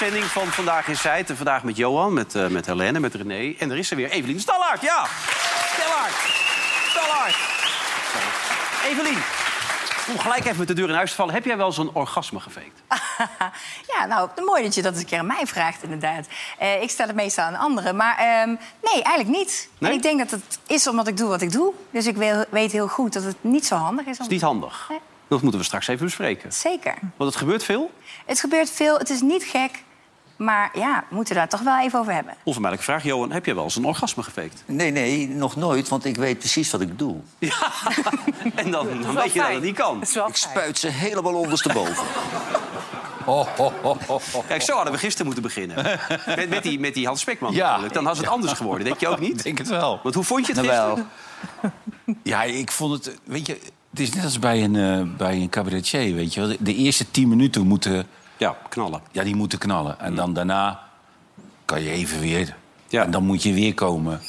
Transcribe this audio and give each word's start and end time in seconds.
Uitzending 0.00 0.30
van 0.30 0.46
Vandaag 0.46 0.88
in 0.88 0.96
Zijt. 0.96 1.30
En 1.30 1.36
vandaag 1.36 1.62
met 1.62 1.76
Johan, 1.76 2.12
met, 2.12 2.34
eh, 2.34 2.46
met 2.46 2.66
Helene, 2.66 3.00
met 3.00 3.14
René. 3.14 3.54
En 3.58 3.70
er 3.70 3.78
is 3.78 3.90
er 3.90 3.96
weer 3.96 4.10
Evelien 4.10 4.40
Stallaert, 4.40 4.80
ja! 4.80 5.06
Stallaert! 5.74 6.14
Stallaert! 6.88 7.36
Evelien, 8.84 9.18
om 10.08 10.18
gelijk 10.18 10.44
even 10.44 10.58
met 10.58 10.68
de 10.68 10.74
deur 10.74 10.88
in 10.88 10.94
huis 10.94 11.10
te 11.10 11.16
vallen. 11.16 11.34
Heb 11.34 11.44
jij 11.44 11.56
wel 11.56 11.72
zo'n 11.72 11.90
orgasme 11.92 12.40
gefaked? 12.40 12.82
Ja, 13.94 14.06
nou, 14.06 14.28
mooi 14.44 14.62
dat 14.62 14.74
je 14.74 14.82
dat 14.82 14.92
eens 14.92 15.00
een 15.00 15.08
keer 15.08 15.18
aan 15.18 15.26
mij 15.26 15.46
vraagt, 15.46 15.82
inderdaad. 15.82 16.26
Eh, 16.58 16.82
ik 16.82 16.90
stel 16.90 17.06
het 17.06 17.16
meestal 17.16 17.44
aan 17.44 17.56
anderen. 17.56 17.96
Maar 17.96 18.16
ehm, 18.16 18.48
nee, 18.82 19.02
eigenlijk 19.02 19.28
niet. 19.28 19.68
Nee? 19.78 19.90
En 19.90 19.96
ik 19.96 20.02
denk 20.02 20.18
dat 20.18 20.30
het 20.30 20.58
is 20.66 20.86
omdat 20.86 21.06
ik 21.06 21.16
doe 21.16 21.28
wat 21.28 21.42
ik 21.42 21.52
doe. 21.52 21.72
Dus 21.90 22.06
ik 22.06 22.46
weet 22.50 22.72
heel 22.72 22.88
goed 22.88 23.12
dat 23.12 23.22
het 23.22 23.36
niet 23.40 23.66
zo 23.66 23.74
handig 23.74 24.06
is. 24.06 24.10
Om... 24.10 24.16
Dat 24.16 24.26
is 24.26 24.32
niet 24.32 24.42
handig. 24.42 24.86
Nee. 24.88 25.00
Dat 25.28 25.42
moeten 25.42 25.60
we 25.60 25.66
straks 25.66 25.86
even 25.88 26.04
bespreken. 26.04 26.52
Zeker. 26.52 26.94
Want 27.16 27.30
het 27.30 27.38
gebeurt 27.40 27.64
veel. 27.64 27.90
Het 28.26 28.40
gebeurt 28.40 28.70
veel, 28.70 28.98
het 28.98 29.10
is 29.10 29.20
niet 29.20 29.44
gek. 29.44 29.82
Maar 30.36 30.70
ja, 30.78 31.04
we 31.08 31.14
moeten 31.14 31.34
daar 31.34 31.48
toch 31.48 31.60
wel 31.60 31.78
even 31.80 31.98
over 31.98 32.12
hebben. 32.12 32.34
Onvermijdelijke 32.44 32.92
vraag, 32.92 33.04
Johan. 33.04 33.32
Heb 33.32 33.44
jij 33.46 33.54
wel 33.54 33.64
eens 33.64 33.76
een 33.76 33.84
orgasme 33.84 34.22
gefaked? 34.22 34.62
Nee, 34.66 34.90
nee, 34.90 35.28
nog 35.28 35.56
nooit, 35.56 35.88
want 35.88 36.04
ik 36.04 36.16
weet 36.16 36.38
precies 36.38 36.70
wat 36.70 36.80
ik 36.80 36.98
doe. 36.98 37.16
Ja. 37.38 37.54
en 38.54 38.70
dan, 38.70 39.02
dan 39.02 39.14
weet 39.14 39.32
je 39.32 39.40
dat 39.40 39.48
het 39.48 39.62
niet 39.62 39.76
kan. 39.76 40.02
Ik 40.02 40.36
spuit 40.36 40.78
ze 40.78 40.88
helemaal 40.88 41.34
ondersteboven. 41.34 42.04
Kijk, 44.48 44.62
zo 44.62 44.74
hadden 44.74 44.92
we 44.92 44.98
gisteren 44.98 45.26
moeten 45.26 45.42
beginnen. 45.42 45.76
Met, 46.36 46.48
met, 46.48 46.62
die, 46.62 46.80
met 46.80 46.94
die 46.94 47.06
Hans 47.06 47.20
Spekman 47.20 47.52
Ja. 47.52 47.66
natuurlijk. 47.66 47.94
Dan 47.94 48.04
was 48.04 48.18
het 48.18 48.26
anders 48.26 48.52
geworden, 48.52 48.84
denk 48.84 49.00
je 49.00 49.08
ook 49.08 49.20
niet? 49.20 49.42
denk 49.42 49.58
het 49.58 49.68
wel. 49.68 50.00
Want 50.02 50.14
hoe 50.14 50.24
vond 50.24 50.46
je 50.46 50.52
het 50.52 50.66
Nou 50.66 50.74
gisteren? 50.94 51.10
wel. 51.60 52.12
Ja, 52.22 52.42
ik 52.42 52.72
vond 52.72 53.04
het... 53.04 53.18
Weet 53.24 53.46
je, 53.46 53.58
het 53.94 54.02
is 54.02 54.12
net 54.14 54.24
als 54.24 54.38
bij 54.38 54.64
een, 54.64 54.76
eh, 54.76 55.16
bij 55.16 55.34
een 55.36 55.48
cabaretier, 55.48 56.14
weet 56.14 56.34
je 56.34 56.40
wel. 56.40 56.48
De, 56.48 56.56
de 56.60 56.74
eerste 56.74 57.10
tien 57.10 57.28
minuten 57.28 57.66
moeten... 57.66 58.06
Ja, 58.36 58.56
knallen. 58.68 59.00
Ja, 59.12 59.22
die 59.22 59.34
moeten 59.36 59.58
knallen. 59.58 60.00
En 60.00 60.14
dan 60.14 60.32
daarna 60.34 60.80
kan 61.64 61.82
je 61.82 61.90
even 61.90 62.20
weer... 62.20 62.56
Ja. 62.88 63.02
En 63.02 63.10
dan 63.10 63.24
moet 63.24 63.42
je 63.42 63.52
weer 63.52 63.74
komen. 63.74 64.20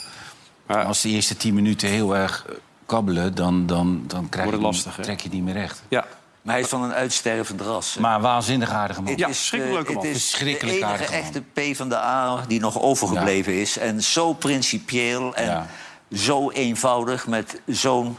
Maar- 0.65 0.83
Als 0.85 1.01
de 1.01 1.09
eerste 1.09 1.37
tien 1.37 1.53
minuten 1.53 1.89
heel 1.89 2.15
erg 2.15 2.45
kabbelen... 2.85 3.35
dan, 3.35 3.65
dan, 3.65 4.03
dan 4.07 4.29
krijg 4.29 4.45
Wordt 4.49 4.61
je, 4.61 4.67
het 4.67 4.75
lastig, 4.75 4.95
hè? 4.95 5.03
trek 5.03 5.19
je 5.21 5.29
niet 5.29 5.43
meer 5.43 5.53
recht. 5.53 5.83
Ja. 5.87 6.05
Maar 6.41 6.53
hij 6.53 6.63
is 6.63 6.69
van 6.69 6.83
een 6.83 6.93
uitstervend 6.93 7.61
ras. 7.61 7.97
Maar 7.97 8.21
waanzinnig 8.21 8.69
aardige 8.69 9.01
man. 9.01 9.09
Het 9.11 9.19
Ja, 9.19 9.25
verschrikkelijk 9.27 9.75
leuke 9.75 9.89
eh, 9.89 9.95
man. 9.95 10.05
Het 10.05 10.15
is 10.15 10.31
de 10.31 10.69
enige 10.71 11.05
echte 11.05 11.41
P 11.53 11.75
van 11.75 11.89
de 11.89 11.97
A 11.97 12.43
die 12.47 12.59
nog 12.59 12.81
overgebleven 12.81 13.53
is. 13.61 13.77
En 13.77 14.03
zo 14.03 14.33
principieel 14.33 15.35
en 15.35 15.45
Ja. 15.45 15.67
zo 16.11 16.49
eenvoudig 16.51 17.27
met 17.27 17.61
zo'n 17.67 18.17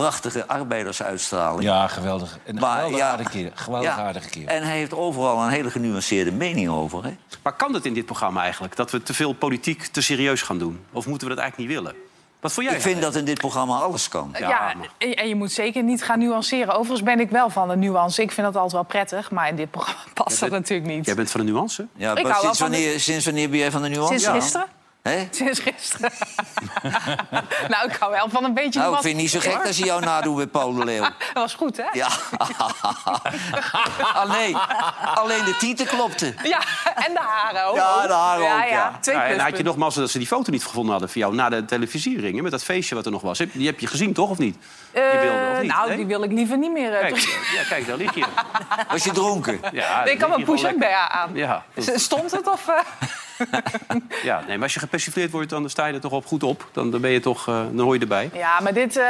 prachtige 0.00 0.46
arbeidersuitstraling. 0.48 1.62
Ja, 1.62 1.86
geweldig. 1.86 2.38
Een 2.44 2.54
Maar, 2.54 2.74
geweldig 2.74 2.98
ja, 2.98 3.10
aardige 3.10 3.30
keer. 3.30 3.50
Geweldig 3.54 3.96
ja, 3.96 4.02
aardige 4.02 4.28
keer. 4.28 4.46
En 4.48 4.62
hij 4.62 4.76
heeft 4.76 4.94
overal 4.94 5.42
een 5.42 5.50
hele 5.50 5.70
genuanceerde 5.70 6.32
mening 6.32 6.68
over. 6.68 7.04
Hè? 7.04 7.16
Maar 7.42 7.52
kan 7.52 7.74
het 7.74 7.86
in 7.86 7.94
dit 7.94 8.06
programma 8.06 8.42
eigenlijk? 8.42 8.76
Dat 8.76 8.90
we 8.90 9.02
te 9.02 9.14
veel 9.14 9.32
politiek 9.32 9.86
te 9.86 10.00
serieus 10.00 10.42
gaan 10.42 10.58
doen? 10.58 10.80
Of 10.92 11.06
moeten 11.06 11.28
we 11.28 11.34
dat 11.34 11.42
eigenlijk 11.42 11.70
niet 11.72 11.80
willen? 11.82 11.96
Wat 12.40 12.52
vond 12.52 12.66
jij? 12.66 12.74
Ik 12.76 12.82
vind 12.82 13.02
dat 13.02 13.14
in 13.14 13.24
dit 13.24 13.38
programma 13.38 13.76
alles 13.78 14.08
kan. 14.08 14.34
Ja, 14.38 14.74
en 14.98 15.28
je 15.28 15.34
moet 15.34 15.52
zeker 15.52 15.82
niet 15.82 16.04
gaan 16.04 16.18
nuanceren. 16.18 16.74
Overigens 16.74 17.02
ben 17.02 17.20
ik 17.20 17.30
wel 17.30 17.50
van 17.50 17.68
de 17.68 17.76
nuance. 17.76 18.22
Ik 18.22 18.32
vind 18.32 18.46
dat 18.46 18.54
altijd 18.54 18.72
wel 18.72 18.82
prettig, 18.82 19.30
maar 19.30 19.48
in 19.48 19.56
dit 19.56 19.70
programma 19.70 20.00
past 20.14 20.40
dat 20.40 20.50
natuurlijk 20.50 20.88
niet. 20.88 21.06
Jij 21.06 21.14
bent 21.14 21.30
van 21.30 21.40
de 21.46 21.52
nuance? 21.52 21.86
Ja, 21.96 22.16
Ik 22.16 22.26
hou 22.26 22.40
sinds, 22.40 22.58
de- 22.58 22.64
wanneer, 22.64 23.00
sinds 23.00 23.24
wanneer 23.24 23.48
ben 23.50 23.58
jij 23.58 23.70
van 23.70 23.82
de 23.82 23.88
nuance? 23.88 24.08
Sinds 24.08 24.24
Ja. 24.24 24.32
gisteren. 24.32 24.66
Hè? 25.08 25.28
Sinds 25.30 25.60
gisteren. 25.60 26.10
nou, 27.72 27.88
ik 27.90 27.96
hou 27.98 28.12
wel 28.12 28.28
van 28.28 28.44
een 28.44 28.54
beetje... 28.54 28.80
Nou, 28.80 28.94
ik 28.94 29.00
vind 29.00 29.12
het 29.12 29.22
niet 29.22 29.30
zo 29.30 29.50
gek 29.50 29.64
dat 29.64 29.74
ze 29.74 29.84
jou 29.84 30.04
nadoen 30.04 30.36
met 30.36 30.50
Paul 30.50 30.74
de 30.74 30.84
Leeuw. 30.84 31.00
Dat 31.34 31.42
was 31.42 31.54
goed, 31.54 31.76
hè? 31.76 31.84
Ja. 31.92 32.08
alleen, 34.22 34.56
alleen 35.14 35.44
de 35.44 35.56
titel 35.58 35.86
klopte. 35.86 36.34
Ja, 36.42 36.58
en 36.94 37.12
de 37.12 37.20
haren 37.20 37.64
ook. 37.66 37.76
Ja, 37.76 38.06
de 38.06 38.12
haren 38.12 38.44
ja, 38.44 38.54
ook, 38.54 38.60
Ja, 38.60 38.66
ja. 38.66 38.98
twee 39.00 39.14
Ja, 39.16 39.22
en 39.22 39.26
had 39.28 39.36
je 39.36 39.36
pluspunten. 39.36 39.64
nog 39.64 39.76
mazzel 39.76 40.00
dat 40.02 40.10
ze 40.10 40.18
die 40.18 40.26
foto 40.26 40.50
niet 40.50 40.64
gevonden 40.64 40.90
hadden 40.90 41.10
van 41.10 41.20
jou 41.20 41.34
na 41.34 41.48
de 41.48 41.64
televisiering. 41.64 42.36
hè, 42.36 42.42
Met 42.42 42.50
dat 42.50 42.64
feestje 42.64 42.94
wat 42.94 43.04
er 43.06 43.10
nog 43.12 43.22
was. 43.22 43.38
Heb- 43.38 43.52
Die 43.52 43.66
heb 43.66 43.80
je 43.80 43.86
gezien, 43.86 44.12
toch? 44.12 44.30
Of 44.30 44.38
niet? 44.38 44.56
Die 44.92 45.02
Eh, 45.02 45.20
beelden, 45.20 45.50
of 45.52 45.60
niet? 45.62 45.70
nou, 45.72 45.88
Nee? 45.88 45.96
die 45.96 46.06
wil 46.06 46.22
ik 46.22 46.32
liever 46.32 46.58
niet 46.58 46.72
meer... 46.72 46.92
eh, 46.94 47.00
Kijk, 47.00 47.14
terug- 47.14 47.54
ja, 47.54 47.62
kijk, 47.68 47.86
daar 47.86 47.96
lig 47.96 48.14
je. 48.14 48.24
Was 48.90 49.04
je 49.04 49.12
dronken? 49.12 49.60
Ja, 49.72 50.02
Nee, 50.04 50.12
ik 50.12 50.18
kan 50.18 50.28
mijn 50.28 50.40
je 50.40 50.46
push-up 50.46 50.78
bij 50.78 50.88
lekker. 50.88 51.08
aan. 51.08 51.30
Ja, 51.34 51.64
Stond 51.94 52.30
het 52.30 52.48
of... 52.50 52.68
eh? 52.68 52.74
Ja, 54.22 54.38
nee, 54.46 54.54
maar 54.54 54.62
als 54.62 54.74
je 54.74 54.80
gepersifleerd 54.80 55.30
wordt, 55.30 55.50
dan 55.50 55.70
sta 55.70 55.86
je 55.86 55.94
er 55.94 56.00
toch 56.00 56.12
op 56.12 56.26
goed 56.26 56.42
op. 56.42 56.68
Dan, 56.72 56.90
dan 56.90 57.00
ben 57.00 57.10
je 57.10 57.20
toch, 57.20 57.48
eh, 57.48 57.54
dan 57.54 57.78
hoor 57.78 57.94
je 57.94 58.00
erbij. 58.00 58.30
Ja, 58.32 58.60
maar 58.60 58.74
dit... 58.74 58.96
eh, 58.96 59.06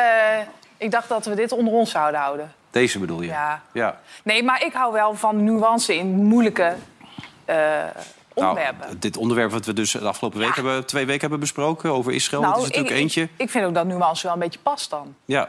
ik 0.77 0.91
dacht 0.91 1.09
dat 1.09 1.27
we 1.27 1.35
dit 1.35 1.53
onder 1.53 1.73
ons 1.73 1.91
zouden 1.91 2.21
houden. 2.21 2.53
Deze 2.71 2.99
bedoel 2.99 3.23
je? 3.23 3.29
Ja. 3.29 3.63
ja. 3.73 4.01
Nee, 4.23 4.43
maar 4.43 4.65
ik 4.65 4.73
hou 4.73 4.93
wel 4.93 5.15
van 5.15 5.45
nuance 5.45 5.97
in 5.97 6.07
moeilijke 6.07 6.75
eh, 7.45 7.85
onderwerpen. 8.35 8.87
Nou, 8.87 8.99
dit 8.99 9.17
onderwerp 9.17 9.51
wat 9.51 9.67
we 9.67 9.73
dus 9.73 9.91
de 9.91 10.09
afgelopen 10.09 10.39
week 10.39 10.55
hebben, 10.55 10.87
twee 10.87 11.07
weken 11.07 11.21
hebben 11.21 11.41
besproken 11.41 11.93
over 11.93 12.13
Israël, 12.13 12.43
dat 12.43 12.57
is 12.57 12.63
natuurlijk 12.63 12.89
Nou, 12.89 12.97
ik, 12.97 13.03
eentje. 13.03 13.23
Ik, 13.23 13.31
ik 13.37 13.51
vind 13.51 13.65
ook 13.65 13.75
dat 13.75 13.87
nuance 13.87 14.23
wel 14.23 14.33
een 14.33 14.39
beetje 14.39 14.59
past 14.59 14.91
dan. 14.91 15.15
Ja, 15.25 15.49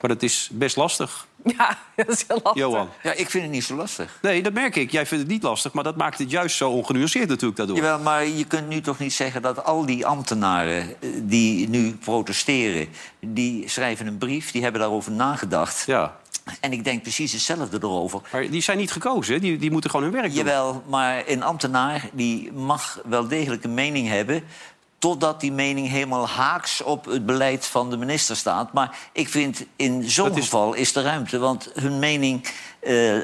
maar 0.00 0.10
dat 0.10 0.22
is 0.22 0.48
best 0.52 0.76
lastig, 0.76 1.26
Ja, 1.58 1.78
dat 1.96 2.08
is 2.08 2.24
heel 2.28 2.40
lastig. 2.42 2.62
Johan. 2.62 2.88
Ja, 3.02 3.12
ik 3.12 3.30
vind 3.30 3.42
het 3.42 3.52
niet 3.52 3.64
zo 3.64 3.74
lastig. 3.76 4.18
Nee, 4.22 4.42
dat 4.42 4.52
merk 4.52 4.76
ik. 4.76 4.90
Jij 4.90 5.06
vindt 5.06 5.24
het 5.24 5.32
niet 5.32 5.42
lastig, 5.42 5.72
maar 5.72 5.84
dat 5.84 5.96
maakt 5.96 6.18
het 6.18 6.30
juist 6.30 6.56
zo 6.56 6.70
ongenuanceerd 6.70 7.28
natuurlijk 7.28 7.56
daardoor. 7.56 7.76
Jawel, 7.76 7.98
maar 7.98 8.26
je 8.26 8.44
kunt 8.44 8.68
nu 8.68 8.80
toch 8.80 8.98
niet 8.98 9.12
zeggen 9.12 9.42
dat 9.42 9.64
al 9.64 9.86
die 9.86 10.06
ambtenaren 10.06 10.82
eh, 10.82 11.08
die 11.22 11.68
nu 11.68 11.92
protesteren... 11.94 12.88
die 13.20 13.68
schrijven 13.68 14.06
een 14.06 14.18
brief, 14.18 14.50
die 14.50 14.62
hebben 14.62 14.80
daarover 14.80 15.12
nagedacht. 15.12 15.82
Ja, 15.86 16.16
En 16.60 16.72
ik 16.72 16.84
denk 16.84 17.02
precies 17.02 17.32
hetzelfde 17.32 17.78
erover. 17.80 18.20
maar 18.32 18.50
die 18.50 18.62
zijn 18.62 18.78
niet 18.78 18.92
gekozen? 18.92 19.40
Die, 19.40 19.58
die 19.58 19.70
moeten 19.70 19.90
gewoon 19.90 20.04
hun 20.04 20.14
werk 20.14 20.26
doen. 20.34 20.44
Jawel, 20.44 20.82
maar 20.86 21.22
een 21.26 21.42
ambtenaar 21.42 22.08
die 22.12 22.52
mag 22.52 23.00
wel 23.04 23.28
degelijk 23.28 23.64
een 23.64 23.74
mening 23.74 24.08
hebben... 24.08 24.42
totdat 24.98 25.40
die 25.40 25.52
mening 25.52 25.88
helemaal 25.88 26.28
haaks 26.28 26.82
op 26.82 27.04
het 27.04 27.26
beleid 27.26 27.66
van 27.66 27.90
de 27.90 27.96
minister 27.96 28.36
staat. 28.36 28.72
Maar 28.72 28.98
ik 29.12 29.28
vind 29.28 29.64
in 29.76 30.10
zo'n 30.10 30.30
is- 30.36 30.42
geval 30.44 30.74
is 30.74 30.94
er 30.94 31.02
ruimte. 31.02 31.38
Want 31.38 31.70
hun 31.74 31.98
mening 31.98 32.48
eh, 32.80 33.16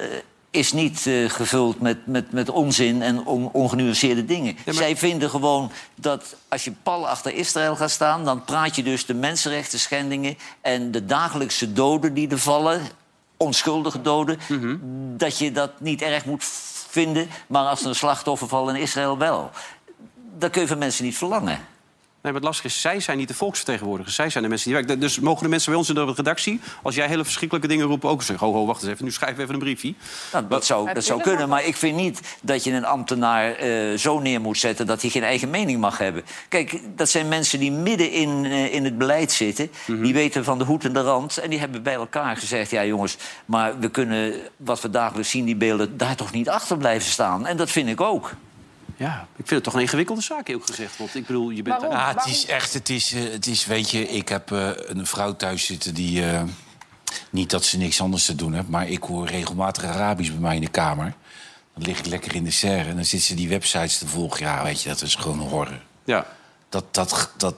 is 0.50 0.72
niet 0.72 1.06
eh, 1.06 1.30
gevuld 1.30 1.80
met, 1.80 2.06
met, 2.06 2.32
met 2.32 2.50
onzin 2.50 3.02
en 3.02 3.26
on, 3.26 3.50
ongenuanceerde 3.52 4.24
dingen. 4.24 4.56
maar- 4.64 4.74
Zij 4.74 4.96
vinden 4.96 5.30
gewoon 5.30 5.70
dat 5.94 6.36
als 6.48 6.64
je 6.64 6.72
pal 6.82 7.08
achter 7.08 7.34
Israël 7.34 7.76
gaat 7.76 7.90
staan... 7.90 8.24
dan 8.24 8.44
praat 8.44 8.76
je 8.76 8.82
dus 8.82 9.06
de 9.06 9.14
mensenrechten 9.14 9.78
schendingen... 9.78 10.38
en 10.60 10.90
de 10.90 11.04
dagelijkse 11.04 11.72
doden 11.72 12.14
die 12.14 12.28
er 12.30 12.38
vallen 12.38 12.82
onschuldige 13.36 14.02
doden, 14.02 14.38
Mhm. 14.48 14.76
dat 15.16 15.38
je 15.38 15.52
dat 15.52 15.80
niet 15.80 16.02
erg 16.02 16.24
moet 16.24 16.44
vinden, 16.88 17.28
maar 17.46 17.66
als 17.66 17.80
er 17.80 17.86
een 17.86 17.94
slachtoffer 17.94 18.48
valt 18.48 18.68
in 18.68 18.76
Israël 18.76 19.18
wel. 19.18 19.50
Dat 20.38 20.50
kun 20.50 20.60
je 20.60 20.68
van 20.68 20.78
mensen 20.78 21.04
niet 21.04 21.16
verlangen. 21.16 21.58
Nee, 22.24 22.32
maar 22.32 22.42
het 22.42 22.50
lastige 22.50 22.74
is, 22.74 22.80
zij 22.80 23.00
zijn 23.00 23.18
niet 23.18 23.28
de 23.28 23.34
volksvertegenwoordigers. 23.34 24.14
Zij 24.14 24.30
zijn 24.30 24.42
de 24.42 24.48
mensen 24.48 24.70
die 24.70 24.78
werken. 24.78 25.00
Dus 25.00 25.20
mogen 25.20 25.42
de 25.42 25.48
mensen 25.48 25.70
bij 25.70 25.78
ons 25.78 25.88
in 25.88 25.94
de 25.94 26.04
redactie... 26.04 26.60
als 26.82 26.94
jij 26.94 27.06
hele 27.06 27.24
verschrikkelijke 27.24 27.68
dingen 27.68 27.86
roept, 27.86 28.04
ook 28.04 28.22
zeggen... 28.22 28.46
ho, 28.46 28.52
ho, 28.52 28.66
wacht 28.66 28.82
eens 28.82 28.90
even, 28.90 29.04
nu 29.04 29.10
schrijven 29.10 29.36
we 29.36 29.42
even 29.42 29.54
een 29.54 29.60
briefje. 29.60 29.94
Nou, 30.32 30.44
dat 30.48 30.64
zou, 30.64 30.92
dat 30.92 31.04
zou 31.04 31.22
kunnen, 31.22 31.48
maar 31.48 31.64
ik 31.64 31.76
vind 31.76 31.96
niet 31.96 32.20
dat 32.42 32.64
je 32.64 32.72
een 32.72 32.84
ambtenaar 32.84 33.52
eh, 33.52 33.98
zo 33.98 34.18
neer 34.18 34.40
moet 34.40 34.58
zetten 34.58 34.86
dat 34.86 35.00
hij 35.00 35.10
geen 35.10 35.22
eigen 35.22 35.50
mening 35.50 35.80
mag 35.80 35.98
hebben. 35.98 36.24
Kijk, 36.48 36.80
dat 36.96 37.08
zijn 37.08 37.28
mensen 37.28 37.58
die 37.58 37.72
midden 37.72 38.10
in, 38.10 38.44
eh, 38.44 38.74
in 38.74 38.84
het 38.84 38.98
beleid 38.98 39.32
zitten. 39.32 39.70
Die 39.86 40.14
weten 40.14 40.44
van 40.44 40.58
de 40.58 40.64
hoed 40.64 40.84
en 40.84 40.92
de 40.92 41.02
rand. 41.02 41.38
En 41.38 41.50
die 41.50 41.58
hebben 41.58 41.82
bij 41.82 41.94
elkaar 41.94 42.36
gezegd: 42.36 42.70
ja, 42.70 42.84
jongens, 42.84 43.16
maar 43.44 43.78
we 43.78 43.90
kunnen 43.90 44.34
wat 44.56 44.80
we 44.80 44.90
dagelijks 44.90 45.30
zien, 45.30 45.44
die 45.44 45.56
beelden, 45.56 45.96
daar 45.96 46.16
toch 46.16 46.32
niet 46.32 46.48
achter 46.48 46.76
blijven 46.76 47.10
staan. 47.10 47.46
En 47.46 47.56
dat 47.56 47.70
vind 47.70 47.88
ik 47.88 48.00
ook. 48.00 48.34
Ja, 48.96 49.20
ik 49.36 49.46
vind 49.46 49.50
het 49.50 49.62
toch 49.64 49.74
een 49.74 49.80
ingewikkelde 49.80 50.20
zaak, 50.22 50.50
ook 50.50 50.66
gezegd. 50.66 50.96
Want 50.96 51.14
ik 51.14 51.26
bedoel, 51.26 51.50
je 51.50 51.62
bent... 51.62 51.80
Waarom? 51.80 51.98
Ja, 51.98 52.14
het 52.14 52.26
is 52.26 52.46
echt, 52.46 52.72
het 52.74 52.88
is, 52.88 53.12
eh, 53.12 53.22
het 53.30 53.46
is, 53.46 53.66
weet 53.66 53.90
je, 53.90 54.08
ik 54.08 54.28
heb 54.28 54.52
eh, 54.52 54.68
een 54.74 55.06
vrouw 55.06 55.36
thuis 55.36 55.64
zitten 55.66 55.94
die... 55.94 56.30
eh, 56.30 56.42
niet 57.30 57.50
dat 57.50 57.64
ze 57.64 57.78
niks 57.78 58.00
anders 58.00 58.24
te 58.24 58.34
doen 58.34 58.54
heeft, 58.54 58.68
maar 58.68 58.88
ik 58.88 59.02
hoor 59.02 59.26
regelmatig 59.26 59.84
Arabisch 59.84 60.30
bij 60.30 60.40
mij 60.40 60.54
in 60.54 60.60
de 60.60 60.68
kamer. 60.68 61.14
Dan 61.74 61.84
lig 61.86 61.98
ik 61.98 62.06
lekker 62.06 62.34
in 62.34 62.44
de 62.44 62.50
serre 62.50 62.88
en 62.88 62.94
dan 62.96 63.04
zit 63.04 63.22
ze 63.22 63.34
die 63.34 63.48
websites 63.48 63.98
te 63.98 64.06
volgen. 64.06 64.40
Ja, 64.46 64.62
weet 64.62 64.82
je, 64.82 64.88
dat 64.88 65.02
is 65.02 65.14
gewoon 65.14 65.38
horror. 65.38 65.80
Ja. 66.04 66.26
Dat, 66.68 66.94
dat, 66.94 67.30
dat, 67.36 67.54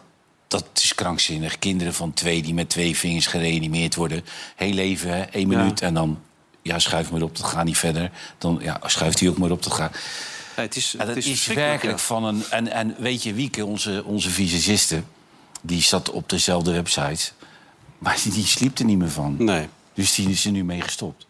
dat 0.48 0.66
is 0.74 0.94
krankzinnig. 0.94 1.58
Kinderen 1.58 1.94
van 1.94 2.12
twee 2.12 2.42
die 2.42 2.54
met 2.54 2.68
twee 2.68 2.96
vingers 2.96 3.26
gereanimeerd 3.26 3.94
worden. 3.94 4.24
Heel 4.56 4.72
leven, 4.72 5.10
hè, 5.10 5.22
één 5.22 5.50
Ja. 5.50 5.58
minuut 5.58 5.80
en 5.82 5.94
dan... 5.94 6.20
Ja, 6.62 6.78
schuif 6.78 7.10
maar 7.10 7.22
op, 7.22 7.36
dat 7.36 7.46
gaat 7.46 7.64
niet 7.64 7.78
verder. 7.78 8.10
Dan 8.38 8.58
ja, 8.62 8.80
schuift 8.86 9.20
hij 9.20 9.28
ook 9.28 9.38
maar 9.38 9.50
op, 9.50 9.62
dat 9.62 9.72
gaat... 9.72 9.96
Nee, 10.56 10.66
het 10.66 10.76
is, 10.76 10.92
Ja, 10.92 10.98
het 10.98 11.14
dat 11.14 11.16
is, 11.24 11.46
werkelijk 11.46 11.98
ja. 11.98 12.04
van 12.04 12.24
een... 12.24 12.44
En, 12.50 12.72
en 12.72 12.94
weet 12.98 13.22
je, 13.22 13.34
Wieke, 13.34 13.64
onze, 13.64 14.02
onze 14.04 14.30
visagiste... 14.30 15.02
die 15.62 15.82
zat 15.82 16.10
op 16.10 16.28
dezelfde 16.28 16.72
website... 16.72 17.30
maar 17.98 18.18
die, 18.22 18.32
die 18.32 18.46
sliep 18.46 18.78
er 18.78 18.84
niet 18.84 18.98
meer 18.98 19.10
van. 19.10 19.36
Nee. 19.38 19.68
Dus 19.94 20.14
die 20.14 20.28
is 20.30 20.44
er 20.44 20.50
nu 20.50 20.64
mee 20.64 20.80
gestopt. 20.80 21.26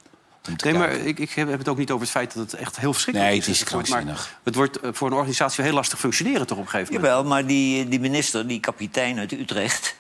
Nee, 0.65 0.75
maar 0.75 0.93
ik, 0.93 1.19
ik 1.19 1.31
heb 1.31 1.59
het 1.59 1.69
ook 1.69 1.79
niet 1.79 1.91
over 1.91 2.03
het 2.03 2.11
feit 2.11 2.35
dat 2.35 2.51
het 2.51 2.61
echt 2.61 2.79
heel 2.79 2.93
verschrikkelijk 2.93 3.33
Nee, 3.33 3.41
is. 3.41 3.47
het 3.47 3.57
is 3.57 3.65
krankzinnig. 3.65 4.39
het 4.43 4.55
wordt 4.55 4.81
eh, 4.81 4.91
voor 4.93 5.07
een 5.09 5.15
organisatie 5.15 5.65
heel 5.65 5.73
lastig 5.73 5.99
functioneren 5.99 6.47
toch 6.47 6.59
op 6.59 6.65
een 6.65 6.71
gegeven 6.71 6.95
moment. 6.95 7.13
Jawel, 7.13 7.29
maar 7.29 7.47
die, 7.47 7.89
die 7.89 8.01
minister, 8.01 8.47
die 8.49 8.61
kapitein 8.61 9.19
uit 9.19 9.33
Utrecht... 9.33 9.97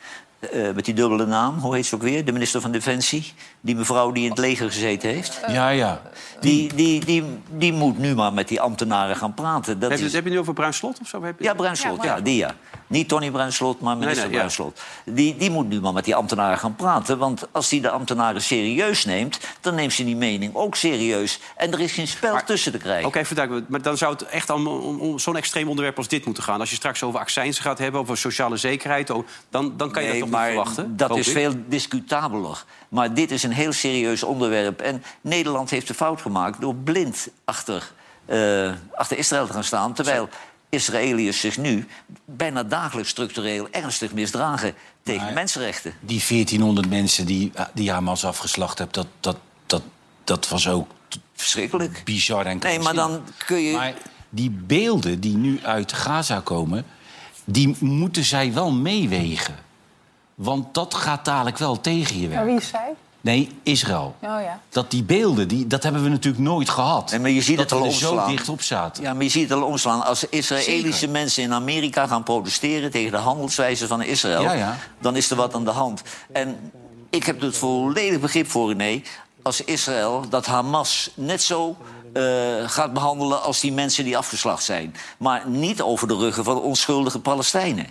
eh, 0.50 0.75
met 0.75 0.84
die 0.84 0.94
dubbele 0.94 1.26
naam, 1.26 1.58
hoe 1.58 1.75
heet 1.75 1.87
ze 1.87 1.94
ook 1.94 2.02
weer? 2.02 2.25
De 2.25 2.32
minister 2.32 2.60
van 2.60 2.70
Defensie. 2.72 3.32
Die 3.60 3.76
mevrouw 3.76 4.12
die 4.12 4.25
in 4.25 4.31
het 4.31 4.38
leger 4.38 4.66
gezeten 4.70 5.08
heeft. 5.08 5.40
Ja, 5.48 5.69
ja. 5.69 6.02
Die, 6.40 6.75
die, 6.75 7.04
die, 7.04 7.25
die 7.50 7.72
moet 7.72 7.98
nu 7.98 8.14
maar 8.14 8.32
met 8.32 8.48
die 8.48 8.60
ambtenaren 8.60 9.16
gaan 9.16 9.34
praten. 9.34 9.78
Dat 9.78 9.90
Heb 9.90 9.98
je, 9.98 10.04
is... 10.04 10.12
heb 10.12 10.22
je 10.22 10.28
het 10.28 10.37
nu 10.38 10.40
over 10.43 10.54
Bruin 10.54 10.72
Slot 10.75 10.98
of 11.00 11.08
zo? 11.08 11.22
Heb 11.22 11.38
je- 11.38 11.44
Ja, 11.44 11.54
Bruinslot, 11.54 12.02
ja, 12.02 12.20
die 12.20 12.37
ja. 12.37 12.54
Niet 12.87 13.08
Tony 13.08 13.31
Bruinslot, 13.31 13.81
maar 13.81 13.96
minister 13.96 14.22
nee, 14.25 14.32
ja. 14.32 14.38
Bruinslot. 14.38 14.81
Die, 15.04 15.37
die 15.37 15.50
moet 15.50 15.69
nu 15.69 15.81
maar 15.81 15.93
met 15.93 16.04
die 16.04 16.14
ambtenaren 16.14 16.58
gaan 16.58 16.75
praten. 16.76 17.19
Want 17.19 17.46
als 17.52 17.69
die 17.69 17.81
de 17.81 17.90
ambtenaren 17.90 18.43
serieus 18.43 19.04
neemt... 19.04 19.38
dan 19.60 19.75
neemt 19.75 19.93
ze 19.93 20.04
die 20.04 20.16
mening 20.16 20.54
ook 20.54 20.75
serieus. 20.75 21.40
En 21.56 21.72
er 21.72 21.81
is 21.81 21.93
geen 21.93 22.08
spel 22.08 22.32
Maar- 22.32 22.44
tussen 22.44 22.72
te 22.72 22.78
krijgen. 22.78 23.06
Oké, 23.08 23.22
duidelijk. 23.34 23.69
Maar 23.69 23.82
dan 23.82 23.96
zou 23.96 24.12
het 24.12 24.22
echt 24.22 24.50
om, 24.50 24.66
om, 24.66 25.00
om 25.00 25.19
zo'n 25.19 25.37
extreem 25.37 25.69
onderwerp 25.69 25.96
als 25.96 26.08
dit 26.08 26.25
moeten 26.25 26.43
gaan. 26.43 26.60
Als 26.60 26.70
je 26.70 26.76
straks 26.76 27.02
over 27.02 27.20
accijnsen 27.20 27.62
gaat 27.62 27.78
hebben, 27.78 28.00
over 28.00 28.16
sociale 28.19 28.56
zekerheid... 28.56 29.10
oh, 29.10 29.26
dan, 29.50 29.75
dan 29.76 29.90
kan 29.90 30.02
je 30.02 30.08
Nee, 30.08 30.20
dat 30.20 30.28
toch 30.28 30.35
maar 30.36 30.46
niet 30.46 30.56
verwachten? 30.56 30.96
dat 30.96 31.16
is 31.16 31.26
ik. 31.26 31.32
veel 31.32 31.52
discutabeler. 31.68 32.64
Maar 32.88 33.14
dit 33.14 33.30
is 33.30 33.42
een 33.42 33.52
heel 33.52 33.72
serieus 33.72 34.22
onderwerp. 34.22 34.80
En 34.80 35.02
Nederland 35.20 35.70
heeft 35.70 35.86
de 35.86 35.94
fout 35.94 36.20
gemaakt 36.20 36.60
door 36.60 36.74
blind 36.74 37.28
achter, 37.44 37.92
eh, 38.24 38.72
achter 38.94 39.18
Israël 39.18 39.46
te 39.46 39.52
gaan 39.52 39.64
staan. 39.64 39.92
Terwijl 39.94 40.28
Israëliërs 40.68 41.40
zich 41.40 41.56
nu 41.58 41.86
bijna 42.24 42.62
dagelijks 42.62 43.10
structureel 43.10 43.68
ernstig 43.70 44.12
misdragen 44.12 44.74
tegen 45.02 45.24
Maar- 45.24 45.32
mensenrechten. 45.34 45.94
Die 46.00 46.20
1400 46.20 46.88
mensen 46.88 47.26
die, 47.26 47.52
die 47.74 47.90
Hamas 47.90 48.24
afgeslacht 48.24 48.78
hebt... 48.78 48.94
dat, 48.94 49.06
dat, 49.20 49.36
dat, 49.66 49.82
dat 50.24 50.48
was 50.48 50.68
ook 50.68 50.90
Verschrikkelijk. 51.34 52.02
bizar 52.04 52.46
en 52.46 52.58
Nee, 52.58 52.78
maar 52.78 52.94
dan 52.94 53.22
kun 53.46 53.58
je... 53.60 53.76
Maar 53.76 53.94
die 54.30 54.50
beelden 54.50 55.20
die 55.20 55.36
nu 55.36 55.60
uit 55.62 55.93
Gaza 55.93 56.40
komen... 56.40 56.84
die 57.44 57.76
moeten 57.78 58.24
zij 58.24 58.52
wel 58.52 58.72
meewegen. 58.72 59.55
Want 60.36 60.74
dat 60.74 60.94
gaat 60.94 61.24
dadelijk 61.24 61.58
wel 61.58 61.81
tegen 61.81 62.20
je 62.20 62.28
Maar 62.28 62.36
werk. 62.36 62.46
wie 62.48 62.56
is 62.56 62.69
zij? 62.69 62.94
Nee, 63.20 63.58
Israël. 63.62 64.14
Oh 64.22 64.28
ja. 64.43 64.60
Dat 64.69 64.90
die 64.90 65.02
beelden, 65.02 65.48
die, 65.48 65.66
dat 65.66 65.82
hebben 65.82 66.02
we 66.02 66.08
natuurlijk 66.08 66.44
nooit 66.44 66.69
gehad. 66.70 67.10
Nee, 67.10 67.20
maar 67.20 67.31
je 67.31 67.43
ziet 67.43 67.56
dat 67.56 67.70
het 67.70 67.78
al 67.78 67.86
we 67.86 67.93
er 67.93 67.98
zo 67.98 68.26
dicht 68.26 68.48
op 68.48 68.62
zaten. 68.62 69.02
Ja, 69.02 69.14
maar 69.14 69.22
je 69.22 69.28
ziet 69.28 69.48
het 69.48 69.58
al 69.58 69.64
omslaan. 69.66 70.05
Als 70.05 70.28
Israëlische 70.28 70.93
Zeker. 70.98 71.10
mensen 71.10 71.43
in 71.43 71.52
Amerika 71.52 72.06
gaan 72.06 72.22
protesteren 72.22 72.90
tegen 72.90 73.10
de 73.10 73.16
handelswijze 73.16 73.86
van 73.86 74.02
Israël, 74.02 74.43
Ja, 74.43 74.52
ja. 74.52 74.76
dan 75.00 75.16
is 75.16 75.31
er 75.31 75.36
wat 75.36 75.55
aan 75.55 75.64
de 75.64 75.70
hand. 75.70 76.02
En 76.32 76.70
ik 77.10 77.24
heb 77.26 77.43
er 77.43 77.52
volledig 77.52 78.20
begrip 78.20 78.50
voor, 78.50 78.72
René. 78.72 79.02
Als 79.43 79.64
Israël 79.64 80.24
dat 80.28 80.46
Hamas 80.46 81.10
net 81.14 81.43
zo 81.43 81.76
eh, 82.12 82.22
gaat 82.66 82.93
behandelen 82.93 83.43
als 83.43 83.60
die 83.60 83.72
mensen 83.72 84.05
die 84.05 84.16
afgeslacht 84.16 84.64
zijn. 84.64 84.94
Maar 85.19 85.48
niet 85.48 85.82
over 85.82 86.08
de 86.08 86.16
ruggen 86.16 86.44
van 86.44 86.60
onschuldige 86.60 87.19
Palestijnen. 87.19 87.86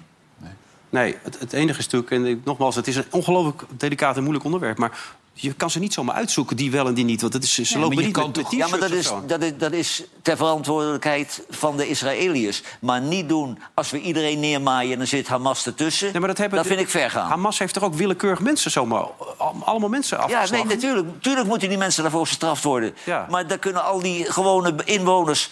Nee, 0.95 1.15
het, 1.23 1.39
het 1.39 1.53
enige 1.53 1.79
is 1.79 1.85
natuurlijk... 1.85 2.11
En 2.11 2.25
ik- 2.25 2.45
nogmaals, 2.45 2.75
het 2.75 2.87
is 2.87 2.95
een 2.95 3.05
ongelooflijk 3.11 3.61
delicaat 3.69 4.15
en 4.15 4.21
moeilijk 4.21 4.45
onderwerp... 4.45 4.77
maar 4.77 4.91
je 5.37 5.53
kan 5.53 5.69
ze 5.69 5.79
niet 5.79 5.93
zomaar 5.93 6.15
uitzoeken, 6.15 6.55
die 6.55 6.71
wel 6.71 6.87
en 6.87 6.93
die 6.93 7.05
niet. 7.05 7.21
Want 7.21 7.33
het 7.33 7.43
is, 7.43 7.53
ze 7.53 7.73
maar 7.77 7.81
lopen 7.87 8.03
niet 8.03 8.13
kan 8.13 8.31
met, 8.35 8.45
Ja, 8.51 8.67
maar 8.67 8.79
dat 8.79 8.91
is, 8.91 9.11
dat, 9.27 9.41
is, 9.41 9.51
dat 9.57 9.71
is 9.71 10.03
ter 10.21 10.37
verantwoordelijkheid 10.37 11.45
van 11.49 11.77
de 11.77 11.87
Israëliërs. 11.87 12.63
Maar 12.79 13.01
niet 13.01 13.29
doen 13.29 13.59
als 13.73 13.91
we 13.91 13.99
iedereen 14.01 14.39
neermaaien 14.39 14.91
en 14.91 14.97
dan 14.97 15.07
zit 15.07 15.27
Hamas 15.27 15.65
ertussen. 15.65 16.11
Nee, 16.11 16.19
maar 16.19 16.27
dat, 16.29 16.37
hebben 16.37 16.57
dat 16.57 16.67
vind 16.67 16.79
ik 16.79 16.89
ver 16.89 17.09
gaan. 17.11 17.29
Hamas 17.29 17.59
heeft 17.59 17.73
toch 17.73 17.83
ook 17.83 17.93
willekeurig 17.93 18.39
mensen 18.39 18.71
zomaar... 18.71 18.99
al- 19.37 19.55
allemaal 19.63 19.89
mensen 19.89 20.17
Ja, 20.17 20.23
afgeslagen? 20.23 20.67
nee, 20.67 20.75
natuurlijk, 20.75 21.07
natuurlijk 21.13 21.47
moeten 21.47 21.69
die 21.69 21.77
mensen 21.77 22.03
daarvoor 22.03 22.27
gestraft 22.27 22.63
worden. 22.63 22.95
Ja. 23.03 23.27
Maar 23.29 23.47
daar 23.47 23.57
kunnen 23.59 23.83
al 23.83 23.99
die 24.01 24.31
gewone 24.31 24.75
inwoners 24.85 25.49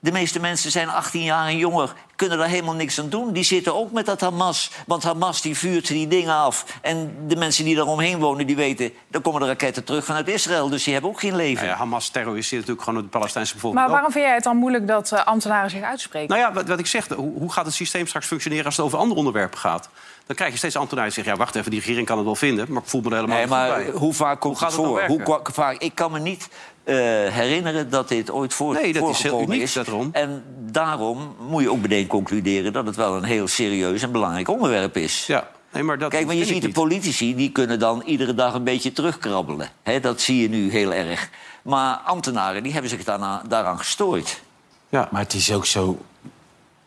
De 0.00 0.12
meeste 0.12 0.40
mensen 0.40 0.70
zijn 0.70 0.88
18 0.88 1.22
jaar 1.22 1.46
en 1.46 1.56
jonger, 1.56 1.92
kunnen 2.16 2.38
daar 2.38 2.48
helemaal 2.48 2.74
niks 2.74 3.00
aan 3.00 3.08
doen. 3.08 3.32
Die 3.32 3.42
zitten 3.42 3.74
ook 3.74 3.92
met 3.92 4.06
dat 4.06 4.20
Hamas. 4.20 4.70
Want 4.86 5.02
Hamas 5.02 5.42
die 5.42 5.56
vuurt 5.56 5.86
die 5.86 6.08
dingen 6.08 6.34
af. 6.34 6.64
En 6.82 7.14
de 7.26 7.36
mensen 7.36 7.64
die 7.64 7.76
daar 7.76 7.86
omheen 7.86 8.18
wonen, 8.18 8.46
die 8.46 8.56
weten... 8.56 8.92
dan 9.08 9.22
komen 9.22 9.40
de 9.40 9.46
raketten 9.46 9.84
terug 9.84 10.04
vanuit 10.04 10.28
Israël. 10.28 10.68
Dus 10.68 10.84
die 10.84 10.92
hebben 10.92 11.10
ook 11.10 11.20
geen 11.20 11.36
leven. 11.36 11.64
Nou 11.64 11.68
ja, 11.68 11.76
Hamas 11.76 12.08
terroriseert 12.08 12.60
natuurlijk 12.60 12.88
gewoon 12.88 13.02
de 13.02 13.08
Palestijnse 13.08 13.54
bevolking. 13.54 13.82
Maar 13.82 13.90
waarom 13.90 14.12
vind 14.12 14.24
jij 14.24 14.34
het 14.34 14.44
dan 14.44 14.56
moeilijk 14.56 14.86
dat 14.86 15.12
eh, 15.12 15.24
ambtenaren 15.24 15.70
zich 15.70 15.82
uitspreken? 15.82 16.28
Nou 16.28 16.40
ja, 16.40 16.52
wat, 16.52 16.68
wat 16.68 16.78
ik 16.78 16.86
zeg, 16.86 17.08
hoe, 17.08 17.38
hoe 17.38 17.52
gaat 17.52 17.66
het 17.66 17.74
systeem 17.74 18.06
straks 18.06 18.26
functioneren 18.26 18.64
als 18.64 18.76
het 18.76 18.84
over 18.84 18.98
andere 18.98 19.18
onderwerpen 19.18 19.58
gaat? 19.58 19.88
Dan 20.28 20.36
krijg 20.36 20.52
je 20.52 20.58
steeds 20.58 20.76
ambtenaren 20.76 21.12
die 21.12 21.22
zeggen, 21.22 21.32
ja, 21.32 21.44
wacht 21.44 21.56
even, 21.56 21.70
die 21.70 21.80
regering 21.80 22.06
kan 22.06 22.16
het 22.16 22.26
wel 22.26 22.34
vinden, 22.34 22.66
maar 22.72 22.82
ik 22.82 22.88
voel 22.88 23.00
me 23.00 23.08
er 23.08 23.14
helemaal 23.14 23.36
Nee, 23.36 23.46
niet 23.46 23.54
goed 23.56 23.66
maar 23.68 23.78
bij. 23.84 23.90
hoe 24.00 24.14
vaak 24.14 24.40
komt 24.40 24.58
Hoe 24.58 24.62
gaat 24.68 24.76
het 24.76 24.80
het 24.86 24.94
nou 24.94 25.06
voor? 25.06 25.24
hoe 25.26 25.40
vaak? 25.52 25.76
Ik 25.76 25.94
kan 25.94 26.12
me 26.12 26.18
niet 26.18 26.48
eh, 26.84 26.94
herinneren 27.28 27.90
dat 27.90 28.08
dit 28.08 28.30
ooit 28.30 28.54
voor, 28.54 28.74
Nee, 28.74 28.92
dat 28.92 29.08
is 29.08 29.22
heel 29.22 29.40
uniek, 29.40 29.62
is. 29.62 29.72
daarom. 29.72 30.08
En 30.12 30.44
daarom 30.58 31.34
moet 31.48 31.62
je 31.62 31.70
ook 31.70 31.80
meteen 31.80 32.06
concluderen 32.06 32.72
dat 32.72 32.86
het 32.86 32.96
wel 32.96 33.16
een 33.16 33.24
heel 33.24 33.46
serieus 33.48 34.02
en 34.02 34.12
belangrijk 34.12 34.48
onderwerp 34.48 34.96
is. 34.96 35.26
Ja, 35.26 35.48
nee, 35.72 35.82
maar 35.82 35.98
dat 35.98 36.10
Kijk, 36.10 36.26
maar 36.26 36.34
je 36.34 36.44
ziet 36.44 36.62
de 36.62 36.68
politici 36.72 37.34
die 37.34 37.52
kunnen 37.52 37.78
dan 37.78 38.02
iedere 38.06 38.34
dag 38.34 38.54
een 38.54 38.64
beetje 38.64 38.92
terugkrabbelen. 38.92 39.68
Hè, 39.82 40.00
dat 40.00 40.20
zie 40.20 40.42
je 40.42 40.48
nu 40.48 40.70
heel 40.70 40.92
erg. 40.92 41.30
Maar 41.62 41.96
ambtenaren 41.96 42.62
die 42.62 42.72
hebben 42.72 42.90
zich 42.90 43.04
daarna, 43.04 43.42
daaraan 43.48 43.78
gestoord. 43.78 44.40
Ja. 44.88 45.08
Maar 45.10 45.22
het 45.22 45.34
is 45.34 45.52
ook 45.52 45.66
zo... 45.66 45.98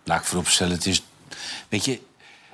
Laat 0.04 0.20
ik 0.20 0.26
vooropstellen, 0.26 0.74
het 0.74 0.86
is... 0.86 1.04
Weet 1.70 1.86
je, 1.86 2.00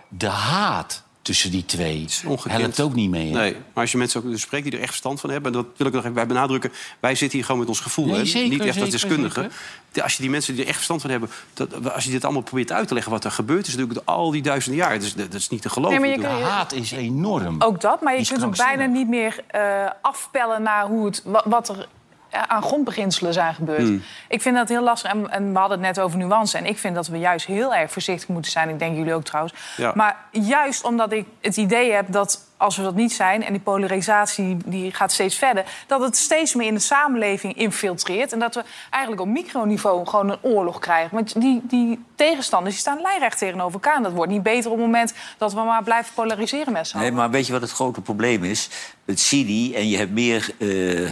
de 0.10 0.28
haat 0.28 1.06
tussen 1.22 1.52
die 1.52 1.66
twee 1.66 2.06
helpt 2.48 2.80
ook 2.80 2.94
niet 2.94 3.10
mee. 3.10 3.32
hè? 3.34 3.40
Nee, 3.40 3.52
maar 3.54 3.62
als 3.84 3.92
je 3.92 3.98
mensen 3.98 4.24
ook 4.26 4.38
spreekt 4.38 4.64
die 4.64 4.74
er 4.74 4.80
echt 4.80 4.90
verstand 4.90 5.20
van 5.20 5.30
hebben... 5.30 5.54
en 5.54 5.58
dat 5.58 5.68
wil 5.78 5.88
ik 5.88 5.94
nog 5.94 6.02
even 6.02 6.14
bij 6.16 6.28
benadrukken... 6.28 6.72
wij 7.00 7.16
zitten 7.16 7.38
hier 7.38 7.46
gewoon 7.46 7.60
met 7.60 7.70
ons 7.70 7.80
gevoel, 7.80 8.06
Nee, 8.06 8.26
zeker, 8.26 8.50
niet 8.50 8.66
echt 8.66 8.82
als 8.82 8.90
deskundigen. 8.90 9.52
zeker. 9.92 10.04
Als 10.04 10.14
je 10.16 10.22
die 10.22 10.30
mensen 10.32 10.54
die 10.54 10.62
er 10.62 10.68
echt 10.68 10.76
verstand 10.76 11.02
van 11.02 11.10
hebben... 11.10 11.30
Dat, 11.54 11.94
als 11.94 12.04
je 12.04 12.10
dit 12.12 12.24
allemaal 12.24 12.42
probeert 12.42 12.72
uit 12.72 12.88
te 12.88 12.94
leggen 12.94 13.12
wat 13.12 13.24
er 13.24 13.32
gebeurt... 13.32 13.68
is 13.68 13.76
natuurlijk 13.76 14.08
al 14.08 14.32
die 14.32 14.42
duizenden 14.42 14.80
jaar. 14.80 15.00
Dus 15.00 15.14
dat, 15.14 15.32
dat 15.32 15.40
is 15.40 15.50
niet 15.50 15.62
te 15.62 15.70
geloven. 15.70 16.02
Nee, 16.02 16.12
je 16.12 16.18
De 16.20 16.28
haat 16.28 16.74
is 16.74 16.92
enorm. 16.92 17.62
Ook 17.62 17.82
dat, 17.82 18.02
maar 18.02 18.18
je 18.18 18.26
kunt 18.26 18.32
ook 18.32 18.38
krankzinnig. 18.54 18.76
bijna 18.78 18.94
niet 18.94 19.08
meer 19.08 19.44
eh, 19.48 19.90
afpellen 20.02 20.62
naar 20.62 20.86
hoe 20.86 21.06
het, 21.06 21.22
wa- 21.26 21.44
wat 21.46 21.70
er 21.70 21.88
aan 22.30 22.62
grondbeginselen 22.62 23.34
zijn 23.34 23.54
gebeurd. 23.54 23.82
Hmm. 23.82 24.04
Ik 24.28 24.42
vind 24.42 24.56
dat 24.56 24.70
heel 24.70 24.84
lastig. 24.84 25.12
En, 25.12 25.30
en 25.30 25.54
we 25.54 25.60
hadden 25.60 25.78
het 25.84 25.96
net 25.96 26.06
over 26.06 26.18
nuance. 26.18 26.58
En 26.58 26.66
ik 26.66 26.78
vind 26.78 26.96
dat 26.96 27.08
we 27.08 27.18
juist 27.18 27.46
heel 27.46 27.76
erg 27.76 27.92
voorzichtig 27.92 28.28
moeten 28.28 28.52
zijn. 28.52 28.70
Ik 28.70 28.80
denk 28.80 28.96
jullie 28.96 29.14
ook 29.14 29.24
trouwens. 29.24 29.54
Ja. 29.78 29.92
Maar 29.96 30.16
juist 30.32 30.84
omdat 30.84 31.12
ik 31.12 31.26
het 31.42 31.58
idee 31.58 31.92
heb 31.92 32.06
dat 32.12 32.46
als 32.58 32.78
we 32.78 32.84
dat 32.84 32.96
niet 32.96 33.14
zijn... 33.14 33.44
en 33.44 33.52
die 33.54 33.62
polarisatie 33.62 34.58
die 34.66 34.94
gaat 34.94 35.12
steeds 35.12 35.36
verder... 35.36 35.64
dat 35.88 36.02
het 36.02 36.18
steeds 36.18 36.54
meer 36.56 36.68
in 36.68 36.74
de 36.74 36.80
samenleving 36.80 37.58
infiltreert. 37.58 38.34
En 38.34 38.40
dat 38.40 38.56
we 38.56 38.64
eigenlijk 38.90 39.22
op 39.22 39.28
microniveau 39.28 40.06
gewoon 40.08 40.30
een 40.30 40.38
oorlog 40.42 40.80
krijgen. 40.80 41.16
Want 41.16 41.42
die, 41.42 41.62
die 41.64 42.04
tegenstanders 42.16 42.74
die 42.74 42.82
staan 42.84 43.02
lijnrecht 43.02 43.38
tegenover 43.38 43.74
elkaar. 43.74 43.96
En 43.96 44.04
dat 44.04 44.12
wordt 44.12 44.32
niet 44.32 44.44
beter 44.44 44.72
op 44.72 44.78
het 44.78 44.86
moment 44.86 45.14
dat 45.38 45.54
we 45.54 45.60
maar 45.62 45.84
blijven 45.84 46.14
polariseren 46.14 46.74
met 46.74 46.88
z'n 46.88 46.98
Nee, 46.98 47.06
allen. 47.06 47.18
maar 47.18 47.30
weet 47.30 47.46
je 47.46 47.52
wat 47.52 47.62
het 47.62 47.72
grote 47.72 48.02
probleem 48.02 48.44
is? 48.44 48.70
Het 49.06 49.20
CIDI, 49.20 49.76
en 49.76 49.90
je 49.90 49.98
hebt 49.98 50.12
meer 50.12 50.50
eh, 50.60 51.10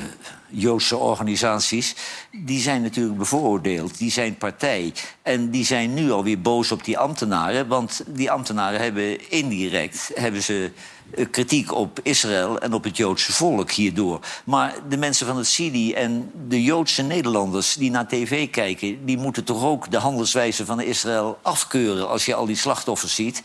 Joodse 0.55 0.97
organisaties... 0.97 1.95
die 2.31 2.59
zijn 2.59 2.81
natuurlijk 2.81 3.17
bevooroordeeld, 3.17 3.97
die 3.97 4.11
zijn 4.11 4.37
partij. 4.37 4.93
En 5.21 5.49
die 5.49 5.65
zijn 5.65 5.93
nu 5.93 6.11
alweer 6.11 6.41
boos 6.41 6.71
op 6.71 6.83
die 6.83 6.97
ambtenaren... 6.97 7.67
want 7.67 8.03
die 8.07 8.31
ambtenaren 8.31 8.81
hebben 8.81 9.31
indirect 9.31 10.11
hebben 10.15 10.43
ze, 10.43 10.71
eh, 11.15 11.25
kritiek 11.31 11.73
op 11.73 11.99
Israël... 12.03 12.59
en 12.59 12.73
op 12.73 12.83
het 12.83 12.97
Joodse 12.97 13.33
volk 13.33 13.71
hierdoor. 13.71 14.19
Maar 14.43 14.75
de 14.89 14.97
mensen 14.97 15.27
van 15.27 15.37
het 15.37 15.47
CIDI 15.47 15.93
en 15.93 16.31
de 16.47 16.63
Joodse 16.63 17.01
Nederlanders... 17.01 17.75
die 17.75 17.91
naar 17.91 18.07
tv 18.07 18.49
kijken, 18.49 19.05
die 19.05 19.17
moeten 19.17 19.43
toch 19.43 19.63
ook 19.63 19.91
de 19.91 19.97
handelswijze 19.97 20.65
van 20.65 20.81
Israël 20.81 21.39
afkeuren... 21.41 22.09
als 22.09 22.25
je 22.25 22.35
al 22.35 22.45
die 22.45 22.55
slachtoffers 22.55 23.15
ziet... 23.15 23.43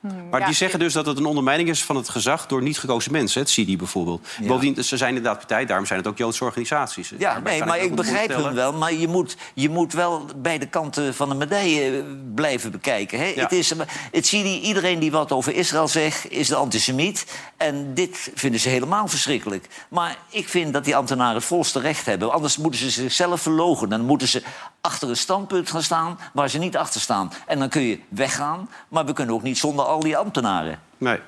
Maar 0.00 0.40
Ja, 0.40 0.46
die 0.46 0.54
zeggen 0.54 0.78
dus 0.78 0.92
dat 0.92 1.06
het 1.06 1.18
een 1.18 1.26
ondermijning 1.26 1.68
is 1.68 1.84
van 1.84 1.96
het 1.96 2.08
gezag... 2.08 2.46
door 2.46 2.62
niet 2.62 2.78
gekozen 2.78 3.12
mensen, 3.12 3.40
het 3.40 3.50
CIDI 3.50 3.76
bijvoorbeeld. 3.76 4.26
Bovendien, 4.40 4.84
ze 4.84 4.96
zijn 4.96 5.08
inderdaad 5.14 5.38
partij, 5.38 5.66
daarom 5.66 5.86
zijn 5.86 5.98
het 5.98 6.08
ook 6.08 6.18
Joodse 6.18 6.44
organisaties. 6.44 7.12
Ja, 7.18 7.38
nee, 7.38 7.64
maar 7.64 7.78
ik 7.78 7.94
begrijp 7.94 8.34
hun 8.34 8.54
wel. 8.54 8.72
Maar 8.72 8.92
je 8.92 9.08
moet, 9.08 9.36
je 9.54 9.68
moet 9.68 9.92
wel 9.92 10.26
beide 10.36 10.66
kanten 10.66 11.14
van 11.14 11.28
de 11.28 11.34
medaille 11.34 11.96
eh, 11.96 12.02
blijven 12.34 12.70
bekijken. 12.70 13.18
Hè? 13.18 13.24
Ja. 13.24 13.42
Het 13.42 13.52
is, 13.52 13.72
het 14.12 14.26
zie 14.26 14.48
je, 14.48 14.60
iedereen 14.60 14.98
die 14.98 15.10
wat 15.10 15.32
over 15.32 15.54
Israël 15.54 15.88
zegt, 15.88 16.30
is 16.30 16.48
de 16.48 16.56
antisemiet. 16.56 17.26
En 17.56 17.94
dit 17.94 18.30
vinden 18.34 18.60
ze 18.60 18.68
helemaal 18.68 19.08
verschrikkelijk. 19.08 19.66
Maar 19.88 20.16
ik 20.30 20.48
vind 20.48 20.72
dat 20.72 20.84
die 20.84 20.96
ambtenaren 20.96 21.34
het 21.34 21.44
volste 21.44 21.80
recht 21.80 22.06
hebben. 22.06 22.32
Anders 22.32 22.56
moeten 22.56 22.80
ze 22.80 22.90
zichzelf 22.90 23.40
verlogen. 23.40 23.88
Dan 23.88 24.00
moeten 24.00 24.28
ze 24.28 24.42
achter 24.80 25.08
een 25.08 25.16
standpunt 25.16 25.70
gaan 25.70 25.82
staan 25.82 26.18
waar 26.32 26.50
ze 26.50 26.58
niet 26.58 26.76
achter 26.76 27.00
staan. 27.00 27.32
En 27.46 27.58
dan 27.58 27.68
kun 27.68 27.82
je 27.82 28.00
weggaan, 28.08 28.70
maar 28.88 29.06
we 29.06 29.12
kunnen 29.12 29.34
ook 29.34 29.42
niet 29.42 29.58
zonder 29.58 29.84
al 29.88 30.00
die 30.00 30.16
ambtenaren. 30.16 30.80
Nee. 30.98 31.18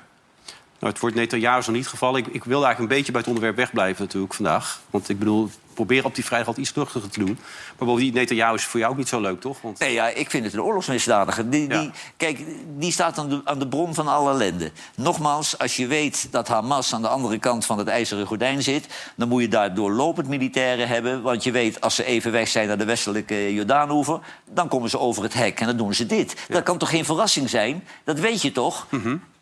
Nou, 0.79 0.93
het 0.93 1.01
wordt 1.01 1.15
Netanyahu 1.15 1.59
is 1.59 1.65
nog 1.65 1.75
niet 1.75 1.87
gevallen. 1.87 2.19
Ik, 2.19 2.27
ik 2.27 2.43
wilde 2.43 2.65
eigenlijk 2.65 2.79
een 2.79 2.97
beetje 2.97 3.11
bij 3.11 3.21
het 3.21 3.29
onderwerp 3.29 3.55
wegblijven 3.55 4.03
natuurlijk 4.03 4.33
vandaag. 4.33 4.81
Want 4.89 5.09
ik 5.09 5.19
bedoel, 5.19 5.49
probeer 5.73 6.05
op 6.05 6.15
die 6.15 6.25
vrijdag 6.25 6.47
altijd 6.47 6.67
iets 6.67 6.75
luchtiger 6.75 7.09
te 7.09 7.19
doen. 7.19 7.39
Maar 7.77 7.87
bovendien, 7.87 8.13
Netanyahu 8.13 8.55
is 8.55 8.63
voor 8.63 8.79
jou 8.79 8.91
ook 8.91 8.97
niet 8.97 9.07
zo 9.07 9.21
leuk, 9.21 9.41
toch? 9.41 9.61
Want 9.61 9.79
Nee, 9.79 9.93
ja, 9.93 10.07
ik 10.07 10.29
vind 10.29 10.43
het 10.43 10.53
een 10.53 10.61
oorlogsmisdadiger. 10.61 11.49
Die, 11.49 11.69
Ja. 11.69 11.79
die, 11.79 11.91
kijk, 12.17 12.39
die 12.77 12.91
staat 12.91 13.17
aan 13.17 13.29
de, 13.29 13.41
aan 13.43 13.59
de 13.59 13.67
bron 13.67 13.93
van 13.93 14.07
alle 14.07 14.31
ellende. 14.31 14.71
Nogmaals, 14.95 15.57
als 15.57 15.75
je 15.75 15.87
weet 15.87 16.27
dat 16.31 16.47
Hamas 16.47 16.93
aan 16.93 17.01
de 17.01 17.07
andere 17.07 17.37
kant 17.37 17.65
van 17.65 17.77
het 17.77 17.87
ijzeren 17.87 18.25
gordijn 18.25 18.63
zit... 18.63 18.87
dan 19.15 19.27
moet 19.27 19.41
je 19.41 19.47
daar 19.47 19.73
doorlopend 19.73 20.27
militairen 20.27 20.87
hebben. 20.87 21.21
Want 21.21 21.43
je 21.43 21.51
weet, 21.51 21.81
als 21.81 21.95
ze 21.95 22.03
even 22.03 22.31
weg 22.31 22.47
zijn 22.47 22.67
naar 22.67 22.77
de 22.77 22.85
westelijke 22.85 23.53
Jordaanoever... 23.53 24.19
dan 24.49 24.67
komen 24.67 24.89
ze 24.89 24.99
over 24.99 25.23
het 25.23 25.33
hek 25.33 25.59
en 25.59 25.65
dan 25.65 25.77
doen 25.77 25.93
ze 25.93 26.05
dit. 26.05 26.35
Dat 26.49 26.63
kan 26.63 26.77
toch 26.77 26.89
geen 26.89 27.05
verrassing 27.05 27.49
zijn? 27.49 27.83
Dat 28.03 28.19
weet 28.19 28.41
je 28.41 28.51
toch? 28.51 28.87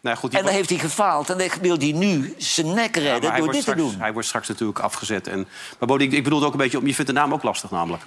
Nou, 0.02 0.18
goed, 0.18 0.34
En 0.34 0.44
dan 0.44 0.54
heeft 0.54 0.70
hij 0.70 0.80
gefaald 0.80 1.30
en 1.30 1.38
dan 1.38 1.48
wil 1.62 1.78
hij 1.78 1.92
nu 1.92 2.34
zijn 2.38 2.74
nek 2.74 2.96
redden 2.96 3.36
door 3.38 3.52
dit 3.52 3.64
te 3.66 3.76
doen. 3.76 3.96
Hij 4.00 4.14
wordt 4.14 4.28
straks 4.28 4.48
natuurlijk 4.48 4.80
afgezet. 4.80 5.28
En, 5.28 5.48
maar 5.80 5.88
bovendien, 5.88 6.18
ik 6.18 6.24
bedoel 6.24 6.38
het 6.40 6.48
ook 6.48 6.54
een 6.54 6.60
beetje... 6.60 6.78
om- 6.78 6.88
Je 6.88 6.94
vindt 6.96 7.12
de 7.12 7.18
naam 7.18 7.34
ook 7.34 7.44
lastig 7.44 7.72
namelijk. 7.72 8.04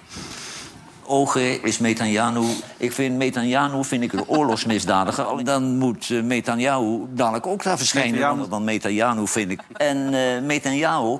Ogen 1.05 1.63
is 1.63 1.79
Netanyahu. 1.79 2.45
Ik 2.77 2.91
vind 2.91 3.17
Netanyahu 3.17 3.83
vind 3.83 4.03
ik 4.03 4.13
een 4.13 4.27
oorlogsmisdadiger. 4.37 5.43
Dan 5.43 5.77
moet 5.77 6.09
Netanyahu 6.09 6.99
dadelijk 7.09 7.47
ook 7.47 7.63
daar 7.63 7.77
verschijnen. 7.77 8.11
Netanyahu. 8.19 8.49
Dan 8.49 8.63
Netanyahu 8.63 9.27
vind 9.27 9.51
ik. 9.51 9.59
En 9.73 10.13
eh 10.13 10.41
Netanyahu, 10.41 11.17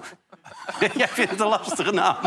Jij 0.96 1.08
vindt 1.08 1.32
het 1.32 1.40
een 1.40 1.48
lastige 1.48 1.92
naam. 1.92 2.18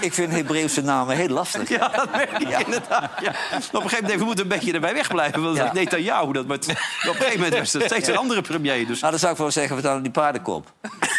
ik 0.00 0.14
vind 0.14 0.32
Hebreeuwse 0.32 0.80
namen 0.82 1.16
heel 1.16 1.28
lastig. 1.28 1.68
Ja, 1.68 1.88
dat 1.88 2.10
merk 2.10 2.30
ik 2.38 2.66
inderdaad. 2.66 3.10
Ja. 3.20 3.28
Op 3.28 3.74
een 3.74 3.80
gegeven 3.82 4.02
moment 4.02 4.18
we 4.18 4.24
moeten 4.24 4.44
een 4.44 4.50
beetje 4.50 4.72
erbij 4.72 4.94
wegblijven. 4.94 5.42
Want 5.42 5.56
Ja. 5.56 5.72
Netanyahu, 5.72 6.32
dat 6.32 6.46
met, 6.46 6.64
op 6.68 6.68
een 6.68 7.14
gegeven 7.14 7.38
moment 7.40 7.58
was 7.58 7.72
het 7.72 7.82
steeds 7.84 8.08
een 8.08 8.16
andere 8.16 8.42
premier. 8.42 8.86
Dus 8.86 8.98
Nou, 9.00 9.10
dan 9.10 9.20
zou 9.20 9.32
ik 9.32 9.38
wel 9.38 9.50
zeggen, 9.50 9.82
we 9.82 9.88
aan 9.88 10.02
die 10.02 10.10
paardenkop. 10.10 10.72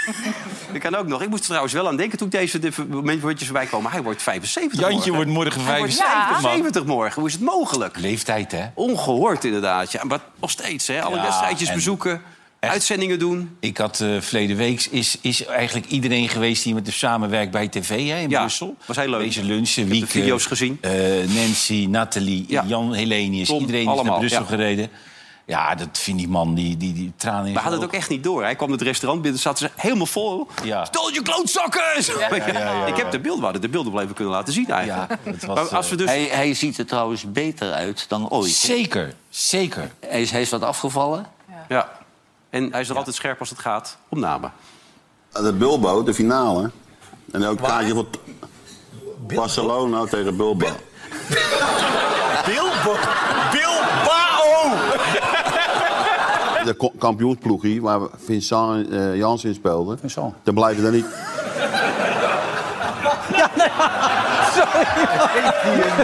dat 0.74 0.82
kan 0.82 0.96
ook 0.96 1.08
nog. 1.08 1.22
Ik 1.22 1.30
moest 1.30 1.40
er 1.42 1.48
trouwens 1.48 1.74
wel 1.74 1.88
aan 1.88 1.96
denken 1.96 2.18
toen 2.18 2.30
deze 2.30 2.60
de 2.60 2.72
momentjes 2.88 3.44
voorbij 3.44 3.66
komen. 3.66 3.92
Hij 3.92 4.02
wordt 4.02 4.22
75 4.22 4.80
Jantje 4.80 4.96
morgen. 5.12 5.14
wordt 5.16 5.30
morgen 5.30 5.66
Hij 5.66 5.78
wordt 5.78 5.94
75, 5.94 6.32
man. 6.32 6.42
75 6.42 6.86
morgen. 6.86 7.20
Hoe 7.20 7.28
is 7.30 7.34
het 7.34 7.44
mogelijk? 7.44 7.98
Leeftijd, 7.98 8.52
hè? 8.52 8.66
Ongehoord 8.74 9.44
inderdaad. 9.44 9.92
Ja, 9.92 10.04
maar 10.04 10.20
nog 10.40 10.50
steeds, 10.50 10.88
hè? 10.88 11.02
Alle 11.02 11.16
Ja, 11.16 11.22
wedstrijdjes 11.22 11.68
en 11.70 11.76
bezoeken, 11.76 12.22
echt- 12.62 12.74
uitzendingen 12.74 13.20
doen. 13.20 13.58
Ik 13.60 13.78
had 13.78 14.00
eh 14.00 14.10
verleden 14.20 14.56
week 14.58 14.88
is, 14.92 15.18
is 15.22 15.46
eigenlijk 15.46 15.88
iedereen 15.88 16.30
geweest 16.30 16.64
die 16.64 16.74
met 16.74 16.86
de 16.86 16.92
samenwerkt 16.92 17.52
bij 17.52 17.68
tv 17.68 17.90
hè, 18.10 18.18
in 18.18 18.30
Ja, 18.30 18.40
Brussel. 18.40 18.76
was 18.86 18.96
heel 18.96 19.10
leuk. 19.10 19.22
Deze 19.22 19.44
lunchen, 19.44 19.82
heb 19.82 19.92
de 19.92 19.98
Wieke, 19.98 20.12
video's 20.12 20.46
gezien. 20.46 20.78
eh, 20.82 20.92
Nancy, 21.36 21.86
Nathalie, 21.90 22.46
Ja. 22.48 22.64
Jan 22.68 22.94
Helenius. 22.94 23.48
Tom, 23.48 23.60
iedereen 23.60 23.90
is 23.90 24.02
naar 24.02 24.18
Brussel 24.18 24.40
ja. 24.42 24.46
gereden. 24.48 24.90
Ja, 25.46 25.76
dat 25.76 25.98
vind 25.98 26.18
die 26.18 26.28
man, 26.28 26.54
die, 26.56 26.78
die, 26.78 26.94
die 26.94 27.12
tranen 27.16 27.46
in 27.48 27.54
We 27.54 27.60
hadden 27.60 27.80
het 27.80 27.88
ook 27.90 27.96
echt 27.96 28.10
niet 28.10 28.24
door. 28.24 28.44
Hij 28.44 28.56
kwam 28.56 28.72
het 28.72 28.82
restaurant 28.82 29.22
binnen, 29.22 29.42
zaten 29.42 29.68
ze 29.68 29.82
helemaal 29.82 30.06
vol. 30.06 30.48
Ja. 30.64 30.86
Stel 30.86 31.12
je 31.14 31.22
klootzakken! 31.22 31.98
Ik 32.88 32.96
heb 32.96 33.12
de 33.12 33.20
beelden, 33.20 33.44
hadden 33.44 33.62
de 33.62 33.70
beelden 33.70 34.00
even 34.02 34.14
kunnen 34.16 34.34
laten 34.34 34.54
zien 34.54 34.70
eigenlijk. 34.70 35.18
Was, 35.46 35.46
maar 35.46 35.76
als 35.78 35.90
we 35.90 35.96
dus... 35.96 36.08
Hij, 36.10 36.24
hij 36.32 36.54
ziet 36.54 36.78
er 36.78 36.86
trouwens 36.86 37.32
beter 37.32 37.72
uit 37.72 38.06
dan 38.08 38.30
ooit. 38.30 38.52
Zeker, 38.52 39.14
zeker. 39.30 39.92
Hij 40.00 40.22
is, 40.22 40.32
hij 40.32 40.42
is 40.42 40.50
wat 40.50 40.62
afgevallen. 40.64 41.26
Ja. 41.70 42.00
En 42.52 42.72
hij 42.72 42.82
is 42.82 42.88
nog 42.88 42.98
altijd 42.98 43.16
scherp 43.16 43.40
als 43.40 43.50
het 43.50 43.60
gaat 43.60 43.98
om 44.10 44.20
namen. 44.20 44.52
De 45.32 45.54
Bilbo, 45.54 46.04
de 46.04 46.14
finale. 46.14 46.72
En 47.32 47.46
ook 47.46 47.58
kaartje 47.62 47.94
voor 47.94 48.08
Barcelona 49.36 50.06
tegen 50.06 50.38
Bilbo. 50.38 50.68
Bilbo. 52.46 52.96
Bilbao! 53.52 54.76
De 56.64 56.92
kampioensploegie 57.00 57.82
waar 57.82 58.00
Vincent 58.26 58.90
eh 58.90 59.16
Jans 59.16 59.44
in 59.44 59.54
speelde. 59.54 59.98
Vincent. 59.98 60.34
Dan 60.44 60.54
blijven 60.54 60.86
er 60.86 60.92
niet. 60.92 61.06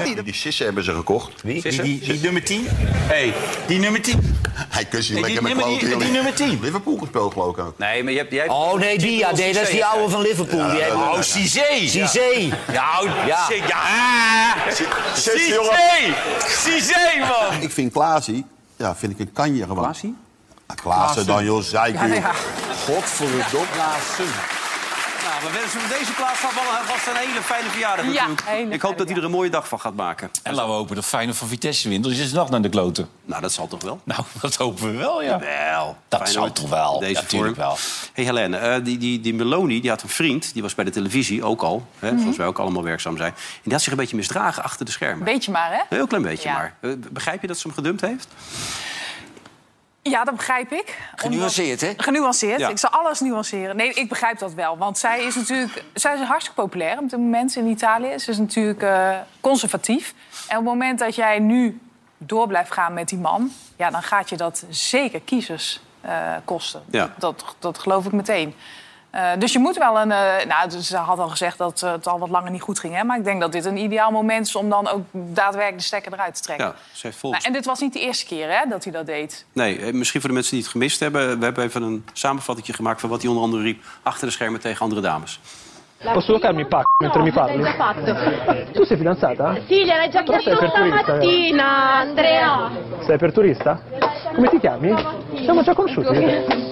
Die, 0.04 0.24
die 0.24 0.34
sissen 0.36 0.66
hebben 0.66 0.84
ze 0.84 0.94
gekocht. 0.94 1.32
Wie? 1.44 1.62
Die, 1.62 1.82
die, 1.82 2.00
die 2.00 2.20
nummer 2.20 2.44
10? 2.44 2.68
Hé, 3.08 3.34
die 3.68 3.80
nummer 3.80 4.02
10. 4.02 4.40
Hij 4.70 4.86
kust 4.86 5.08
je 5.08 5.14
lekker 5.14 5.32
die 5.32 5.42
met 5.42 5.48
nummer- 5.56 5.66
kloten. 5.80 5.88
die- 5.90 5.98
die 5.98 6.12
nummer 6.12 6.34
10. 6.34 6.60
Liverpool 6.62 6.98
gespeeld 6.98 7.34
geloof 7.34 7.58
ik 7.58 7.64
ook. 7.64 7.78
Nee, 7.78 8.04
maar 8.04 8.12
je 8.12 8.18
hebt... 8.18 8.32
Jij 8.32 8.42
hebt 8.42 8.54
Oh 8.54 8.74
nee, 8.74 8.98
die, 8.98 9.18
ja, 9.18 9.32
nee, 9.32 9.54
dat 9.54 9.64
is 9.64 9.70
die 9.70 9.86
oude 9.86 10.10
van 10.10 10.22
Liverpool. 10.22 10.70
die 10.70 10.82
hebben- 10.82 11.02
Oh, 11.02 11.22
Cizé. 11.22 11.88
Cizé. 11.88 12.50
Ja, 12.72 13.00
Ja. 13.26 13.46
Cizé, 13.50 13.56
ja. 13.68 14.56
Zes, 15.16 15.48
jongen. 15.48 15.72
Cizé. 16.40 16.82
Cizé, 16.82 17.20
man. 17.20 17.62
Ik 17.62 17.72
vind 17.72 17.92
Klaasie, 17.92 18.46
ja, 18.76 18.96
vind 18.96 19.12
ik 19.12 19.20
een 19.20 19.34
kanje 19.34 19.62
gewoon. 19.64 19.78
Klaasie? 19.84 20.16
Ja, 20.68 20.74
Klaassen 20.74 21.26
dan, 21.26 21.44
joh, 21.46 21.62
zeiken. 21.64 22.14
joh. 22.14 22.26
Godverdomme. 22.86 24.57
Nou, 25.40 25.52
we 25.52 25.60
wensen 25.60 25.80
hem 25.80 25.90
deze 26.00 26.12
plaats 26.12 26.40
van 26.40 26.50
wel 26.54 26.64
vast 26.86 27.08
een 27.08 27.16
hele 27.16 27.42
fijne 27.42 27.70
verjaardag 27.70 28.06
Ja, 28.06 28.12
natuurlijk. 28.12 28.42
hele 28.48 28.74
Ik 28.74 28.82
hoop 28.82 28.82
fijne 28.82 28.98
dat 28.98 29.08
hij 29.08 29.18
er 29.18 29.24
een 29.24 29.32
mooie 29.32 29.50
dag 29.50 29.68
van 29.68 29.80
gaat 29.80 29.96
maken. 29.96 30.32
En 30.44 30.54
laten 30.54 30.70
we 30.70 30.76
hopen 30.78 30.96
dat 30.96 31.06
Feyenoord 31.06 31.38
van 31.38 31.48
Vitesse 31.48 31.90
wint. 31.90 32.04
Dus 32.04 32.14
is 32.18 32.26
het 32.26 32.34
nog 32.34 32.50
naar 32.50 32.62
de 32.62 32.70
kloten. 32.70 33.10
Nou, 33.26 33.42
dat 33.42 33.52
zal 33.52 33.68
toch 33.68 33.84
wel? 33.84 34.00
Nou, 34.04 34.22
dat 34.42 34.56
hopen 34.56 34.92
we 34.92 34.98
wel, 34.98 35.24
ja. 35.24 35.40
Wel. 35.40 35.98
Dat 36.08 36.22
Feyenoord, 36.22 36.30
zal 36.58 36.64
toch 36.66 36.70
wel. 36.70 37.00
Deze 37.00 37.22
Ja, 37.22 37.28
tuurlijk 37.28 37.56
vorm. 37.56 37.68
wel. 37.68 37.78
Hey 38.14 38.24
Helene, 38.24 38.58
eh, 38.58 38.84
die, 38.84 38.98
die, 38.98 39.20
die 39.20 39.34
Meloni 39.34 39.82
die 39.82 39.90
had 39.90 40.02
een 40.02 40.10
vriend, 40.10 40.54
die 40.54 40.62
was 40.62 40.76
bij 40.76 40.86
de 40.86 40.92
televisie 40.92 41.44
ook 41.44 41.62
al, 41.62 41.88
hè, 42.00 42.20
zoals 42.20 42.38
wij 42.38 42.48
ook 42.48 42.60
allemaal 42.60 42.84
werkzaam 42.84 43.18
zijn. 43.18 43.32
En 43.32 43.62
die 43.64 43.74
had 43.74 43.82
zich 43.82 43.92
een 43.92 43.98
beetje 43.98 44.16
misdragen 44.16 44.64
achter 44.64 44.86
de 44.86 44.92
schermen. 44.92 45.24
Beetje 45.26 45.52
maar, 45.52 45.72
hè? 45.72 45.78
Een 45.80 45.86
heel 45.98 46.08
klein 46.08 46.24
beetje 46.24 46.50
Ja. 46.50 46.54
maar. 46.56 46.76
Eh, 46.82 46.92
begrijp 47.12 47.42
je 47.42 47.48
dat 47.48 47.58
ze 47.58 47.68
hem 47.68 47.76
gedumpt 47.76 48.02
heeft? 48.02 48.28
Ja, 50.10 50.24
dat 50.24 50.36
begrijp 50.36 50.72
ik. 50.72 51.00
Genuanceerd, 51.16 51.82
hè? 51.82 51.94
Genuanceerd. 51.98 52.60
Ja. 52.60 52.70
Ik 52.70 52.78
zal 52.78 52.90
alles 52.90 53.20
nuanceren. 53.20 53.76
Nee, 53.76 53.94
ik 53.94 54.10
begrijp 54.10 54.40
dat 54.40 54.54
wel. 54.54 54.78
Want 54.78 54.98
zij 54.98 55.24
is 55.24 55.36
natuurlijk 55.36 55.84
zij 55.94 56.14
is 56.14 56.20
hartstikke 56.20 56.62
populair 56.62 56.98
op 57.00 57.10
dit 57.10 57.20
moment 57.20 57.56
in 57.56 57.68
Italië. 57.68 58.20
Ze 58.20 58.32
is 58.32 58.38
natuurlijk 58.38 58.82
eh, 58.82 59.18
conservatief. 59.42 60.14
En 60.48 60.58
op 60.58 60.64
het 60.64 60.74
moment 60.74 61.00
dat 61.00 61.16
jij 61.16 61.40
nu 61.40 61.80
door 62.18 62.48
blijft 62.48 62.72
gaan 62.72 62.94
met 62.94 63.10
die 63.10 63.20
man... 63.20 63.52
Ja, 63.76 63.90
dan 63.90 64.04
gaat 64.04 64.30
je 64.30 64.38
dat 64.38 64.66
zeker 64.70 65.22
kiezers 65.22 65.80
eh, 66.02 66.36
kosten. 66.46 66.84
Ja. 66.90 67.14
Dat, 67.18 67.56
dat 67.60 67.80
geloof 67.80 68.06
ik 68.06 68.12
meteen. 68.12 68.54
Eh, 69.18 69.32
dus 69.38 69.54
je 69.54 69.60
moet 69.60 69.78
wel 69.78 70.00
een... 70.00 70.12
eh, 70.12 70.46
nou, 70.48 70.70
dus 70.70 70.88
ze 70.88 70.98
had 70.98 71.20
al 71.20 71.28
gezegd 71.28 71.58
dat 71.58 71.82
eh, 71.82 71.92
het 71.92 72.08
al 72.08 72.20
wat 72.20 72.30
langer 72.30 72.52
niet 72.52 72.62
goed 72.62 72.80
ging. 72.80 72.96
Hè? 72.96 73.04
Maar 73.04 73.18
ik 73.18 73.24
denk 73.24 73.42
dat 73.42 73.52
dit 73.52 73.66
een 73.66 73.78
ideaal 73.78 74.12
moment 74.12 74.48
is 74.48 74.56
om 74.56 74.70
dan 74.70 74.88
ook 74.88 75.02
daadwerkelijk 75.12 75.78
de 75.78 75.84
stekker 75.84 76.14
eruit 76.14 76.36
te 76.36 76.42
trekken. 76.42 76.66
Ja, 76.66 76.74
ze 76.92 77.08
heeft 77.08 77.20
volgens... 77.20 77.44
Nou, 77.44 77.54
en 77.56 77.60
dit 77.60 77.70
was 77.70 77.80
niet 77.80 77.94
de 77.94 78.00
eerste 78.00 78.26
keer 78.26 78.50
hè, 78.60 78.70
dat 78.70 78.84
hij 78.84 78.94
dat 78.94 79.06
deed. 79.06 79.46
Nee, 79.54 79.94
misschien 79.94 80.20
voor 80.20 80.30
de 80.30 80.36
mensen 80.36 80.54
die 80.54 80.62
het 80.62 80.72
gemist 80.72 81.00
hebben. 81.00 81.40
We 81.40 81.46
hebben 81.46 81.64
even 81.64 81.82
een 81.82 82.06
samenvatting 82.14 82.76
gemaakt 82.76 83.00
van 83.00 83.10
wat 83.10 83.20
hij 83.22 83.30
onder 83.30 83.44
andere 83.44 83.64
riep 83.64 83.84
achter 84.04 84.28
de 84.28 84.34
schermen 84.34 84.60
tegen 84.60 84.82
andere 84.82 85.02
dames. 85.02 85.40
Posso 86.14 86.32
toccarmi 86.32 86.62
il 86.62 86.68
pacco 86.68 86.92
mentre 86.98 87.22
mi 87.24 87.32
parli? 87.32 87.64
Già 87.64 87.74
fatto. 87.74 88.14
Tu 88.72 88.86
sei 88.86 88.98
fidanzata? 88.98 89.54
Sì, 89.68 89.84
gliel'hai 89.84 90.10
già 90.12 90.24
chiesto 90.24 90.56
stamattina, 90.56 92.00
Andrea. 92.00 92.70
Sei 93.06 93.18
per 93.18 93.32
turista? 93.32 93.82
Come 94.36 94.50
ti 94.50 94.60
chiami? 94.60 94.94
Siamo 95.44 95.64
già 95.64 95.74
conosciuti. 95.74 96.67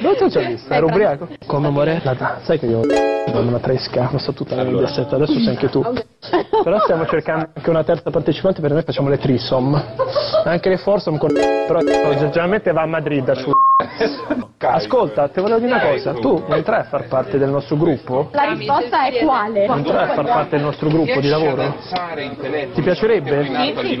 Dove 0.00 0.16
ti 0.16 0.22
ho 0.24 0.28
già 0.28 0.40
visto? 0.40 0.72
Ero 0.72 0.86
ubriaco? 0.86 1.28
Come 1.46 1.66
amore? 1.68 2.00
Nata, 2.04 2.40
sai 2.42 2.58
che 2.58 2.66
io 2.66 2.80
ho 2.80 3.38
una 3.40 3.58
tresca, 3.58 4.08
non 4.10 4.18
so 4.18 4.32
tutta 4.32 4.54
la 4.54 4.62
mediaset, 4.64 5.12
adesso 5.12 5.32
sei 5.32 5.48
anche 5.48 5.68
tu. 5.68 5.82
Però 6.62 6.78
stiamo 6.80 7.06
cercando 7.06 7.48
anche 7.54 7.70
una 7.70 7.84
terza 7.84 8.10
partecipante 8.10 8.60
per 8.60 8.72
noi 8.72 8.82
facciamo 8.82 9.08
le 9.08 9.18
trisom. 9.18 9.80
Anche 10.44 10.68
le 10.68 10.76
foursome 10.78 11.18
con... 11.18 11.32
Però 11.32 11.80
generalmente 12.14 12.72
va 12.72 12.82
a 12.82 12.86
Madrid 12.86 13.28
a 13.28 13.34
ciu- 13.34 13.52
Ascolta, 14.58 15.28
ti 15.28 15.40
volevo 15.40 15.60
dire 15.60 15.72
una 15.72 15.80
cosa, 15.80 16.12
tu 16.14 16.44
non 16.48 16.56
entrai 16.56 16.80
a 16.80 16.84
far 16.84 17.06
parte 17.08 17.38
del 17.38 17.50
nostro 17.50 17.76
gruppo? 17.76 18.30
La 18.32 18.52
risposta 18.52 19.06
è 19.06 19.24
quale? 19.24 19.66
Non 19.66 19.78
entrai 19.78 20.10
a 20.10 20.14
far 20.14 20.24
parte 20.24 20.56
del 20.56 20.64
nostro 20.64 20.88
gruppo 20.88 21.20
di 21.20 21.28
lavoro? 21.28 21.74
Ti 22.74 22.82
piacerebbe? 22.82 23.46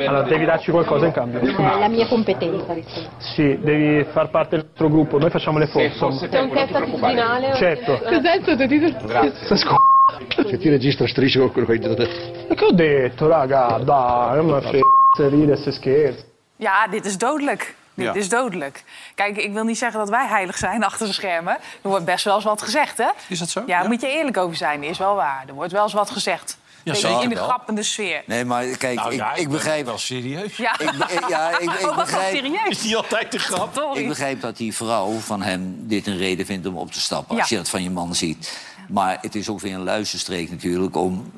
Allora 0.06 0.22
devi 0.22 0.44
darci 0.44 0.70
qualcosa 0.70 1.06
in 1.06 1.12
cambio. 1.12 1.40
Eh, 1.40 1.78
la 1.78 1.88
mia 1.88 2.06
competenza. 2.06 2.74
Sì, 3.18 3.58
devi 3.60 4.04
far 4.12 4.30
parte 4.30 4.56
del 4.56 4.64
nostro 4.66 4.88
gruppo, 4.88 5.18
noi 5.18 5.30
facciamo 5.30 5.58
le 5.58 5.66
foursome. 5.66 6.28
C'è 6.28 6.40
un 6.40 6.50
test 6.50 6.74
attitudinale? 6.74 7.54
Certo. 7.54 8.00
Cos'è 8.02 8.36
il 8.36 8.42
tuo 8.42 8.56
titolo? 8.56 9.06
Grazie. 9.06 9.56
Se 10.48 10.58
ti 10.58 10.68
registra 10.68 11.06
strisce 11.06 11.40
con 11.40 11.50
quello 11.52 11.66
che 11.66 11.72
hai 11.72 11.78
detto 11.78 11.94
te. 11.94 12.46
E 12.48 12.54
che 12.54 12.64
ho 12.64 12.72
detto, 12.72 13.26
raga? 13.26 13.78
Dai, 13.82 14.36
non 14.36 14.46
me 14.46 14.60
frega 14.60 14.84
ride 15.28 15.56
se 15.56 15.72
scherzi. 15.72 16.24
Ja, 16.58 16.86
dit 16.90 17.04
is 17.04 17.16
dodelijk. 17.16 17.74
Dit 17.96 18.04
Ja. 18.06 18.12
is 18.14 18.28
dodelijk. 18.28 18.84
Kijk, 19.14 19.36
ik 19.36 19.52
wil 19.52 19.64
niet 19.64 19.78
zeggen 19.78 19.98
dat 19.98 20.08
wij 20.08 20.26
heilig 20.26 20.56
zijn 20.58 20.84
achter 20.90 21.06
de 21.06 21.12
schermen. 21.12 21.52
Er 21.82 21.88
wordt 21.88 22.04
best 22.04 22.24
wel 22.24 22.34
eens 22.34 22.44
wat 22.44 22.62
gezegd, 22.62 22.98
hè? 22.98 23.08
Is 23.28 23.38
dat 23.38 23.48
zo? 23.50 23.62
Ja, 23.66 23.80
daar 23.80 23.88
moet 23.88 24.00
je 24.00 24.08
eerlijk 24.10 24.36
over 24.36 24.56
zijn. 24.56 24.82
Is 24.82 24.98
wel 24.98 25.14
waar. 25.14 25.44
Er 25.48 25.54
wordt 25.54 25.72
wel 25.72 25.82
eens 25.82 25.92
wat 25.92 26.10
gezegd. 26.10 26.58
Ja, 26.82 26.92
Beetje 26.92 27.08
zeker 27.08 27.22
in 27.22 27.28
de 27.28 27.34
wel. 27.34 27.44
grappende 27.44 27.82
sfeer. 27.82 28.22
Nee, 28.26 28.44
maar 28.44 28.64
kijk, 28.66 28.96
Nou 28.98 29.12
ik, 29.12 29.18
ja, 29.18 29.34
ik 29.34 29.48
begrijp... 29.48 29.86
wel 29.86 29.98
serieus. 29.98 30.56
Ja, 30.56 30.78
Ik, 30.78 30.90
ja, 31.28 31.58
ik, 31.58 31.70
ik 31.80 31.86
Oh, 31.88 31.96
begrijp... 31.96 32.34
serieus? 32.36 32.68
Is 32.68 32.80
die 32.82 32.96
altijd 32.96 33.32
de 33.32 33.38
grap? 33.38 33.74
Sorry. 33.74 34.00
Ik 34.00 34.08
begrijp 34.08 34.40
dat 34.40 34.56
die 34.56 34.74
vrouw 34.74 35.12
van 35.12 35.42
hem 35.42 35.74
dit 35.88 36.06
een 36.06 36.16
reden 36.16 36.46
vindt 36.46 36.66
om 36.66 36.76
op 36.76 36.92
te 36.92 37.00
stappen. 37.00 37.38
Als 37.38 37.48
je 37.48 37.56
dat 37.56 37.68
van 37.68 37.82
je 37.82 37.90
man 37.90 38.14
ziet. 38.14 38.58
Maar 38.88 39.18
het 39.20 39.34
is 39.34 39.48
ook 39.48 39.60
weer 39.60 39.74
een 39.74 39.82
luisterstreek 39.84 40.50
natuurlijk 40.50 40.96
om... 40.96 41.32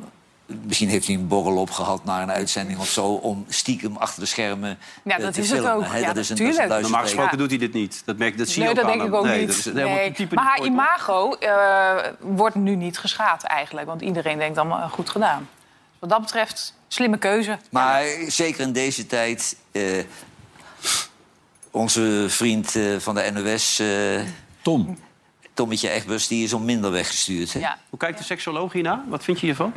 Misschien 0.62 0.88
heeft 0.88 1.06
hij 1.06 1.16
een 1.16 1.26
borrel 1.28 1.56
opgehad 1.56 2.04
naar 2.04 2.22
een 2.22 2.30
uitzending 2.30 2.78
of 2.78 2.88
zo... 2.88 3.06
om 3.12 3.44
stiekem 3.48 3.96
achter 3.96 4.20
de 4.20 4.26
schermen 4.26 4.78
Ja, 5.04 5.16
eh, 5.16 5.22
dat 5.22 5.34
te 5.34 5.40
is 5.40 5.50
het 5.50 5.66
ook. 5.66 5.84
Ja, 5.84 5.88
dat 5.88 5.92
is 5.92 5.98
een, 6.00 6.06
dat 6.06 6.16
is 6.16 6.28
natuurlijk. 6.28 6.70
een 6.70 6.80
Normaal 6.82 7.02
gesproken 7.02 7.38
doet 7.38 7.48
hij 7.50 7.58
dit 7.58 7.72
niet. 7.72 8.02
Dat, 8.04 8.16
merk, 8.16 8.38
dat 8.38 8.48
zie 8.48 8.62
je 8.62 8.68
Nee, 8.68 8.68
ook 8.70 8.74
dat 8.76 8.84
aan 8.84 8.90
denk 8.90 9.02
hem. 9.02 9.10
ik 9.12 9.18
ook 9.18 9.24
nee, 9.24 9.46
niet. 9.46 9.64
Dat 9.64 9.74
Nee. 9.74 10.12
type 10.12 10.34
Maar 10.34 10.44
haar 10.44 10.64
imago 10.64 11.32
eh, 11.34 11.96
wordt 12.20 12.54
nu 12.54 12.74
niet 12.76 12.98
geschaad 12.98 13.42
eigenlijk. 13.42 13.86
Want 13.86 14.00
iedereen 14.02 14.38
denkt 14.38 14.58
allemaal 14.58 14.80
eh, 14.82 14.90
goed 14.90 15.10
gedaan. 15.10 15.48
Wat 15.98 16.10
dat 16.10 16.20
betreft, 16.20 16.74
slimme 16.88 17.18
keuze. 17.18 17.58
Maar 17.70 18.04
zeker 18.26 18.60
in 18.60 18.72
deze 18.72 19.06
tijd... 19.06 19.56
eh, 19.72 19.82
onze 21.70 22.24
vriend 22.28 22.76
eh, 22.76 22.82
van 22.98 23.14
de 23.14 23.30
NOS... 23.34 23.78
eh, 23.78 23.86
Tom. 24.62 24.98
Tommetje 25.54 25.90
Egbers, 25.90 26.28
die 26.28 26.44
is 26.44 26.52
om 26.52 26.64
minder 26.64 26.90
weggestuurd. 26.90 27.52
Hè? 27.52 27.60
Ja. 27.60 27.78
Hoe 27.90 27.98
kijkt 27.98 28.18
de 28.18 28.24
seksoloog 28.24 28.72
hierna? 28.72 29.04
Wat 29.08 29.24
vind 29.24 29.40
je 29.40 29.46
hiervan? 29.46 29.72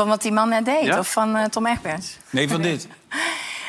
Van 0.00 0.08
wat 0.08 0.22
die 0.22 0.32
man 0.32 0.48
net 0.48 0.64
deed, 0.64 0.84
Ja? 0.84 0.98
of 0.98 1.12
van 1.12 1.36
eh, 1.36 1.44
Tom 1.44 1.66
Egberts? 1.66 2.16
Nee, 2.30 2.48
van 2.48 2.62
dit. 2.62 2.88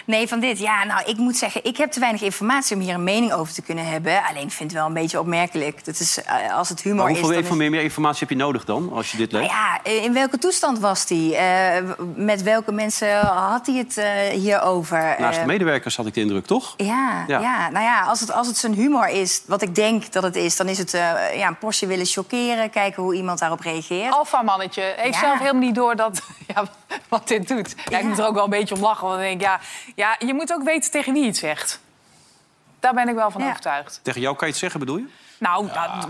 Nee, 0.05 0.27
van 0.27 0.39
dit. 0.39 0.59
Ja, 0.59 0.83
nou, 0.83 1.01
ik 1.05 1.17
moet 1.17 1.37
zeggen, 1.37 1.63
ik 1.65 1.77
heb 1.77 1.91
te 1.91 1.99
weinig 1.99 2.21
informatie 2.21 2.75
om 2.75 2.81
hier 2.81 2.93
een 2.93 3.03
mening 3.03 3.33
over 3.33 3.53
te 3.53 3.61
kunnen 3.61 3.85
hebben. 3.85 4.23
Alleen 4.29 4.43
ik 4.43 4.51
vind 4.51 4.69
het 4.71 4.79
wel 4.79 4.87
een 4.87 4.93
beetje 4.93 5.19
opmerkelijk. 5.19 5.85
Dat 5.85 5.99
is, 5.99 6.23
eh, 6.23 6.53
als 6.57 6.69
het 6.69 6.81
humor 6.81 6.97
Maar 7.03 7.05
is... 7.11 7.11
hoeveel 7.17 7.29
dan 7.35 7.37
is- 7.43 7.43
info- 7.49 7.57
meer, 7.57 7.69
meer 7.69 7.81
informatie 7.81 8.19
heb 8.19 8.29
je 8.29 8.35
nodig 8.43 8.65
dan, 8.65 8.91
als 8.93 9.11
je 9.11 9.17
dit 9.17 9.31
leest? 9.31 9.49
Ja, 9.51 9.79
eh, 9.83 10.03
in 10.03 10.13
welke 10.13 10.37
toestand 10.37 10.79
was 10.79 11.05
hij? 11.07 11.33
Eh, 11.77 11.83
met 12.15 12.43
welke 12.43 12.71
mensen 12.71 13.19
had 13.25 13.65
hij 13.65 13.75
het 13.75 13.97
eh, 13.97 14.05
hierover? 14.39 15.15
Naast 15.19 15.39
de 15.39 15.45
medewerkers 15.45 15.95
had 15.95 16.05
ik 16.05 16.13
de 16.13 16.21
indruk, 16.21 16.45
toch? 16.45 16.73
ja, 16.77 17.23
Ja. 17.27 17.39
ja. 17.39 17.69
nou 17.69 17.85
ja, 17.85 18.01
als 18.01 18.19
het, 18.19 18.31
als 18.31 18.47
het 18.47 18.57
zijn 18.57 18.73
humor 18.73 19.07
is, 19.07 19.41
wat 19.47 19.61
ik 19.61 19.75
denk 19.75 20.11
dat 20.11 20.23
het 20.23 20.35
is... 20.35 20.55
dan 20.55 20.67
is 20.67 20.77
het 20.77 20.93
eh, 20.93 21.35
ja, 21.37 21.47
een 21.47 21.57
postje 21.57 21.87
willen 21.87 22.05
chockeren, 22.05 22.69
kijken 22.69 23.03
hoe 23.03 23.15
iemand 23.15 23.39
daarop 23.39 23.59
reageert. 23.59 24.13
Alfa-mannetje 24.13 24.93
heeft 24.97 25.13
Ja. 25.13 25.19
zelf 25.19 25.39
helemaal 25.39 25.61
niet 25.61 25.75
door 25.75 25.95
dat, 25.95 26.21
ja, 26.55 26.63
wat 27.07 27.27
dit 27.27 27.47
doet. 27.47 27.75
Ja, 27.89 27.97
ik 27.97 28.03
moet 28.05 28.19
er 28.19 28.25
ook 28.27 28.33
wel 28.33 28.43
een 28.43 28.49
beetje 28.49 28.75
om 28.75 28.81
lachen. 28.81 29.07
Want 29.07 29.21
ik 29.21 29.27
denk, 29.27 29.41
ja, 29.41 29.59
ja, 29.95 30.15
je 30.19 30.33
moet 30.33 30.53
ook 30.53 30.63
weten 30.63 30.91
tegen 30.91 31.13
wie 31.13 31.21
je 31.21 31.27
het 31.27 31.37
zegt. 31.37 31.79
Daar 32.79 32.93
ben 32.93 33.07
ik 33.09 33.15
wel 33.15 33.31
van 33.31 33.41
Ja. 33.41 33.47
overtuigd. 33.49 33.99
Tegen 34.03 34.21
jou 34.21 34.35
kan 34.35 34.47
je 34.47 34.53
het 34.53 34.61
zeggen, 34.61 34.79
bedoel 34.79 34.97
je? 34.97 35.05
Nou, 35.37 35.67
ja, 35.73 36.07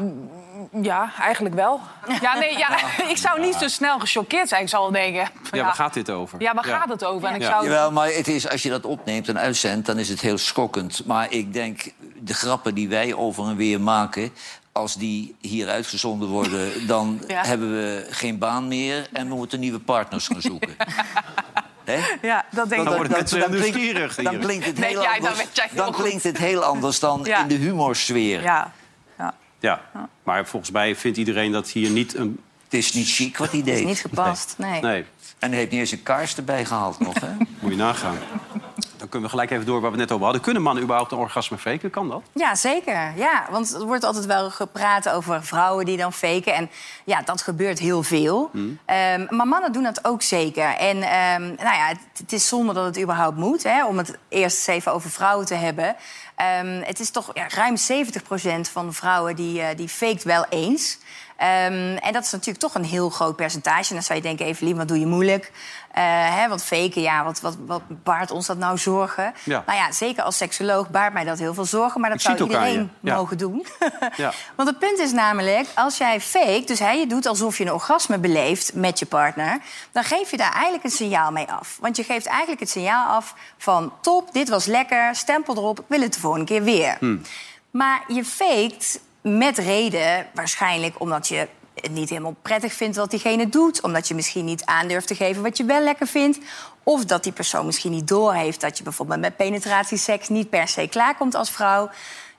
ja 0.81 1.11
eigenlijk 1.19 1.55
wel. 1.55 1.79
Ja, 2.21 2.37
nee, 2.37 2.57
ja, 2.57 2.69
ik 3.13 3.17
zou 3.17 3.39
niet 3.41 3.55
zo 3.55 3.67
snel 3.67 3.99
gechoqueerd 3.99 4.47
zijn. 4.49 4.61
Ik 4.61 4.69
zou 4.69 4.81
wel 4.81 4.91
denken... 4.91 5.29
Ja, 5.51 5.63
waar 5.63 5.73
gaat 5.73 5.93
dit 5.93 6.09
over? 6.09 6.41
Ja, 6.41 6.53
waar 6.53 6.63
gaat 6.63 6.89
het 6.89 7.03
over? 7.05 7.27
En 7.29 7.35
ik 7.35 7.41
Ja. 7.41 7.47
zou... 7.49 7.63
Jawel, 7.63 7.91
maar 7.91 8.07
het 8.07 8.27
is, 8.27 8.49
als 8.49 8.63
je 8.63 8.69
dat 8.69 8.85
opneemt 8.85 9.27
en 9.27 9.39
uitzendt, 9.39 9.85
dan 9.85 9.97
is 9.99 10.09
het 10.09 10.21
heel 10.21 10.37
schokkend. 10.37 11.05
Maar 11.05 11.31
ik 11.31 11.53
denk, 11.53 11.93
de 12.19 12.33
grappen 12.33 12.75
die 12.75 12.89
wij 12.89 13.13
over 13.13 13.45
en 13.47 13.55
weer 13.55 13.81
maken... 13.81 14.31
als 14.71 14.95
die 14.95 15.35
hier 15.39 15.69
uitgezonden 15.69 16.29
worden, 16.29 16.71
dan 16.87 17.21
Ja. 17.27 17.45
hebben 17.45 17.71
we 17.71 18.07
geen 18.09 18.37
baan 18.37 18.67
meer... 18.67 19.07
en 19.13 19.27
we 19.29 19.35
moeten 19.35 19.59
nieuwe 19.59 19.79
partners 19.79 20.27
gaan 20.27 20.41
zoeken. 20.41 20.75
Hè? 21.91 22.27
Ja, 22.27 22.45
dat 22.51 22.69
denk 22.69 22.85
Dan 22.85 23.03
ik. 23.05 23.09
mensen 23.09 23.39
klinkt- 23.39 23.49
nieuwsgierig 23.63 24.15
dan 24.15 24.39
klinkt 24.39 24.65
het 24.65 24.77
heel 24.85 24.93
dan 25.01 25.05
anders, 25.07 25.49
dan 25.73 25.91
klinkt 25.93 26.23
het 26.23 26.37
heel 26.37 26.63
anders 26.63 26.99
dan 26.99 27.21
Ja. 27.23 27.41
in 27.41 27.47
de 27.47 27.53
humorsfeer. 27.55 28.41
Ja. 28.41 28.71
ja. 29.17 29.33
Ja, 29.59 29.81
maar 30.23 30.45
volgens 30.47 30.71
mij 30.71 30.95
vindt 30.95 31.17
iedereen 31.17 31.51
dat 31.51 31.69
hier 31.69 31.89
niet 31.89 32.15
een... 32.15 32.39
Het 32.63 32.73
is 32.79 32.93
niet 32.93 33.07
chic 33.09 33.37
wat 33.37 33.51
hij 33.51 33.59
Dat 33.59 33.67
is 33.69 33.75
deed. 33.75 33.85
niet 33.85 33.99
gepast, 33.99 34.53
nee. 34.57 34.81
Nee, 34.81 35.05
En 35.39 35.49
hij 35.49 35.57
heeft 35.59 35.71
niet 35.71 35.79
eens 35.79 35.91
een 35.91 36.03
kaars 36.03 36.35
erbij 36.37 36.65
gehaald 36.65 36.99
nog, 36.99 37.19
hè? 37.19 37.29
moet 37.59 37.71
je 37.71 37.77
nagaan. 37.77 38.17
Kunnen 39.11 39.29
we 39.29 39.35
gelijk 39.35 39.51
even 39.51 39.65
door 39.65 39.81
waar 39.81 39.91
we 39.91 39.97
het 39.97 40.05
net 40.05 40.11
over 40.11 40.23
hadden. 40.23 40.41
Kunnen 40.41 40.61
mannen 40.61 40.83
überhaupt 40.83 41.11
een 41.11 41.17
orgasme 41.17 41.57
faken? 41.57 41.89
Kan 41.89 42.09
dat? 42.09 42.21
Ja, 42.33 42.55
zeker. 42.55 43.13
Ja, 43.15 43.47
want 43.49 43.73
er 43.73 43.85
wordt 43.85 44.03
altijd 44.03 44.25
wel 44.25 44.49
gepraat 44.49 45.09
over 45.09 45.43
vrouwen 45.43 45.85
die 45.85 45.97
dan 45.97 46.13
faken. 46.13 46.53
En 46.53 46.69
ja, 47.03 47.21
dat 47.21 47.41
gebeurt 47.41 47.79
heel 47.79 48.03
veel. 48.03 48.51
Ehm, 48.85 49.25
maar 49.29 49.47
mannen 49.47 49.71
doen 49.71 49.83
dat 49.83 50.05
ook 50.05 50.21
zeker. 50.21 50.75
En 50.75 51.01
ehm, 51.01 51.41
nou 51.41 51.75
ja, 51.75 51.87
het, 51.87 51.99
het 52.13 52.33
is 52.33 52.47
zonde 52.47 52.73
dat 52.73 52.85
het 52.85 52.99
überhaupt 52.99 53.37
moet. 53.37 53.63
Hè, 53.63 53.85
om 53.85 53.97
het 53.97 54.17
eerst 54.29 54.57
eens 54.57 54.77
even 54.77 54.93
over 54.93 55.09
vrouwen 55.09 55.45
te 55.45 55.55
hebben. 55.55 55.95
Ehm, 56.35 56.81
het 56.83 56.99
is 56.99 57.09
toch 57.09 57.31
ja, 57.33 57.47
ruim 57.47 57.77
70% 57.77 58.69
van 58.69 58.87
de 58.87 58.93
vrouwen 58.93 59.35
die, 59.35 59.61
eh, 59.61 59.77
die 59.77 59.89
faked 59.89 60.23
wel 60.23 60.45
eens. 60.49 60.97
Ehm, 61.41 61.97
en 61.97 62.13
dat 62.13 62.23
is 62.23 62.31
natuurlijk 62.31 62.59
toch 62.59 62.75
een 62.75 62.83
heel 62.83 63.09
groot 63.09 63.35
percentage. 63.35 63.89
En 63.89 63.95
dan 63.95 64.03
zou 64.03 64.17
je 64.17 64.25
denken, 64.25 64.45
Evelien, 64.45 64.77
wat 64.77 64.87
doe 64.87 64.99
je 64.99 65.05
moeilijk? 65.05 65.51
Eh, 65.91 66.03
hè, 66.35 66.47
want 66.47 66.63
faken, 66.63 67.01
ja, 67.01 67.23
wat, 67.23 67.41
wat, 67.41 67.57
wat 67.65 67.81
baart 68.03 68.31
ons 68.31 68.45
dat 68.45 68.57
nou 68.57 68.77
zorgen? 68.77 69.33
Ja. 69.43 69.63
Nou 69.65 69.77
ja, 69.77 69.91
zeker 69.91 70.23
als 70.23 70.37
seksoloog 70.37 70.89
baart 70.89 71.13
mij 71.13 71.23
dat 71.23 71.39
heel 71.39 71.53
veel 71.53 71.65
zorgen. 71.65 72.01
Maar 72.01 72.09
dat 72.09 72.19
Ik 72.19 72.25
zou 72.25 72.41
iedereen. 72.41 72.91
Ja. 72.99 73.15
mogen 73.15 73.37
doen. 73.37 73.65
Ja. 74.15 74.33
Want 74.55 74.69
het 74.69 74.79
punt 74.79 74.99
is 74.99 75.11
namelijk, 75.11 75.67
als 75.75 75.97
jij 75.97 76.21
fake, 76.21 76.63
dus 76.65 76.79
hè, 76.79 76.91
je 76.91 77.07
doet 77.07 77.25
alsof 77.25 77.57
je 77.57 77.63
een 77.63 77.73
orgasme 77.73 78.17
beleeft 78.17 78.73
met 78.73 78.99
je 78.99 79.05
partner, 79.05 79.59
dan 79.91 80.03
geef 80.03 80.31
je 80.31 80.37
daar 80.37 80.51
eigenlijk 80.51 80.83
een 80.83 80.91
signaal 80.91 81.31
mee 81.31 81.51
af. 81.51 81.77
Want 81.79 81.95
je 81.95 82.03
geeft 82.03 82.25
eigenlijk 82.25 82.59
het 82.59 82.69
signaal 82.69 83.07
af 83.07 83.35
van 83.57 83.93
top, 84.01 84.33
dit 84.33 84.49
was 84.49 84.65
lekker, 84.65 85.15
stempel 85.15 85.55
erop, 85.55 85.79
ik 85.79 85.85
wil 85.87 86.01
het 86.01 86.13
de 86.13 86.19
volgende 86.19 86.45
keer 86.45 86.63
weer. 86.63 86.97
Maar 87.71 88.03
je 88.07 88.25
faked 88.25 88.99
met 89.21 89.57
reden, 89.57 90.27
waarschijnlijk 90.33 90.99
omdat 90.99 91.27
je 91.27 91.47
het 91.73 91.91
niet 91.91 92.09
helemaal 92.09 92.35
prettig 92.41 92.73
vindt 92.73 92.97
wat 92.97 93.09
diegene 93.09 93.49
doet. 93.49 93.81
Omdat 93.81 94.07
je 94.07 94.15
misschien 94.15 94.45
niet 94.45 94.65
aandurft 94.65 95.07
te 95.07 95.15
geven 95.15 95.43
wat 95.43 95.57
je 95.57 95.65
wel 95.65 95.81
lekker 95.81 96.07
vindt. 96.07 96.39
Of 96.83 97.05
dat 97.05 97.23
die 97.23 97.31
persoon 97.31 97.65
misschien 97.65 97.91
niet 97.91 98.07
doorheeft 98.07 98.61
dat 98.61 98.77
je 98.77 98.83
bijvoorbeeld 98.83 99.19
met 99.19 99.35
penetratieseks 99.35 100.29
niet 100.29 100.49
per 100.49 100.67
se 100.67 100.87
klaarkomt 100.87 101.35
als 101.35 101.51
vrouw. 101.51 101.89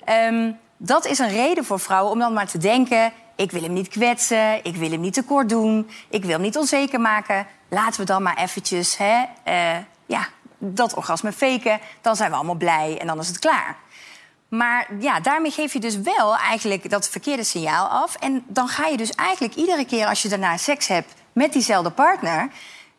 Ehm, 0.04 0.52
dat 0.76 1.06
is 1.06 1.18
een 1.18 1.28
reden 1.28 1.64
voor 1.64 1.80
vrouwen 1.80 2.12
om 2.12 2.18
dan 2.18 2.32
maar 2.32 2.48
te 2.48 2.58
denken... 2.58 3.12
ik 3.36 3.50
wil 3.50 3.62
hem 3.62 3.72
niet 3.72 3.88
kwetsen, 3.88 4.64
ik 4.64 4.76
wil 4.76 4.90
hem 4.90 5.00
niet 5.00 5.14
tekort 5.14 5.48
doen... 5.48 5.90
ik 6.08 6.22
wil 6.22 6.32
hem 6.32 6.40
niet 6.40 6.56
onzeker 6.56 7.00
maken. 7.00 7.46
Laten 7.68 8.00
we 8.00 8.06
dan 8.06 8.22
maar 8.22 8.36
eventjes 8.36 8.96
hè, 8.96 9.24
eh, 9.44 9.76
ja, 10.06 10.28
dat 10.58 10.94
orgasme 10.94 11.32
faken. 11.32 11.80
Dan 12.00 12.16
zijn 12.16 12.30
we 12.30 12.36
allemaal 12.36 12.54
blij 12.54 12.98
en 13.00 13.06
dan 13.06 13.18
is 13.18 13.28
het 13.28 13.38
klaar. 13.38 13.76
Maar 14.54 14.88
ja, 14.98 15.20
daarmee 15.20 15.50
geef 15.50 15.72
je 15.72 15.80
dus 15.80 15.96
wel 15.96 16.36
eigenlijk 16.36 16.90
dat 16.90 17.08
verkeerde 17.08 17.44
signaal 17.44 17.86
af. 17.86 18.14
En 18.14 18.44
dan 18.46 18.68
ga 18.68 18.86
je 18.86 18.96
dus 18.96 19.10
eigenlijk 19.10 19.54
iedere 19.54 19.84
keer 19.84 20.06
als 20.06 20.22
je 20.22 20.28
daarna 20.28 20.56
seks 20.56 20.86
hebt 20.86 21.12
met 21.32 21.52
diezelfde 21.52 21.90
partner... 21.90 22.50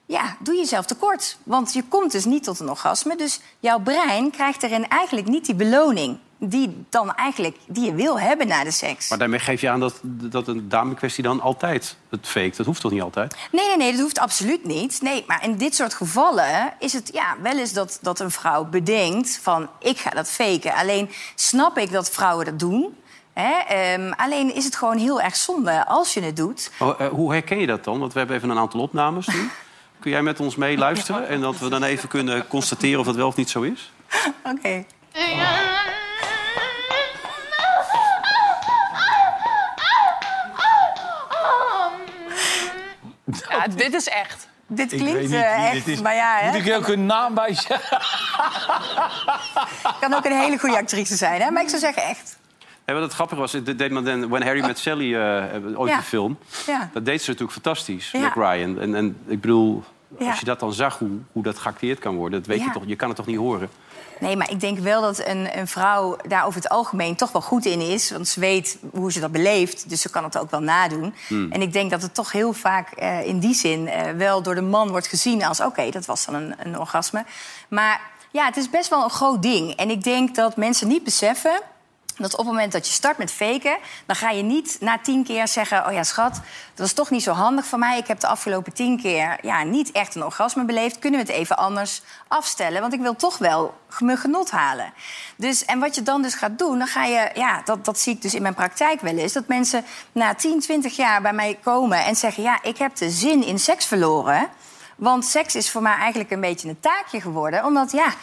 ja, 0.06 0.36
doe 0.40 0.56
jezelf 0.56 0.86
tekort. 0.86 1.38
Want 1.44 1.74
je 1.74 1.84
komt 1.84 2.12
dus 2.12 2.26
niet 2.26 2.44
tot 2.44 2.60
een 2.60 2.70
orgasme. 2.70 3.16
Dus 3.16 3.40
jouw 3.60 3.80
brein 3.80 4.32
krijgt 4.32 4.64
erin 4.64 4.88
eigenlijk 4.88 5.28
niet 5.28 5.46
die 5.46 5.56
beloning... 5.56 6.18
die, 6.50 6.86
dan 6.90 7.16
eigenlijk, 7.16 7.58
die 7.68 7.86
je 7.86 7.94
wil 7.94 8.20
hebben 8.20 8.48
na 8.48 8.64
de 8.64 8.72
seks. 8.72 9.10
Maar 9.10 9.18
daarmee 9.18 9.40
geef 9.40 9.62
je 9.62 9.70
aan 9.70 9.80
dat, 9.80 10.00
dat 10.04 10.48
een 10.48 10.70
dame-kwestie 10.70 11.24
dan 11.24 11.42
altijd 11.42 11.98
het 12.10 12.28
fake. 12.28 12.54
Dat 12.58 12.66
hoeft 12.66 12.82
toch 12.82 12.92
niet 12.92 13.02
altijd? 13.02 13.36
Nee, 13.52 13.68
nee, 13.68 13.78
nee, 13.78 13.92
dat 13.92 14.02
hoeft 14.02 14.20
absoluut 14.20 14.66
niet. 14.66 15.02
Nee, 15.02 15.24
maar 15.28 15.44
in 15.44 15.58
dit 15.58 15.76
soort 15.76 15.94
gevallen 15.94 16.74
is 16.80 16.94
het 16.94 17.10
ja, 17.14 17.36
wel 17.42 17.58
eens 17.58 17.74
dat, 17.74 18.00
dat 18.02 18.20
een 18.20 18.32
vrouw 18.32 18.66
bedenkt 18.66 19.40
van... 19.42 19.70
ik 19.80 19.98
ga 19.98 20.10
dat 20.10 20.30
faken. 20.30 20.74
Alleen 20.74 21.10
snap 21.36 21.78
ik 21.78 21.92
dat 21.92 22.10
vrouwen 22.10 22.46
dat 22.46 22.60
doen. 22.60 22.96
Hè? 23.34 23.52
Ehm, 23.68 24.12
alleen 24.12 24.56
is 24.56 24.66
het 24.66 24.76
gewoon 24.76 24.98
heel 24.98 25.22
erg 25.22 25.36
zonde 25.36 25.86
als 25.86 26.14
je 26.14 26.22
het 26.22 26.36
doet. 26.36 26.72
Oh, 26.80 27.02
eh, 27.02 27.08
hoe 27.08 27.32
herken 27.32 27.60
je 27.60 27.68
dat 27.68 27.84
dan? 27.84 28.00
Want 28.00 28.14
we 28.14 28.20
hebben 28.20 28.38
even 28.38 28.50
een 28.50 28.58
aantal 28.58 28.80
opnames 28.80 29.28
nu. 29.28 29.50
Kun 30.00 30.12
jij 30.12 30.22
met 30.22 30.40
ons 30.40 30.56
meeluisteren 30.56 31.28
en 31.28 31.42
dat 31.42 31.60
we 31.60 31.70
dan 31.70 31.84
even 31.84 32.10
kunnen 32.10 32.48
constateren 32.48 33.00
of 33.00 33.06
dat 33.06 33.16
wel 33.16 33.28
of 33.28 33.36
niet 33.36 33.50
zo 33.50 33.62
is? 33.62 33.92
Oké. 34.56 34.86
Ja, 43.50 43.68
dit 43.68 43.94
is 43.94 44.08
echt. 44.08 44.48
Dit 44.68 44.92
Ik 44.92 45.00
klinkt 45.00 45.22
niet 45.22 45.32
eh, 45.32 45.66
echt, 45.66 45.74
dit 45.86 45.88
is. 45.88 46.02
maar 46.02 46.16
ja, 46.16 46.38
hè? 46.38 46.48
Moet 46.52 46.60
ik 46.60 46.68
er 46.68 46.78
ook 46.78 46.88
een 46.88 47.06
naam 47.06 47.34
bij 47.34 47.54
zeggen? 47.54 47.98
kan 50.02 50.14
ook 50.14 50.26
een 50.26 50.40
hele 50.40 50.58
goede 50.60 50.78
actrice 50.78 51.16
zijn, 51.16 51.42
hè? 51.42 51.52
Maar 51.52 51.62
ik 51.64 51.70
zou 51.70 51.82
zeggen 51.82 52.04
echt. 52.04 52.38
En 52.86 52.94
wat 52.94 53.04
het 53.04 53.14
grappige 53.14 53.40
was, 53.40 53.52
dat 53.52 53.78
deed 53.78 53.92
men 53.92 54.04
dan 54.04 54.30
When 54.30 54.44
Harry 54.44 54.66
Met 54.66 54.80
Sally, 54.80 55.16
eh, 55.16 55.80
ooit 55.80 55.90
Ja. 55.92 55.98
een 55.98 56.04
film. 56.04 56.38
Ja. 56.66 56.90
Dat 56.94 57.06
deed 57.06 57.22
ze 57.22 57.30
natuurlijk 57.30 57.54
fantastisch, 57.62 58.12
Ja. 58.12 58.20
Meg 58.20 58.34
Ryan. 58.36 58.80
En, 58.80 58.96
en 58.96 59.18
ik 59.28 59.42
bedoel, 59.42 59.84
Ja. 60.20 60.30
als 60.30 60.40
je 60.40 60.46
dat 60.46 60.60
dan 60.60 60.74
zag, 60.74 60.98
hoe, 61.00 61.10
hoe 61.32 61.44
dat 61.44 61.58
geacteerd 61.60 62.00
kan 62.00 62.16
worden... 62.16 62.40
Dat 62.40 62.48
weet 62.48 62.64
je, 62.64 62.72
toch, 62.72 62.84
je 62.86 62.96
kan 62.96 63.08
het 63.08 63.18
toch 63.18 63.26
niet 63.26 63.38
horen? 63.38 63.70
Nee, 64.24 64.38
maar 64.38 64.52
ik 64.52 64.60
denk 64.60 64.80
wel 64.80 65.02
dat 65.02 65.28
een, 65.28 65.58
een 65.58 65.68
vrouw 65.68 66.18
daar 66.28 66.46
over 66.46 66.62
het 66.62 66.70
algemeen 66.70 67.16
toch 67.16 67.32
wel 67.32 67.42
goed 67.42 67.66
in 67.66 67.80
is. 67.82 68.12
Want 68.12 68.28
ze 68.28 68.40
weet 68.40 68.78
hoe 68.92 69.12
ze 69.12 69.20
dat 69.20 69.32
beleeft, 69.32 69.90
dus 69.90 70.02
ze 70.02 70.10
kan 70.10 70.24
het 70.24 70.38
ook 70.38 70.52
wel 70.52 70.60
nadoen. 70.60 71.14
Hmm. 71.28 71.52
En 71.52 71.62
ik 71.62 71.74
denk 71.74 71.92
dat 71.92 72.02
het 72.02 72.14
toch 72.14 72.32
heel 72.32 72.54
vaak 72.54 72.92
eh, 72.92 73.26
in 73.26 73.40
die 73.40 73.54
zin 73.54 73.88
eh, 73.88 74.12
wel 74.12 74.42
door 74.42 74.56
de 74.56 74.62
man 74.62 74.90
wordt 74.90 75.08
gezien 75.08 75.44
als... 75.44 75.60
oké, 75.62 75.90
dat 75.90 76.06
was 76.06 76.26
dan 76.26 76.36
een, 76.36 76.56
een 76.58 76.80
orgasme. 76.80 77.26
Maar 77.68 78.02
ja, 78.32 78.46
het 78.46 78.58
is 78.58 78.70
best 78.70 78.90
wel 78.90 79.04
een 79.04 79.10
groot 79.10 79.42
ding. 79.42 79.76
En 79.76 79.90
ik 79.90 80.04
denk 80.04 80.36
dat 80.36 80.58
mensen 80.58 80.88
niet 80.88 81.04
beseffen 81.04 81.62
dat 82.18 82.32
op 82.32 82.38
het 82.38 82.48
moment 82.48 82.72
dat 82.72 82.88
je 82.88 82.94
start 82.94 83.18
met 83.18 83.32
faken... 83.32 83.78
dan 84.06 84.16
ga 84.16 84.30
je 84.30 84.44
niet 84.44 84.78
na 84.80 84.98
tien 84.98 85.24
keer 85.24 85.48
zeggen... 85.48 85.88
oh 85.88 85.94
ja, 85.94 86.04
schat, 86.04 86.34
dat 86.34 86.42
was 86.76 86.94
toch 86.94 87.10
niet 87.10 87.24
zo 87.24 87.32
handig 87.32 87.66
van 87.66 87.80
mij. 87.80 87.98
Ik 87.98 88.08
heb 88.08 88.20
de 88.20 88.28
afgelopen 88.28 88.74
tien 88.74 89.02
keer 89.02 89.38
ja, 89.42 89.64
niet 89.64 89.92
echt 89.92 90.16
een 90.16 90.24
orgasme 90.24 90.66
beleefd. 90.66 91.00
Kunnen 91.00 91.20
we 91.20 91.26
het 91.26 91.36
even 91.36 91.58
anders 91.58 92.02
afstellen? 92.28 92.82
Want 92.82 92.94
ik 92.94 93.00
wil 93.00 93.16
toch 93.16 93.38
wel 93.38 93.74
mijn 94.00 94.18
genot 94.18 94.52
halen. 94.52 94.94
Dus, 95.36 95.66
en 95.66 95.80
wat 95.80 95.96
je 95.96 96.04
dan 96.04 96.22
dus 96.22 96.34
gaat 96.34 96.58
doen, 96.58 96.78
dan 96.78 96.88
ga 96.88 97.06
je... 97.06 97.30
ja, 97.34 97.62
dat, 97.66 97.86
dat 97.86 98.00
zie 98.00 98.14
ik 98.14 98.22
dus 98.22 98.34
in 98.34 98.42
mijn 98.42 98.54
praktijk 98.54 99.02
wel 99.02 99.18
eens... 99.18 99.34
dat 99.34 99.48
mensen 99.48 99.86
na 100.12 100.34
10, 100.34 100.60
20 100.60 100.96
jaar 100.96 101.22
bij 101.22 101.34
mij 101.34 101.60
komen 101.64 102.06
en 102.06 102.16
zeggen... 102.16 102.44
ja, 102.44 102.60
ik 102.62 102.78
heb 102.78 102.96
de 102.96 103.10
zin 103.10 103.46
in 103.46 103.60
seks 103.60 103.86
verloren... 103.86 104.50
Want 104.96 105.26
seks 105.26 105.56
is 105.56 105.72
voor 105.72 105.82
mij 105.82 105.96
eigenlijk 105.96 106.32
een 106.32 106.42
beetje 106.42 106.70
een 106.70 106.80
taakje 106.80 107.22
geworden. 107.22 107.66
Omdat 107.66 107.92
ja, 107.92 108.14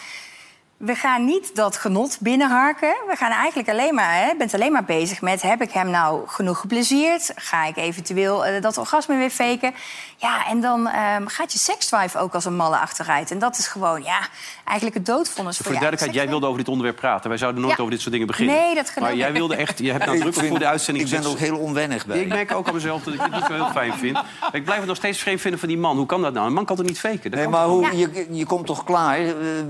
we 0.80 0.94
gaan 0.94 1.24
niet 1.24 1.56
dat 1.56 1.76
genot 1.76 2.16
binnenharken. 2.20 2.94
We 3.08 3.16
gaan 3.16 3.30
eigenlijk 3.30 3.68
alleen 3.68 3.94
maar, 3.94 4.14
hè, 4.14 4.34
bent 4.38 4.54
alleen 4.54 4.72
maar 4.72 4.84
bezig 4.84 5.20
met... 5.20 5.42
heb 5.42 5.62
ik 5.62 5.70
hem 5.70 5.90
nou 5.90 6.22
genoeg 6.28 6.58
geplezierd? 6.60 7.32
Ga 7.34 7.64
ik 7.66 7.76
eventueel 7.76 8.46
eh, 8.46 8.62
dat 8.62 8.78
orgasme 8.78 9.16
weer 9.16 9.30
faken? 9.30 9.74
Ja, 10.16 10.46
en 10.46 10.60
dan 10.60 10.88
ehm, 10.88 11.26
gaat 11.26 11.52
je 11.52 11.58
seksdrive 11.58 12.18
ook 12.18 12.34
als 12.34 12.44
een 12.44 12.56
malle 12.56 12.76
achteruit. 12.78 13.30
En 13.30 13.38
dat 13.38 13.58
is 13.58 13.66
gewoon, 13.66 14.02
ja, 14.02 14.18
eigenlijk 14.64 14.96
het 14.96 15.06
doodvonnis 15.06 15.56
voor, 15.56 15.64
Voor 15.64 15.74
de 15.74 15.80
duidelijkheid, 15.80 16.14
jij 16.14 16.28
wilde 16.28 16.46
over 16.46 16.58
dit 16.58 16.68
onderwerp 16.68 16.96
praten. 16.96 17.28
Wij 17.28 17.38
zouden 17.38 17.60
nooit 17.60 17.74
Ja. 17.74 17.80
over 17.80 17.92
dit 17.92 18.00
soort 18.00 18.12
dingen 18.12 18.26
beginnen. 18.26 18.54
Nee, 18.54 18.74
dat 18.74 18.90
geloof 18.90 19.08
Maar 19.08 19.18
jij 19.18 19.28
ik. 19.28 19.34
wilde 19.34 19.56
echt... 19.56 19.78
Je 19.78 19.90
hebt 19.92 20.06
nadrukkelijk 20.06 20.48
voor 20.48 20.58
de 20.58 20.66
uitzending 20.66 21.04
ik 21.04 21.10
ben 21.10 21.22
er 21.22 21.28
ook 21.30 21.38
heel 21.38 21.58
onwennig 21.58 22.06
bij. 22.06 22.20
Ik 22.20 22.28
merk 22.28 22.52
ook 22.54 22.68
aan 22.68 22.74
mezelf 22.74 23.02
dat 23.02 23.14
ik 23.14 23.20
dit 23.20 23.32
niet 23.32 23.44
zo 23.46 23.52
heel 23.52 23.70
fijn 23.70 23.92
vind. 23.92 24.12
Maar 24.12 24.50
ik 24.52 24.64
blijf 24.64 24.78
het 24.78 24.88
nog 24.88 24.96
steeds 24.96 25.18
vreemd 25.18 25.40
vinden 25.40 25.60
van 25.60 25.68
die 25.68 25.78
man. 25.78 25.96
Hoe 25.96 26.06
kan 26.06 26.22
dat 26.22 26.32
nou? 26.32 26.46
Een 26.46 26.52
man 26.52 26.64
kan 26.64 26.76
toch 26.76 26.86
niet 26.86 27.00
faken? 27.00 27.30
Dat 27.30 27.40
Nee, 27.40 27.48
maar 27.48 27.66
hoe, 27.66 27.96
je, 27.96 28.26
je 28.30 28.46
komt 28.46 28.66
toch 28.66 28.84
klaar? 28.84 29.18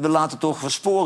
We 0.01 0.09
laten 0.09 0.39
toch 0.39 0.61
wat 0.61 0.71
sporen 0.71 0.99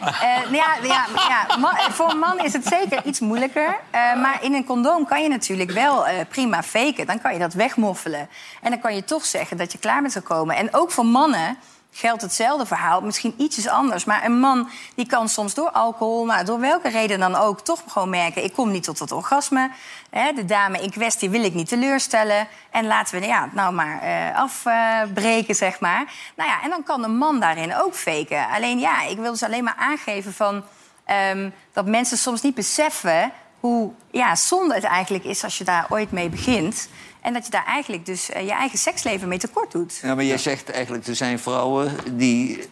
Eh, 0.00 0.10
nou 0.42 0.54
ja, 0.54 0.74
ja, 0.82 1.06
ja, 1.28 1.56
ma- 1.56 1.90
voor 1.90 2.10
een 2.10 2.18
man 2.18 2.38
is 2.44 2.52
het 2.52 2.66
zeker 2.66 3.04
iets 3.04 3.20
moeilijker. 3.20 3.76
Eh, 3.90 4.14
maar 4.14 4.38
in 4.42 4.54
een 4.54 4.64
condoom 4.64 5.06
kan 5.06 5.22
je 5.22 5.28
natuurlijk 5.28 5.70
wel 5.70 6.06
eh, 6.06 6.14
prima 6.28 6.62
faken. 6.62 7.06
Dan 7.06 7.20
kan 7.20 7.32
je 7.32 7.38
dat 7.38 7.52
wegmoffelen. 7.52 8.28
En 8.62 8.70
dan 8.70 8.80
kan 8.80 8.94
je 8.94 9.04
toch 9.04 9.24
zeggen 9.24 9.56
dat 9.56 9.72
je 9.72 9.78
klaar 9.78 10.00
bent 10.00 10.12
gekomen. 10.12 10.56
En 10.56 10.74
ook 10.74 10.90
voor 10.90 11.06
mannen 11.06 11.58
geldt 11.92 12.22
hetzelfde 12.22 12.66
verhaal. 12.66 13.00
Misschien 13.00 13.34
ietsjes 13.36 13.68
anders. 13.68 14.04
Maar 14.04 14.24
een 14.24 14.38
man 14.38 14.68
die 14.94 15.06
kan 15.06 15.28
soms 15.28 15.54
door 15.54 15.70
alcohol, 15.70 16.24
nou, 16.24 16.44
door 16.44 16.60
welke 16.60 16.88
reden 16.88 17.18
dan 17.18 17.34
ook... 17.34 17.60
toch 17.60 17.82
gewoon 17.86 18.10
merken, 18.10 18.44
ik 18.44 18.52
kom 18.52 18.70
niet 18.70 18.84
tot 18.84 18.98
dat 18.98 19.12
orgasme. 19.12 19.70
Hè, 20.10 20.32
de 20.32 20.44
dame 20.44 20.82
in 20.82 20.90
kwestie 20.90 21.30
wil 21.30 21.44
ik 21.44 21.54
niet 21.54 21.68
teleurstellen. 21.68 22.48
En 22.70 22.86
laten 22.86 23.20
we 23.20 23.26
ja, 23.26 23.42
het 23.42 23.54
nou 23.54 23.72
maar 23.72 24.00
eh, 24.02 24.36
afbreken, 24.36 25.54
zeg 25.54 25.80
maar. 25.80 26.12
Nou 26.36 26.50
ja, 26.50 26.62
en 26.62 26.70
dan 26.70 26.82
kan 26.82 27.04
een 27.04 27.16
man 27.16 27.40
daarin 27.40 27.76
ook 27.76 27.94
faken. 27.94 28.48
Alleen 28.48 28.78
ja, 28.78 29.02
ik 29.02 29.18
wil 29.18 29.30
dus 29.30 29.42
alleen 29.42 29.64
maar 29.64 29.76
aangeven 29.78 30.34
van... 30.34 30.64
ehm, 31.04 31.50
dat 31.72 31.86
mensen 31.86 32.18
soms 32.18 32.42
niet 32.42 32.54
beseffen 32.54 33.32
hoe 33.60 33.92
ja, 34.10 34.34
zonde 34.34 34.74
het 34.74 34.84
eigenlijk 34.84 35.24
is 35.24 35.44
als 35.44 35.58
je 35.58 35.64
daar 35.64 35.86
ooit 35.88 36.12
mee 36.12 36.28
begint. 36.28 36.88
En 37.28 37.34
dat 37.34 37.44
je 37.44 37.50
daar 37.50 37.64
eigenlijk 37.66 38.06
dus 38.06 38.30
eh, 38.30 38.42
je 38.46 38.52
eigen 38.52 38.78
seksleven 38.78 39.28
mee 39.28 39.38
tekort 39.38 39.72
doet. 39.72 39.98
Ja, 40.02 40.14
maar 40.14 40.24
jij 40.24 40.38
zegt 40.38 40.70
eigenlijk, 40.70 41.06
er 41.06 41.16
zijn 41.16 41.38
vrouwen 41.38 41.96
die 42.12 42.68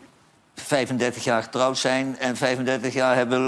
35 0.54 1.24
jaar 1.24 1.42
getrouwd 1.42 1.78
zijn... 1.78 2.18
en 2.18 2.36
35 2.36 2.94
jaar 2.94 3.16
hebben 3.16 3.40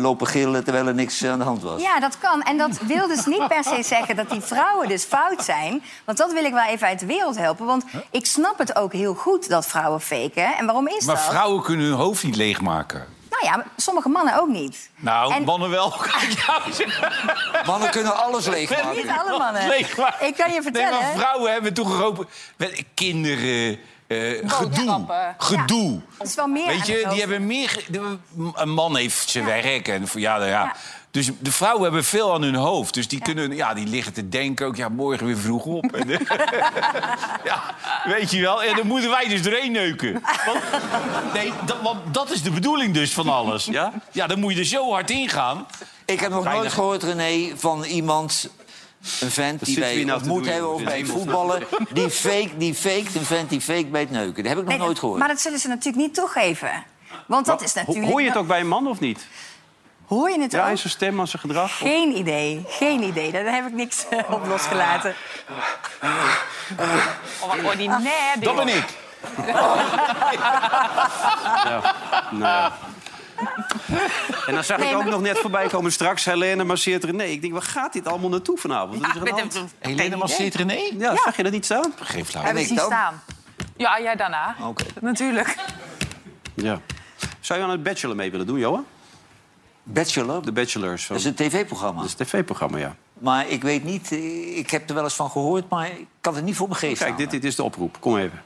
lopen 0.00 0.26
gillen 0.26 0.64
terwijl 0.64 0.86
er 0.86 0.94
niks 0.94 1.24
aan 1.24 1.38
de 1.38 1.44
hand 1.44 1.62
was. 1.62 1.82
Ja, 1.82 2.00
dat 2.00 2.18
kan. 2.18 2.42
En 2.42 2.58
dat 2.58 2.78
wil 2.78 3.06
dus 3.08 3.26
niet 3.26 3.48
per 3.48 3.64
se 3.64 3.82
zeggen 3.82 4.16
dat 4.16 4.30
die 4.30 4.40
vrouwen 4.40 4.88
dus 4.88 5.04
fout 5.04 5.44
zijn. 5.44 5.82
Want 6.04 6.18
dat 6.18 6.32
wil 6.32 6.44
ik 6.44 6.52
wel 6.52 6.66
even 6.66 6.86
uit 6.86 7.00
de 7.00 7.06
wereld 7.06 7.38
helpen. 7.38 7.66
Want 7.66 7.84
ik 8.10 8.26
snap 8.26 8.58
het 8.58 8.76
ook 8.76 8.92
heel 8.92 9.14
goed 9.14 9.48
dat 9.48 9.66
vrouwen 9.66 10.00
faken. 10.00 10.56
En 10.56 10.66
waarom 10.66 10.88
is 10.88 11.04
Maar 11.04 11.14
dat? 11.14 11.24
vrouwen 11.24 11.62
kunnen 11.62 11.86
hun 11.86 11.94
hoofd 11.94 12.22
niet 12.24 12.36
leegmaken. 12.36 13.13
Nou 13.40 13.56
ja, 13.56 13.64
sommige 13.76 14.08
mannen 14.08 14.40
ook 14.40 14.48
niet. 14.48 14.90
Nou, 14.96 15.34
En- 15.34 15.44
mannen 15.44 15.70
wel. 15.70 15.94
Mannen 17.66 17.90
kunnen 17.90 18.16
alles 18.16 18.46
leegmaken. 18.46 18.96
Niet 18.96 19.08
alle 19.08 19.38
mannen. 19.38 19.68
Leegmaken. 19.76 20.26
Ik 20.26 20.36
kan 20.36 20.52
je 20.52 20.62
vertellen. 20.62 20.90
Nee, 20.90 21.00
maar 21.00 21.18
vrouwen 21.18 21.52
hebben 21.52 21.74
toegeroepen... 21.74 22.28
met 22.56 22.84
Kinderen, 22.94 23.78
eh, 24.06 24.50
gedoe. 24.50 25.06
Gedoe. 25.38 26.00
Het 26.18 26.28
is 26.28 26.34
wel 26.34 26.46
meer 26.46 26.66
Weet 26.66 26.86
je, 26.86 27.06
die 27.10 27.20
hebben 27.20 27.46
meer... 27.46 27.84
Een 28.54 28.70
man 28.70 28.96
heeft 28.96 29.28
zijn 29.28 29.44
werk 29.44 29.88
en 29.88 30.06
ja, 30.14 30.36
nou 30.36 30.48
ja. 30.48 30.74
Dus 31.14 31.30
de 31.38 31.52
vrouwen 31.52 31.82
hebben 31.82 32.04
veel 32.04 32.34
aan 32.34 32.42
hun 32.42 32.54
hoofd. 32.54 32.94
Dus 32.94 33.08
die, 33.08 33.20
kunnen, 33.20 33.56
ja, 33.56 33.74
die 33.74 33.86
liggen 33.86 34.12
te 34.12 34.28
denken 34.28 34.66
ook, 34.66 34.76
ja, 34.76 34.88
morgen 34.88 35.26
weer 35.26 35.38
vroeg 35.38 35.64
op. 35.64 35.84
Ja, 37.44 37.62
weet 38.04 38.30
je 38.30 38.40
wel. 38.40 38.62
En 38.62 38.76
dan 38.76 38.86
moeten 38.86 39.10
wij 39.10 39.28
dus 39.28 39.42
doorheen 39.42 39.72
neuken. 39.72 40.12
Want, 40.46 40.60
nee, 41.34 41.52
dat, 41.64 41.76
want 41.82 42.14
dat 42.14 42.30
is 42.30 42.42
de 42.42 42.50
bedoeling 42.50 42.94
dus 42.94 43.12
van 43.12 43.28
alles. 43.28 43.64
Ja, 43.64 43.92
ja 44.12 44.26
dan 44.26 44.38
moet 44.38 44.52
je 44.52 44.58
er 44.58 44.64
zo 44.64 44.90
hard 44.90 45.10
in 45.10 45.28
gaan. 45.28 45.66
Ik 46.04 46.20
heb 46.20 46.30
nog 46.30 46.42
Weinig. 46.42 46.62
nooit 46.62 46.74
gehoord, 46.74 47.02
René, 47.02 47.56
van 47.56 47.84
iemand 47.84 48.50
Een 49.20 49.30
vent 49.30 49.64
die 49.64 49.78
wij 49.78 50.04
nou 50.04 50.18
ontmoet 50.18 50.46
hebben 50.46 50.74
of 50.74 50.82
bij 50.82 51.04
voetballen. 51.04 51.62
Die 51.92 52.10
fake, 52.10 52.50
die 52.56 52.74
fake, 52.74 53.06
een 53.14 53.24
vent 53.24 53.50
die 53.50 53.60
fake 53.60 53.86
bij 53.86 54.00
het 54.00 54.10
neuken. 54.10 54.42
Dat 54.42 54.52
heb 54.52 54.58
ik 54.60 54.64
nog 54.64 54.76
Nee, 54.76 54.86
nooit 54.86 54.98
gehoord. 54.98 55.18
Maar 55.18 55.28
dat 55.28 55.40
zullen 55.40 55.58
ze 55.58 55.68
natuurlijk 55.68 56.04
niet 56.04 56.14
toegeven. 56.14 56.84
Want 57.26 57.46
dat 57.46 57.62
is 57.62 57.74
natuurlijk... 57.74 58.06
Hoor 58.06 58.22
je 58.22 58.28
het 58.28 58.36
ook 58.36 58.46
bij 58.46 58.60
een 58.60 58.68
man 58.68 58.86
of 58.86 59.00
niet? 59.00 59.26
Hoor 60.14 60.30
je 60.30 60.40
het 60.40 60.52
Ja, 60.52 60.70
ook? 60.70 60.76
zijn 60.76 60.90
stem, 60.92 61.20
aan 61.20 61.26
zijn 61.26 61.42
gedrag? 61.42 61.76
Geen 61.78 62.16
idee, 62.16 62.64
geen 62.68 63.02
idee. 63.02 63.32
Daar 63.32 63.44
heb 63.44 63.66
ik 63.66 63.72
niks 63.72 64.08
eh, 64.08 64.18
op 64.30 64.46
losgelaten. 64.46 65.14
Oh, 67.40 67.54
wat 67.54 67.64
ordinair. 67.64 68.34
dit. 68.34 68.44
Dat 68.44 68.56
ben 68.56 68.68
ik. 68.68 68.84
Ja. 71.64 71.94
Nou 72.30 72.42
ja. 72.44 72.72
En 74.46 74.54
dan 74.54 74.64
zag 74.64 74.78
Nee, 74.78 74.88
ik 74.88 74.94
ook 74.96 75.02
maar- 75.02 75.10
nog 75.12 75.20
net 75.20 75.38
voorbij 75.38 75.66
komen 75.66 75.92
straks. 75.92 76.24
Helene 76.24 76.64
masseert 76.64 77.04
René. 77.04 77.22
Ik 77.24 77.40
denk, 77.40 77.52
waar 77.52 77.62
gaat 77.62 77.92
dit 77.92 78.08
allemaal 78.08 78.30
naartoe 78.30 78.58
vanavond? 78.58 79.00
De 79.24 79.30
hand? 79.30 79.64
Helene 79.78 80.16
masseert 80.16 80.54
René? 80.54 80.90
Ja, 80.98 81.16
zag 81.24 81.36
je 81.36 81.42
dat 81.42 81.52
niet 81.52 81.64
staan? 81.64 81.94
Geen 82.00 82.26
flauw. 82.26 82.44
Hebben 82.44 82.62
ik 82.62 82.68
we 82.68 82.74
zien 82.74 82.88
dan? 82.88 82.98
staan. 82.98 83.22
Ja, 83.76 84.00
jij 84.00 84.16
daarna. 84.16 84.54
Oké. 84.60 84.84
Natuurlijk. 85.00 85.56
Ja. 86.54 86.80
Zou 87.40 87.58
je 87.58 87.64
aan 87.64 87.70
het 87.70 87.82
Bachelor 87.82 88.16
mee 88.16 88.30
willen 88.30 88.46
doen, 88.46 88.58
Johan? 88.58 88.86
Bachelor, 89.84 90.44
De 90.44 90.52
Bachelors. 90.52 91.06
Van... 91.06 91.16
dat 91.16 91.24
is 91.24 91.30
een 91.30 91.48
tv-programma. 91.48 92.00
Dat 92.00 92.08
is 92.08 92.18
een 92.18 92.26
tv-programma, 92.26 92.78
ja. 92.78 92.96
Maar 93.18 93.48
ik 93.48 93.62
weet 93.62 93.84
niet, 93.84 94.12
eh, 94.12 94.58
ik 94.58 94.70
heb 94.70 94.88
er 94.88 94.94
wel 94.94 95.04
eens 95.04 95.14
van 95.14 95.30
gehoord... 95.30 95.68
maar 95.68 95.86
ik 95.86 96.06
kan 96.20 96.34
het 96.34 96.44
niet 96.44 96.56
voor 96.56 96.68
mijn 96.68 96.80
geest 96.80 97.02
Kijk, 97.02 97.16
dit, 97.16 97.30
dit 97.30 97.44
is 97.44 97.56
de 97.56 97.62
oproep. 97.62 97.96
Kom 98.00 98.16
even. 98.16 98.42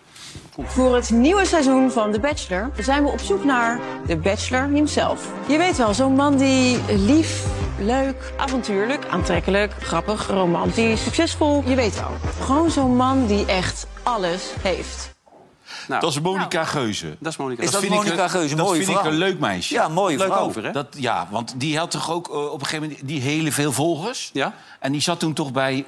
Voor 0.64 0.94
het 0.94 1.10
nieuwe 1.10 1.44
seizoen 1.44 1.90
van 1.90 2.12
The 2.12 2.20
Bachelor 2.20 2.70
zijn 2.78 3.02
we 3.02 3.10
op 3.10 3.20
zoek 3.20 3.44
naar 3.44 3.80
The 4.06 4.16
Bachelor 4.16 4.68
himself. 4.68 5.28
Je 5.46 5.58
weet 5.58 5.76
wel, 5.76 5.94
zo'n 5.94 6.14
man 6.14 6.36
die 6.36 6.78
lief, 6.88 7.46
leuk, 7.78 8.32
avontuurlijk, 8.36 9.06
aantrekkelijk, 9.06 9.72
grappig, 9.72 10.26
romantisch, 10.26 11.02
succesvol. 11.02 11.62
Je 11.66 11.74
weet 11.74 11.94
wel. 11.94 12.10
Gewoon 12.40 12.70
zo'n 12.70 12.96
man 12.96 13.26
die 13.26 13.46
echt 13.46 13.86
alles 14.02 14.52
heeft. 14.62 15.16
Nou, 15.88 16.00
Dat 16.00 16.10
is 16.10 16.20
Monica 16.20 16.64
Geuze. 16.64 17.16
dat 17.20 17.32
is 17.32 17.38
Monica. 17.38 17.62
Is 17.62 17.70
dat 17.70 17.80
vind 17.80 17.92
ik 17.92 17.98
Monica 17.98 18.22
een- 18.22 18.30
Geuze? 18.30 18.54
Dat 18.54 18.66
Mooie 18.66 18.84
vind 18.84 18.98
ik 18.98 19.04
een 19.04 19.12
leuk 19.16 19.38
meisje. 19.38 19.74
Ja, 19.74 19.88
mooie 19.88 20.16
Leuk 20.16 20.26
vrouw. 20.26 20.40
over, 20.44 20.64
hè? 20.64 20.70
Dat, 20.72 20.86
ja, 20.98 21.28
want 21.30 21.54
die 21.56 21.78
had 21.78 21.90
toch 21.90 22.10
ook 22.10 22.28
eh, 22.28 22.34
op 22.44 22.60
een 22.60 22.66
gegeven 22.66 22.88
moment 22.88 23.08
die 23.08 23.20
hele 23.20 23.52
veel 23.52 23.72
volgers. 23.72 24.30
Ja? 24.32 24.54
En 24.80 24.92
die 24.92 25.00
zat 25.00 25.20
toen 25.20 25.32
toch 25.32 25.52
bij, 25.52 25.84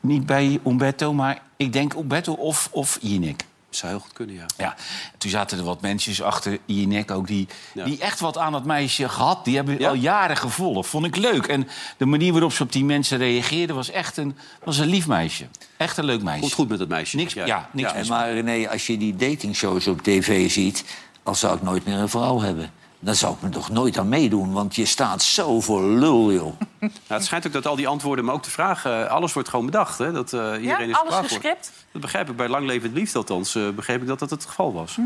niet 0.00 0.26
bij 0.26 0.60
Umberto, 0.66 1.12
maar 1.12 1.42
ik 1.56 1.72
denk 1.72 1.92
Umberto 1.94 2.32
of, 2.32 2.68
of 2.72 2.98
Jinek. 3.00 3.44
Zou 3.76 3.92
heel 3.92 4.00
goed 4.00 4.12
kunnen, 4.12 4.34
ja. 4.34 4.46
Ja, 4.56 4.74
toen 5.18 5.30
zaten 5.30 5.58
er 5.58 5.64
wat 5.64 5.80
mensen 5.80 6.24
achter 6.24 6.58
Jinek 6.64 7.10
ook 7.10 7.26
die, 7.26 7.48
Ja. 7.74 7.84
die 7.84 7.98
echt 7.98 8.20
wat 8.20 8.38
aan 8.38 8.52
dat 8.52 8.64
meisje 8.64 9.08
gehad. 9.08 9.44
Die 9.44 9.56
hebben 9.56 9.78
Ja? 9.78 9.88
al 9.88 9.94
jaren 9.94 10.36
gevolgd. 10.36 10.88
Vond 10.88 11.06
ik 11.06 11.16
leuk. 11.16 11.46
En 11.46 11.68
de 11.96 12.06
manier 12.06 12.32
waarop 12.32 12.52
ze 12.52 12.62
op 12.62 12.72
die 12.72 12.84
mensen 12.84 13.18
reageerden 13.18 13.76
was 13.76 13.90
echt 13.90 14.16
een, 14.16 14.36
was 14.64 14.78
een 14.78 14.88
lief 14.88 15.06
meisje. 15.06 15.46
Echt 15.76 15.96
een 15.96 16.04
leuk 16.04 16.22
meisje. 16.22 16.40
Komt 16.40 16.52
goed 16.52 16.68
met 16.68 16.78
het 16.78 16.88
meisje. 16.88 17.16
Niks, 17.16 17.32
ja, 17.34 17.46
jij. 17.46 17.62
niks 17.72 18.08
maar 18.08 18.32
René, 18.32 18.68
als 18.70 18.86
je 18.86 18.96
die 18.98 19.16
datingshows 19.16 19.86
op 19.86 20.02
tv 20.02 20.50
ziet... 20.50 20.84
dan 21.22 21.36
zou 21.36 21.56
ik 21.56 21.62
nooit 21.62 21.84
meer 21.86 21.96
een 21.98 22.08
vrouw 22.08 22.40
hebben. 22.40 22.70
Dan 23.04 23.14
zou 23.14 23.34
ik 23.34 23.42
me 23.42 23.48
toch 23.48 23.70
nooit 23.70 23.98
aan 23.98 24.08
meedoen, 24.08 24.52
want 24.52 24.74
je 24.74 24.84
staat 24.84 25.22
zo 25.22 25.60
voor 25.60 25.82
lul, 25.82 26.32
joh. 26.32 26.52
Nou, 26.80 26.92
het 27.06 27.24
schijnt 27.24 27.46
ook 27.46 27.52
dat 27.52 27.66
al 27.66 27.76
die 27.76 27.88
antwoorden, 27.88 28.24
maar 28.24 28.34
ook 28.34 28.42
de 28.42 28.50
vragen... 28.50 29.10
alles 29.10 29.32
wordt 29.32 29.48
gewoon 29.48 29.66
bedacht, 29.66 29.98
hè? 29.98 30.12
Dat 30.12 30.32
eh, 30.32 30.52
iedereen 30.60 30.88
is 30.88 30.96
alles 30.96 31.12
wordt. 31.12 31.28
gescript? 31.28 31.72
Dat 31.92 32.00
begrijp 32.00 32.30
ik. 32.30 32.36
Bij 32.36 32.48
Lang 32.48 32.66
Leven 32.66 32.88
het 32.88 32.98
Liefde 32.98 33.18
althans 33.18 33.54
eh, 33.54 33.68
begreep 33.68 34.00
ik 34.00 34.06
dat 34.06 34.18
dat 34.18 34.30
het 34.30 34.44
geval 34.44 34.72
was. 34.72 34.96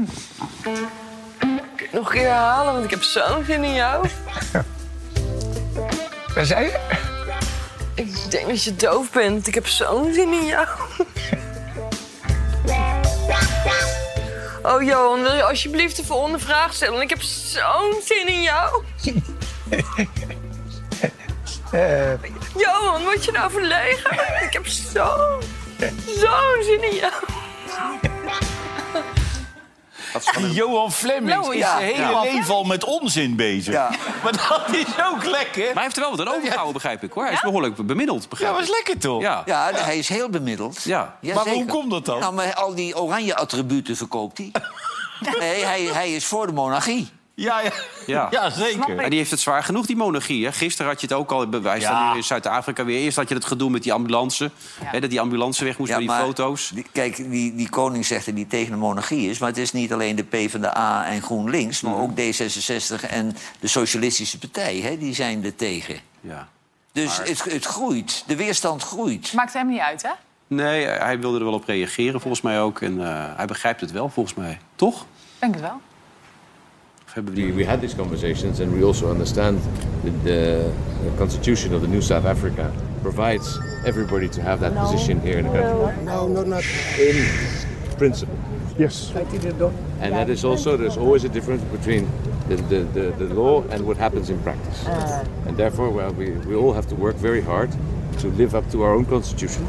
Nog 1.92 2.06
een 2.06 2.12
keer 2.12 2.28
herhalen, 2.28 2.72
want 2.72 2.84
ik 2.84 2.90
heb 2.90 3.02
zo'n 3.02 3.44
zin 3.44 3.64
in 3.64 3.74
jou. 3.74 4.08
Waar 6.34 6.46
zei 6.46 6.64
je? 6.64 7.04
Ik 7.94 8.30
denk 8.30 8.46
dat 8.46 8.62
je 8.62 8.76
doof 8.76 9.10
bent. 9.10 9.46
Ik 9.46 9.54
heb 9.54 9.66
zo'n 9.66 10.12
zin 10.12 10.32
in 10.32 10.46
jou. 10.46 10.68
Oh 14.66 14.82
Johan, 14.82 15.22
wil 15.22 15.34
je 15.34 15.42
alsjeblieft 15.42 15.96
de 15.96 16.04
volgende 16.04 16.38
vraag 16.38 16.74
stellen? 16.74 17.00
Ik 17.00 17.10
heb 17.10 17.22
zo'n 17.22 17.94
zin 18.04 18.28
in 18.28 18.42
jou. 18.42 18.84
Johan, 22.56 23.02
word 23.02 23.24
je 23.24 23.32
nou 23.32 23.50
verlegen? 23.50 24.12
Ik 24.42 24.52
heb 24.52 24.66
zo'n 24.66 25.42
zo'n 26.06 26.62
zin 26.62 26.82
in 26.82 26.94
jou. 26.96 27.12
Die 30.36 30.50
Johan 30.52 30.92
Flemings 30.92 31.32
Johan, 31.34 31.52
is 31.52 31.58
ja. 31.58 31.76
zijn 31.78 31.94
hele 31.94 32.10
Ja. 32.10 32.20
leven 32.22 32.54
al 32.54 32.64
met 32.64 32.84
onzin 32.84 33.36
bezig. 33.36 33.74
Ja. 33.74 33.90
Maar 34.22 34.32
dat 34.32 34.76
is 34.76 34.86
ook 35.12 35.24
lekker. 35.24 35.64
Maar 35.64 35.72
hij 35.74 35.82
heeft 35.82 35.96
er 35.96 36.02
wel 36.02 36.10
wat 36.16 36.20
aan 36.20 36.34
overgehouden, 36.34 36.72
begrijp 36.72 37.02
ik, 37.02 37.12
hoor. 37.12 37.24
Hij 37.24 37.32
is 37.32 37.40
behoorlijk 37.40 37.86
bemiddeld, 37.86 38.22
Ja, 38.22 38.28
begrijp 38.28 38.52
was 38.54 38.68
ik. 38.68 38.74
lekker 38.74 38.98
toch? 38.98 39.20
Ja. 39.22 39.42
Ja, 39.46 39.70
hij 39.74 39.98
is 39.98 40.08
heel 40.08 40.28
bemiddeld. 40.28 40.82
Ja. 40.82 41.16
Ja, 41.20 41.34
Maar 41.34 41.44
zeker. 41.44 41.58
hoe 41.60 41.68
komt 41.70 41.90
dat 41.90 42.04
dan? 42.04 42.18
Nou, 42.18 42.32
maar 42.34 42.54
al 42.54 42.74
die 42.74 42.96
oranje 43.02 43.36
attributen 43.36 43.96
verkoopt 43.96 44.38
hij. 44.38 44.50
nee, 45.38 45.64
hij, 45.64 45.82
hij 45.82 46.12
is 46.14 46.26
voor 46.26 46.46
de 46.46 46.52
monarchie. 46.52 47.08
Ja, 47.38 47.60
ja. 47.60 47.70
Ja. 48.06 48.28
ja 48.30 48.50
zeker. 48.50 48.98
En 48.98 49.10
die 49.10 49.18
heeft 49.18 49.30
het 49.30 49.40
zwaar 49.40 49.62
genoeg, 49.62 49.86
die 49.86 49.96
monarchie. 49.96 50.44
Hè? 50.44 50.52
Gisteren 50.52 50.90
had 50.90 51.00
je 51.00 51.06
het 51.06 51.16
ook 51.16 51.30
al, 51.32 51.50
wij 51.50 51.80
staan 51.80 52.04
Ja. 52.04 52.10
nu 52.10 52.16
in 52.16 52.24
Zuid-Afrika 52.24 52.84
weer. 52.84 52.98
Eerst 53.00 53.16
had 53.16 53.28
je 53.28 53.34
het 53.34 53.44
gedoe 53.44 53.70
met 53.70 53.82
die 53.82 53.92
ambulance. 53.92 54.50
Hè, 54.84 55.00
dat 55.00 55.10
die 55.10 55.20
ambulance 55.20 55.64
weg 55.64 55.78
moest 55.78 55.90
Ja, 55.90 55.96
met 55.98 56.06
die 56.06 56.16
maar 56.16 56.24
foto's. 56.26 56.70
die- 56.74 56.86
kijk, 56.92 57.16
die, 57.16 57.54
die 57.54 57.68
koning 57.68 58.06
zegt 58.06 58.26
dat 58.26 58.34
hij 58.34 58.44
tegen 58.44 58.70
de 58.70 58.76
monarchie 58.76 59.30
is... 59.30 59.38
maar 59.38 59.48
het 59.48 59.58
is 59.58 59.72
niet 59.72 59.92
alleen 59.92 60.16
de 60.16 60.24
PvdA 60.24 61.06
en 61.06 61.22
GroenLinks... 61.22 61.80
maar 61.80 61.94
ook 61.96 62.10
D66 62.10 63.08
en 63.10 63.36
de 63.60 63.66
Socialistische 63.68 64.38
Partij, 64.38 64.76
hè, 64.76 64.98
die 64.98 65.14
zijn 65.14 65.44
er 65.44 65.56
tegen. 65.56 66.00
Ja. 66.20 66.48
Dus 66.92 67.16
het, 67.16 67.44
het 67.44 67.64
groeit, 67.64 68.24
de 68.26 68.36
weerstand 68.36 68.82
groeit. 68.82 69.32
Maakt 69.32 69.52
hem 69.52 69.68
niet 69.68 69.80
uit, 69.80 70.02
hè? 70.02 70.10
Nee, 70.46 70.86
hij 70.86 71.20
wilde 71.20 71.38
er 71.38 71.44
wel 71.44 71.54
op 71.54 71.64
reageren, 71.64 72.20
volgens 72.20 72.42
mij 72.42 72.60
ook. 72.60 72.80
En 72.80 73.06
eh, 73.06 73.24
hij 73.36 73.46
begrijpt 73.46 73.80
het 73.80 73.90
wel, 73.92 74.08
volgens 74.08 74.34
mij. 74.36 74.58
Toch? 74.74 75.06
Denk 75.38 75.54
het 75.54 75.62
wel. 75.62 75.80
Of 77.16 77.30
we. 77.30 77.46
We, 77.46 77.52
we 77.52 77.64
had 77.64 77.80
these 77.80 77.94
conversations 77.94 78.60
and 78.60 78.70
we 78.70 78.84
also 78.84 79.10
understand 79.10 79.58
that 80.02 80.22
the, 80.22 80.70
the 81.02 81.16
constitution 81.16 81.72
of 81.72 81.80
the 81.80 81.88
new 81.88 82.02
South 82.02 82.26
Africa 82.26 82.70
provides 83.00 83.58
everybody 83.86 84.28
to 84.28 84.42
have 84.42 84.60
that 84.60 84.74
position 84.74 85.20
here 85.20 85.38
in 85.38 85.46
the 85.46 85.52
country. 85.52 86.04
No, 86.04 86.28
no, 86.28 86.44
not. 86.44 86.62
In 86.98 87.24
principle. 87.96 88.38
Yes. 88.78 89.10
And 89.14 90.12
that 90.12 90.28
is 90.28 90.44
also, 90.44 90.76
there's 90.76 90.98
always 90.98 91.24
a 91.24 91.30
difference 91.30 91.62
between 91.64 92.06
the, 92.48 92.56
the, 92.56 92.80
the, 92.80 93.24
the 93.24 93.34
law 93.34 93.62
and 93.68 93.86
what 93.86 93.96
happens 93.96 94.28
in 94.28 94.38
practice. 94.42 94.86
Uh. 94.86 95.24
And 95.46 95.56
therefore, 95.56 95.88
well, 95.88 96.12
we, 96.12 96.32
we 96.32 96.54
all 96.54 96.74
have 96.74 96.86
to 96.88 96.94
work 96.94 97.16
very 97.16 97.40
hard 97.40 97.70
to 98.18 98.28
live 98.32 98.54
up 98.54 98.70
to 98.72 98.82
our 98.82 98.92
own 98.92 99.06
constitution 99.06 99.64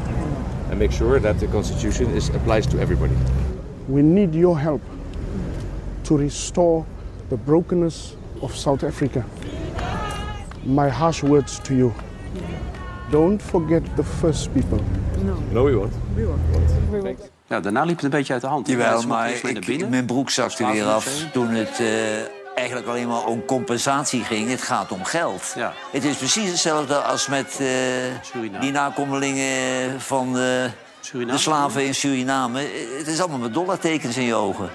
and 0.68 0.78
make 0.78 0.92
sure 0.92 1.18
that 1.18 1.40
the 1.40 1.46
constitution 1.46 2.10
is, 2.10 2.28
applies 2.28 2.66
to 2.66 2.78
everybody. 2.78 3.16
We 3.88 4.02
need 4.02 4.34
your 4.34 4.58
help 4.58 4.82
to 6.04 6.18
restore 6.18 6.84
the 7.28 7.36
brokenness 7.36 8.16
of 8.40 8.54
South 8.54 8.84
Africa. 8.84 9.24
My 10.62 10.88
harsh 10.88 11.22
words 11.22 11.58
to 11.62 11.74
you. 11.74 11.92
Don't 13.10 13.42
forget 13.42 13.82
the 13.96 14.04
first 14.04 14.52
people. 14.52 14.80
No, 15.52 15.64
we 15.64 15.76
won't. 15.76 15.92
Ja, 17.46 17.60
daarna 17.60 17.84
liep 17.84 17.94
het 17.94 18.04
een 18.04 18.10
beetje 18.10 18.32
uit 18.32 18.42
de 18.42 18.48
hand. 18.48 18.68
Jawel, 18.68 19.02
maar 19.02 19.30
ik, 19.30 19.88
mijn 19.88 20.06
broek 20.06 20.30
zakte 20.30 20.66
weer 20.66 20.84
af 20.84 21.24
toen 21.32 21.48
het 21.48 21.80
eh, 21.80 21.86
eigenlijk 22.54 22.88
alleen 22.88 23.08
maar 23.08 23.24
om 23.24 23.44
compensatie 23.44 24.24
ging. 24.24 24.50
Het 24.50 24.62
gaat 24.62 24.92
om 24.92 25.04
geld. 25.04 25.52
Ja. 25.56 25.72
Het 25.92 26.04
is 26.04 26.16
precies 26.16 26.50
hetzelfde 26.50 26.94
als 26.94 27.28
met 27.28 27.60
eh, 27.60 28.60
die 28.60 28.70
nakomelingen 28.70 30.00
van 30.00 30.32
de, 30.32 30.70
Suriname? 31.00 31.32
de 31.32 31.38
slaven 31.38 31.84
in 31.84 31.94
Suriname. 31.94 32.60
Het 32.98 33.06
is 33.06 33.20
allemaal 33.20 33.38
met 33.38 33.54
dollartekens 33.54 34.16
in 34.16 34.24
je 34.24 34.34
ogen. 34.34 34.70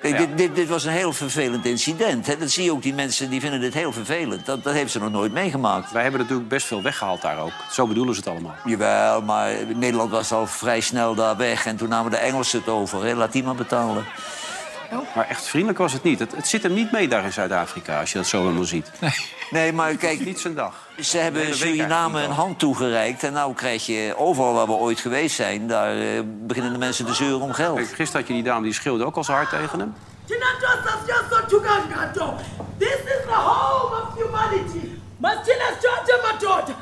Kijk, 0.00 0.18
Ja. 0.18 0.26
dit, 0.26 0.38
dit, 0.38 0.54
dit 0.54 0.68
was 0.68 0.84
een 0.84 0.92
heel 0.92 1.12
vervelend 1.12 1.64
incident. 1.66 2.26
Hè. 2.26 2.36
Dat 2.36 2.50
zie 2.50 2.64
je 2.64 2.72
ook, 2.72 2.82
die 2.82 2.94
mensen 2.94 3.30
die 3.30 3.40
vinden 3.40 3.60
dit 3.60 3.74
heel 3.74 3.92
vervelend. 3.92 4.46
Dat, 4.46 4.64
dat 4.64 4.72
heeft 4.72 4.92
ze 4.92 4.98
nog 4.98 5.10
nooit 5.10 5.32
meegemaakt. 5.32 5.92
Wij 5.92 6.02
hebben 6.02 6.20
natuurlijk 6.20 6.48
best 6.48 6.66
veel 6.66 6.82
weggehaald 6.82 7.22
daar 7.22 7.38
ook. 7.38 7.52
Zo 7.70 7.86
bedoelen 7.86 8.14
ze 8.14 8.20
het 8.20 8.28
allemaal. 8.28 8.54
Jawel, 8.64 9.22
maar 9.22 9.52
Nederland 9.74 10.10
was 10.10 10.32
al 10.32 10.46
vrij 10.46 10.80
snel 10.80 11.14
daar 11.14 11.36
weg. 11.36 11.66
En 11.66 11.76
toen 11.76 11.88
namen 11.88 12.10
de 12.10 12.16
Engelsen 12.16 12.58
het 12.58 12.68
over. 12.68 13.04
Hè. 13.04 13.14
Laat 13.14 13.32
die 13.32 13.42
maar 13.44 13.54
betalen. 13.54 14.04
Maar 15.14 15.28
echt 15.28 15.46
vriendelijk 15.46 15.78
was 15.78 15.92
het 15.92 16.02
niet. 16.02 16.18
Het, 16.18 16.36
het 16.36 16.48
zit 16.48 16.62
hem 16.62 16.72
niet 16.74 16.92
mee 16.92 17.08
daar 17.08 17.24
in 17.24 17.32
Zuid-Afrika, 17.32 18.00
als 18.00 18.12
je 18.12 18.18
dat 18.18 18.26
zo 18.26 18.42
helemaal 18.42 18.64
ziet. 18.64 18.90
Nee, 19.50 19.72
maar 19.72 19.94
kijk, 19.94 20.24
Niet 20.24 20.40
zijn 20.40 20.54
dag. 20.54 20.88
Ze 21.02 21.18
hebben 21.18 21.54
Suriname 21.54 22.22
een 22.22 22.30
hand 22.30 22.58
toegereikt. 22.58 23.22
En 23.22 23.32
nou 23.32 23.54
krijg 23.54 23.86
je 23.86 24.14
overal 24.16 24.54
waar 24.54 24.66
we 24.66 24.72
ooit 24.72 25.00
geweest 25.00 25.36
zijn... 25.36 25.66
daar 25.66 25.98
eh, 25.98 26.20
beginnen 26.24 26.72
de 26.72 26.78
mensen 26.78 27.06
te 27.06 27.14
zeuren 27.14 27.40
om 27.40 27.52
geld. 27.52 27.76
Kijk, 27.76 27.88
gisteren 27.88 28.20
had 28.20 28.26
je 28.26 28.34
die 28.34 28.42
dame 28.42 28.62
die 28.62 28.72
schreeuwde 28.72 29.04
ook 29.04 29.16
al 29.16 29.24
zo 29.24 29.32
hard 29.32 29.50
tegen 29.50 29.78
hem. 29.78 29.94
This 32.78 32.88
is 32.88 33.24
the 33.26 33.34
home 33.34 33.92
of 34.02 34.14
humanity. 34.16 34.88
Masithina 35.20 35.68
sithathe 35.80 36.14
madoda 36.22 36.74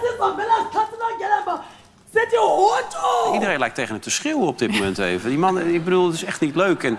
sizihambela 0.00 0.56
sithathela 0.64 1.08
ngelamba 1.18 1.64
sithi 2.12 2.36
hoto 2.36 3.32
Iedereen 3.32 3.58
lijkt 3.58 3.74
tegen 3.74 3.92
hem 3.92 4.00
te 4.00 4.10
schreeuwen 4.10 4.46
op 4.46 4.58
dit 4.58 4.72
moment 4.72 4.98
even. 4.98 5.28
Die 5.28 5.38
man, 5.38 5.60
ik 5.60 5.84
bedoel, 5.84 6.06
het 6.06 6.14
is 6.14 6.24
echt 6.24 6.40
niet 6.40 6.54
leuk. 6.54 6.82
En 6.82 6.98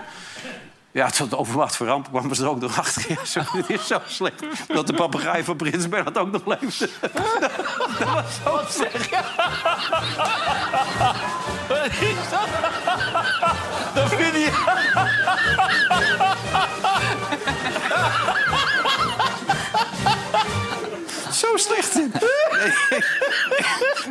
Ja, 0.96 1.10
tot 1.10 1.34
overmaat 1.34 1.76
van 1.76 1.86
ramp 1.86 2.08
kwam 2.08 2.34
ze 2.34 2.42
er 2.42 2.48
ook 2.48 2.60
nog 2.60 2.78
achter. 2.78 3.04
Ja, 3.08 3.16
het 3.56 3.70
is 3.70 3.86
zo 3.86 3.98
slecht. 4.06 4.44
Dat 4.68 4.86
de 4.86 4.94
papegaai 4.94 5.44
van 5.44 5.56
Prins 5.56 5.88
Bernhard 5.88 6.18
ook 6.18 6.30
nog 6.30 6.46
leefde. 6.46 6.88
Dat 8.00 8.08
was 8.08 8.40
zo 8.44 8.56
dat? 8.56 9.08
Dat 13.94 14.08
vind 14.08 14.34
je... 14.34 14.50
Zo 21.36 21.56
slecht. 21.56 21.94
Nee. 21.94 22.10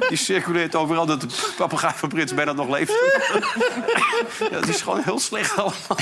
Die 0.10 0.18
circuleert 0.18 0.76
overal 0.76 1.06
dat 1.06 1.22
de 1.22 1.28
papegaai 1.58 1.94
van 1.96 2.10
Prins 2.10 2.34
Bernhard 2.34 2.58
nog 2.58 2.70
leeft. 2.70 2.94
Ja, 4.40 4.60
het 4.60 4.68
is 4.68 4.82
gewoon 4.82 5.02
heel 5.04 5.20
slecht 5.20 5.58
allemaal. 5.58 5.98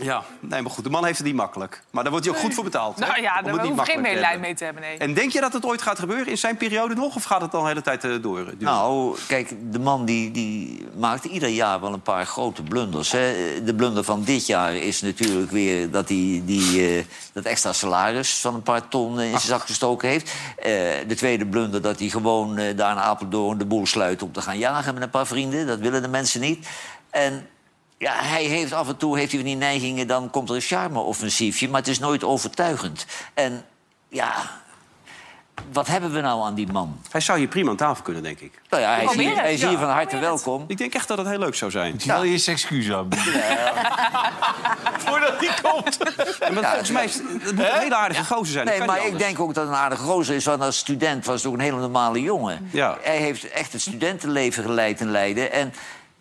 Ja, 0.00 0.22
nee, 0.40 0.62
maar 0.62 0.70
goed, 0.70 0.84
de 0.84 0.90
man 0.90 1.04
heeft 1.04 1.18
het 1.18 1.26
niet 1.26 1.36
makkelijk. 1.36 1.82
Maar 1.90 2.02
daar 2.02 2.12
wordt 2.12 2.26
hij 2.26 2.34
ook 2.34 2.40
goed 2.42 2.54
voor 2.54 2.64
betaald. 2.64 2.98
hè? 2.98 3.06
Nou 3.06 3.20
ja, 3.20 3.42
daar 3.42 3.66
hoef 3.66 3.78
ik 3.78 3.84
geen 3.84 4.00
medelijden 4.00 4.40
mee 4.40 4.54
te 4.54 4.64
hebben, 4.64 4.82
nee. 4.82 4.98
En 4.98 5.14
denk 5.14 5.32
je 5.32 5.40
dat 5.40 5.52
het 5.52 5.64
ooit 5.66 5.82
gaat 5.82 5.98
gebeuren 5.98 6.26
in 6.26 6.38
zijn 6.38 6.56
periode 6.56 6.94
nog? 6.94 7.16
Of 7.16 7.24
gaat 7.24 7.40
het 7.40 7.50
dan 7.50 7.62
de 7.62 7.68
hele 7.68 7.82
tijd 7.82 8.04
eh, 8.04 8.10
door? 8.10 8.38
duren? 8.38 8.54
Nou, 8.58 9.18
kijk, 9.28 9.54
de 9.70 9.78
man 9.78 10.04
die, 10.04 10.30
die 10.30 10.86
maakt 10.96 11.24
ieder 11.24 11.48
jaar 11.48 11.80
wel 11.80 11.92
een 11.92 12.02
paar 12.02 12.26
grote 12.26 12.62
blunders. 12.62 13.12
Hè. 13.12 13.34
De 13.64 13.74
blunder 13.74 14.04
van 14.04 14.24
dit 14.24 14.46
jaar 14.46 14.74
is 14.74 15.00
natuurlijk 15.00 15.50
weer 15.50 15.90
dat 15.90 16.08
hij 16.08 16.42
die, 16.44 16.96
eh, 16.96 17.04
dat 17.32 17.44
extra 17.44 17.72
salaris 17.72 18.34
van 18.34 18.54
een 18.54 18.62
paar 18.62 18.88
ton 18.88 19.20
in 19.20 19.28
zijn 19.30 19.40
zak 19.40 19.62
gestoken 19.62 20.08
heeft. 20.08 20.32
Eh, 20.56 20.72
de 21.06 21.14
tweede 21.16 21.46
blunder 21.46 21.82
dat 21.82 21.98
hij 21.98 22.08
gewoon 22.08 22.58
eh, 22.58 22.76
daar 22.76 22.92
in 22.92 23.02
Apeldoorn 23.02 23.58
de 23.58 23.66
boel 23.66 23.86
sluit 23.86 24.22
om 24.22 24.32
te 24.32 24.42
gaan 24.42 24.58
jagen 24.58 24.94
met 24.94 25.02
een 25.02 25.10
paar 25.10 25.26
vrienden. 25.26 25.66
Dat 25.66 25.78
willen 25.78 26.02
de 26.02 26.08
mensen 26.08 26.40
niet. 26.40 26.68
En 27.10 27.46
ja, 28.00 28.12
hij 28.16 28.44
heeft 28.44 28.72
af 28.72 28.88
en 28.88 28.96
toe 28.96 29.18
heeft 29.18 29.30
hij 29.32 29.40
van 29.40 29.48
die 29.48 29.58
neigingen, 29.58 30.06
dan 30.06 30.30
komt 30.30 30.48
er 30.48 30.54
een 30.54 30.60
charme-offensiefje, 30.60 31.68
maar 31.68 31.80
het 31.80 31.88
is 31.88 31.98
nooit 31.98 32.24
overtuigend. 32.24 33.06
En 33.34 33.64
ja, 34.08 34.32
wat 35.72 35.86
hebben 35.86 36.12
we 36.12 36.20
nou 36.20 36.42
aan 36.44 36.54
die 36.54 36.72
man? 36.72 37.00
Hij 37.10 37.20
zou 37.20 37.38
hier 37.38 37.48
prima 37.48 37.70
aan 37.70 37.76
tafel 37.76 38.02
kunnen, 38.02 38.22
denk 38.22 38.40
ik. 38.40 38.60
Nou 38.70 38.82
ja, 38.82 38.94
hij 38.94 39.04
is 39.04 39.14
hier, 39.14 39.36
hij 39.36 39.52
is 39.52 39.60
hier 39.62 39.70
Ja. 39.70 39.78
van 39.78 39.88
harte 39.88 40.18
welkom. 40.18 40.64
Ik 40.66 40.78
denk 40.78 40.94
echt 40.94 41.08
dat 41.08 41.18
het 41.18 41.26
heel 41.26 41.38
leuk 41.38 41.54
zou 41.54 41.70
zijn. 41.70 41.94
Je 41.98 42.06
wel 42.06 42.24
eerst 42.24 42.48
excuus 42.48 42.92
aanbieden. 42.92 43.32
Voordat 45.06 45.34
hij 45.38 45.54
komt. 45.62 45.98
En 46.40 46.54
maar 46.54 46.64
volgens 46.64 46.90
mij 46.90 47.04
is 47.04 47.14
het 47.14 47.32
moet 47.32 47.48
een 47.48 47.58
hele 47.58 47.94
aardige 47.96 48.24
gozer 48.24 48.52
zijn. 48.52 48.66
Nee, 48.66 48.78
kan 48.78 48.86
maar 48.86 49.06
ik 49.06 49.18
denk 49.18 49.40
ook 49.40 49.54
dat 49.54 49.64
het 49.64 49.72
een 49.72 49.80
aardige 49.80 50.02
gozer 50.02 50.34
is. 50.34 50.44
Want 50.44 50.62
als 50.62 50.78
student 50.78 51.24
was 51.24 51.36
het 51.42 51.46
ook 51.46 51.58
een 51.58 51.64
hele 51.64 51.76
normale 51.80 52.20
jongen. 52.20 52.68
Ja. 52.72 52.98
Hij 53.02 53.16
heeft 53.16 53.48
echt 53.48 53.72
het 53.72 53.80
studentenleven 53.80 54.62
geleid 54.62 55.00
en 55.00 55.10
leiden. 55.10 55.52
En 55.52 55.72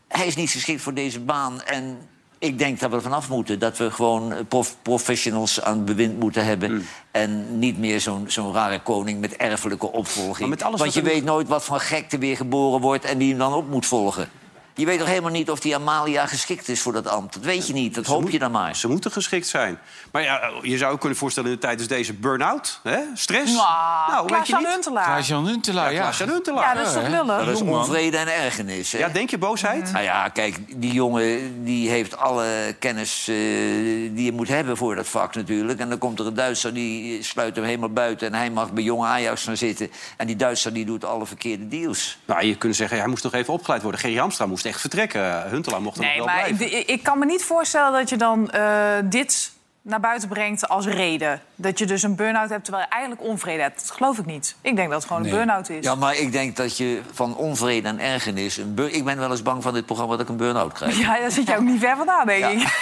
hij 0.09 0.27
is 0.27 0.35
niet 0.35 0.49
geschikt 0.49 0.81
voor 0.81 0.93
deze 0.93 1.19
baan. 1.19 1.61
En 1.61 1.97
ik 2.39 2.57
denk 2.57 2.79
dat 2.79 2.89
we 2.89 2.95
er 2.95 3.01
vanaf 3.01 3.29
moeten. 3.29 3.59
Dat 3.59 3.77
we 3.77 3.91
gewoon 3.91 4.33
prof- 4.47 4.75
professionals 4.81 5.61
aan 5.61 5.75
het 5.75 5.85
bewind 5.85 6.19
moeten 6.19 6.45
hebben. 6.45 6.69
Hmm. 6.69 6.85
En 7.11 7.59
niet 7.59 7.77
meer 7.77 7.99
zo'n 8.01 8.25
zo'n 8.27 8.53
rare 8.53 8.81
koning 8.81 9.19
met 9.19 9.35
erfelijke 9.35 9.91
opvolging. 9.91 10.49
Met 10.49 10.61
Want 10.61 10.93
je 10.93 11.01
weet 11.01 11.23
nooit 11.23 11.47
wat 11.47 11.63
voor 11.63 11.79
gekte 11.79 12.17
weer 12.17 12.35
geboren 12.35 12.81
wordt... 12.81 13.05
en 13.05 13.17
die 13.17 13.29
hem 13.29 13.37
dan 13.37 13.53
op 13.53 13.69
moet 13.69 13.85
volgen. 13.85 14.29
Je 14.79 14.85
weet 14.85 14.99
toch 14.99 15.07
helemaal 15.07 15.31
niet 15.31 15.49
of 15.49 15.59
die 15.59 15.75
Amalia 15.75 16.25
geschikt 16.25 16.67
is 16.67 16.81
voor 16.81 16.93
dat 16.93 17.07
ambt? 17.07 17.33
Dat 17.33 17.43
weet 17.43 17.67
je 17.67 17.73
niet, 17.73 17.95
dat 17.95 18.05
hoop 18.05 18.29
je 18.29 18.39
dan 18.39 18.51
maar. 18.51 18.75
Ze 18.75 18.87
moeten 18.87 19.11
geschikt 19.11 19.47
zijn. 19.47 19.79
Maar 20.11 20.21
ja, 20.21 20.51
je 20.61 20.77
zou 20.77 20.93
ook 20.93 20.99
kunnen 20.99 21.17
voorstellen 21.17 21.49
in 21.49 21.55
de 21.55 21.61
tijdens 21.61 21.87
deze 21.87 22.13
burn-out, 22.13 22.79
hè? 22.83 22.97
stress. 23.13 23.53
Nou, 23.53 24.25
weet 24.25 24.29
je 24.29 24.33
Klaas-Jan 24.33 24.59
niet? 24.59 24.71
Huntelaar. 24.71 25.03
Klaas-Jan 25.03 25.47
Huntelaar, 25.47 25.93
ja. 25.93 26.01
Klaas-Jan 26.01 26.29
Huntelaar. 26.29 26.63
Ja, 26.63 26.73
dat 26.73 26.87
is 26.87 26.93
toch 26.93 27.07
lullig? 27.07 27.45
Dat 27.45 27.55
is 27.55 27.61
onvrede 27.61 28.17
en 28.17 28.27
ergernis. 28.27 28.91
Hè? 28.91 28.97
Ja, 28.97 29.09
denk 29.09 29.29
je 29.29 29.37
boosheid? 29.37 29.91
Nou 29.91 30.03
ja, 30.03 30.29
kijk, 30.29 30.81
die 30.81 30.93
jongen 30.93 31.63
die 31.63 31.89
heeft 31.89 32.17
alle 32.17 32.75
kennis 32.79 33.27
eh, 33.27 33.35
die 34.13 34.23
je 34.23 34.31
moet 34.31 34.47
hebben 34.47 34.77
voor 34.77 34.95
dat 34.95 35.07
vak 35.07 35.35
natuurlijk. 35.35 35.79
En 35.79 35.89
dan 35.89 35.97
komt 35.97 36.19
er 36.19 36.25
een 36.25 36.33
Duitser, 36.33 36.73
die 36.73 37.23
sluit 37.23 37.55
hem 37.55 37.65
helemaal 37.65 37.89
buiten... 37.89 38.27
en 38.27 38.33
hij 38.33 38.49
mag 38.49 38.71
bij 38.71 38.83
jonge 38.83 39.05
Ajax 39.05 39.43
gaan 39.43 39.57
zitten. 39.57 39.91
En 40.17 40.27
die 40.27 40.35
Duitser 40.35 40.73
die 40.73 40.85
doet 40.85 41.05
alle 41.05 41.25
verkeerde 41.25 41.67
deals. 41.67 42.17
Nou, 42.25 42.45
je 42.45 42.55
kunt 42.55 42.75
zeggen, 42.75 42.97
hij 42.97 43.07
moest 43.07 43.23
nog 43.23 43.33
even 43.33 43.53
opgeleid 43.53 43.81
worden. 43.81 43.99
Gerry 43.99 44.17
Hamstra 44.17 44.45
moest 44.45 44.67
echt 44.69 44.79
vertrekken. 44.81 45.49
Huntelaar 45.49 45.81
mocht 45.81 45.97
er 45.97 46.03
Nee, 46.03 46.17
nog 46.17 46.25
wel 46.25 46.35
maar 46.35 46.43
blijven. 46.53 46.79
ik, 46.79 46.87
ik 46.87 47.03
kan 47.03 47.19
me 47.19 47.25
niet 47.25 47.43
voorstellen 47.43 47.91
dat 47.91 48.09
je 48.09 48.17
dan 48.17 48.49
eh, 48.51 48.97
dit 49.03 49.51
naar 49.81 49.99
buiten 49.99 50.29
brengt 50.29 50.67
als 50.69 50.85
reden. 50.85 51.41
Dat 51.55 51.79
je 51.79 51.85
dus 51.85 52.03
een 52.03 52.15
burn-out 52.15 52.49
hebt 52.49 52.63
terwijl 52.63 52.85
je 52.89 52.91
eigenlijk 52.95 53.23
onvrede 53.23 53.61
hebt. 53.61 53.79
Dat 53.79 53.91
geloof 53.91 54.17
ik 54.17 54.25
niet. 54.25 54.55
Ik 54.61 54.75
denk 54.75 54.89
dat 54.89 54.97
het 54.97 55.07
gewoon 55.07 55.21
Nee. 55.21 55.31
een 55.31 55.37
burn-out 55.37 55.69
is. 55.69 55.83
Ja, 55.85 55.95
maar 55.95 56.15
ik 56.15 56.31
denk 56.31 56.55
dat 56.55 56.77
je 56.77 57.01
van 57.11 57.35
onvrede 57.35 57.87
en 57.87 57.99
ergernis... 57.99 58.57
Een 58.57 58.73
bur- 58.73 58.91
ik 58.93 59.05
ben 59.05 59.17
wel 59.17 59.31
eens 59.31 59.41
bang 59.41 59.63
van 59.63 59.73
dit 59.73 59.85
programma 59.85 60.11
dat 60.11 60.21
ik 60.21 60.29
een 60.29 60.37
burn-out 60.37 60.73
krijg. 60.73 60.97
Ja, 60.97 61.19
daar 61.19 61.31
zit 61.31 61.47
je 61.47 61.55
ook 61.55 61.61
niet 61.61 61.79
ver 61.79 61.97
vandaan, 61.97 62.25
denk 62.25 62.45
ik. 62.45 62.67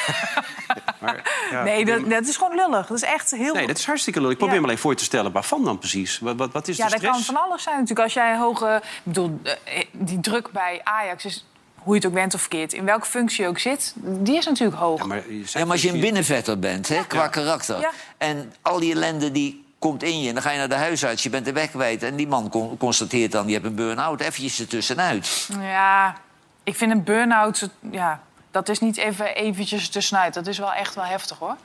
Maar, 0.99 1.21
ja, 1.51 1.63
Nee, 1.63 1.85
dat, 1.85 2.09
dat 2.09 2.27
is 2.27 2.37
gewoon 2.37 2.55
lullig. 2.55 2.87
Dat 2.87 2.97
is 2.97 3.03
echt 3.03 3.31
heel... 3.31 3.53
Nee, 3.53 3.67
dat 3.67 3.77
is 3.77 3.85
hartstikke 3.85 4.21
leuk. 4.21 4.31
Ik 4.31 4.37
probeer 4.37 4.55
Ja. 4.55 4.61
me 4.61 4.67
alleen 4.67 4.79
voor 4.79 4.95
te 4.95 5.03
stellen. 5.03 5.31
Waarvan 5.31 5.63
dan 5.63 5.77
precies? 5.79 6.19
Wat, 6.19 6.35
wat, 6.35 6.51
wat 6.51 6.67
is 6.67 6.77
ja, 6.77 6.85
de 6.85 6.89
dat 6.91 6.99
stress? 6.99 7.25
kan 7.25 7.35
van 7.35 7.43
alles 7.45 7.63
zijn 7.63 7.75
natuurlijk. 7.75 8.03
Als 8.03 8.13
jij 8.13 8.37
hoge... 8.37 8.81
Ik 8.83 8.99
bedoel, 9.03 9.39
eh, 9.43 9.83
die 9.91 10.19
druk 10.19 10.51
bij 10.51 10.81
Ajax 10.83 11.25
is... 11.25 11.45
Hoe 11.77 11.93
je 11.95 12.01
het 12.01 12.05
ook 12.09 12.15
bent 12.15 12.33
of 12.33 12.39
verkeerd, 12.39 12.73
in 12.73 12.85
welke 12.85 13.05
functie 13.05 13.43
je 13.43 13.49
ook 13.49 13.59
zit, 13.59 13.93
die 13.95 14.37
is 14.37 14.45
natuurlijk 14.45 14.77
hoog. 14.77 14.99
Ja, 14.99 15.05
maar, 15.05 15.31
je 15.31 15.43
Ja, 15.45 15.59
maar 15.59 15.71
als 15.71 15.81
je 15.81 15.89
een 15.91 15.99
binnenvetter 15.99 16.59
bent, 16.59 16.87
hè, 16.87 17.05
qua 17.07 17.27
karakter... 17.27 17.79
Ja. 17.79 17.91
en 18.17 18.53
al 18.61 18.79
die 18.79 18.93
ellende 18.93 19.31
die 19.31 19.65
komt 19.79 20.03
in 20.03 20.21
je... 20.21 20.27
en 20.27 20.33
dan 20.33 20.43
ga 20.43 20.51
je 20.51 20.57
naar 20.57 20.69
de 20.69 20.75
huisarts, 20.75 21.23
je 21.23 21.29
bent 21.29 21.45
de 21.45 21.53
weg 21.53 21.69
kwijt... 21.69 22.03
en 22.03 22.15
die 22.15 22.27
man 22.27 22.49
con- 22.49 22.77
constateert 22.77 23.31
dan, 23.31 23.47
je 23.47 23.53
hebt 23.53 23.65
een 23.65 23.75
burn-out, 23.75 24.21
eventjes 24.21 24.59
ertussenuit. 24.59 25.49
Ja, 25.61 26.15
ik 26.63 26.75
vind 26.75 26.91
een 26.91 27.03
burn-out... 27.03 27.69
Ja, 27.91 28.21
dat 28.51 28.69
is 28.69 28.79
niet 28.79 28.97
even 28.97 29.35
eventjes 29.35 29.89
tussenuit. 29.89 30.33
Dat 30.33 30.47
is 30.47 30.57
wel 30.57 30.73
echt 30.73 30.95
wel 30.95 31.05
heftig, 31.05 31.37
hoor. 31.37 31.55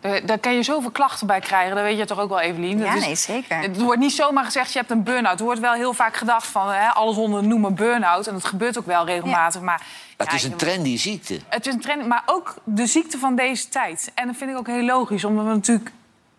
Daar, 0.00 0.26
daar 0.26 0.38
kan 0.38 0.54
je 0.54 0.62
zoveel 0.62 0.90
klachten 0.90 1.26
bij 1.26 1.40
krijgen. 1.40 1.74
Dat 1.74 1.84
weet 1.84 1.98
je 1.98 2.04
toch 2.04 2.18
ook 2.20 2.28
wel, 2.28 2.40
Evelien? 2.40 2.78
Dat 2.78 2.86
Ja, 2.86 2.94
is- 2.94 3.04
nee, 3.04 3.14
zeker. 3.14 3.58
Het 3.58 3.80
wordt 3.80 4.00
niet 4.00 4.12
zomaar 4.12 4.44
gezegd, 4.44 4.72
je 4.72 4.78
hebt 4.78 4.90
een 4.90 5.02
burn-out. 5.02 5.38
Er 5.38 5.44
wordt 5.44 5.60
wel 5.60 5.72
heel 5.72 5.92
vaak 5.92 6.16
gedacht 6.16 6.46
van, 6.46 6.68
hè, 6.72 6.88
alles 6.88 7.16
onder 7.16 7.40
de 7.42 7.46
noemen 7.46 7.74
burn-out. 7.74 8.26
En 8.26 8.32
dat 8.32 8.44
gebeurt 8.44 8.78
ook 8.78 8.86
wel 8.86 9.04
regelmatig. 9.06 9.60
Maar, 9.60 9.82
Het 10.16 10.28
ja, 10.30 10.34
is 10.36 10.44
een 10.44 10.50
je- 10.50 10.56
trendy 10.56 10.96
ziekte. 10.96 11.40
Het 11.48 11.66
is 11.66 11.74
een 11.74 11.80
trend, 11.80 12.06
maar 12.06 12.22
ook 12.26 12.54
de 12.64 12.86
ziekte 12.86 13.18
van 13.18 13.34
deze 13.36 13.68
tijd. 13.68 14.10
En 14.14 14.26
dat 14.26 14.36
vind 14.36 14.50
ik 14.50 14.56
ook 14.58 14.66
heel 14.66 14.82
logisch, 14.84 15.24
omdat 15.24 15.44
we 15.44 15.50
natuurlijk 15.50 15.90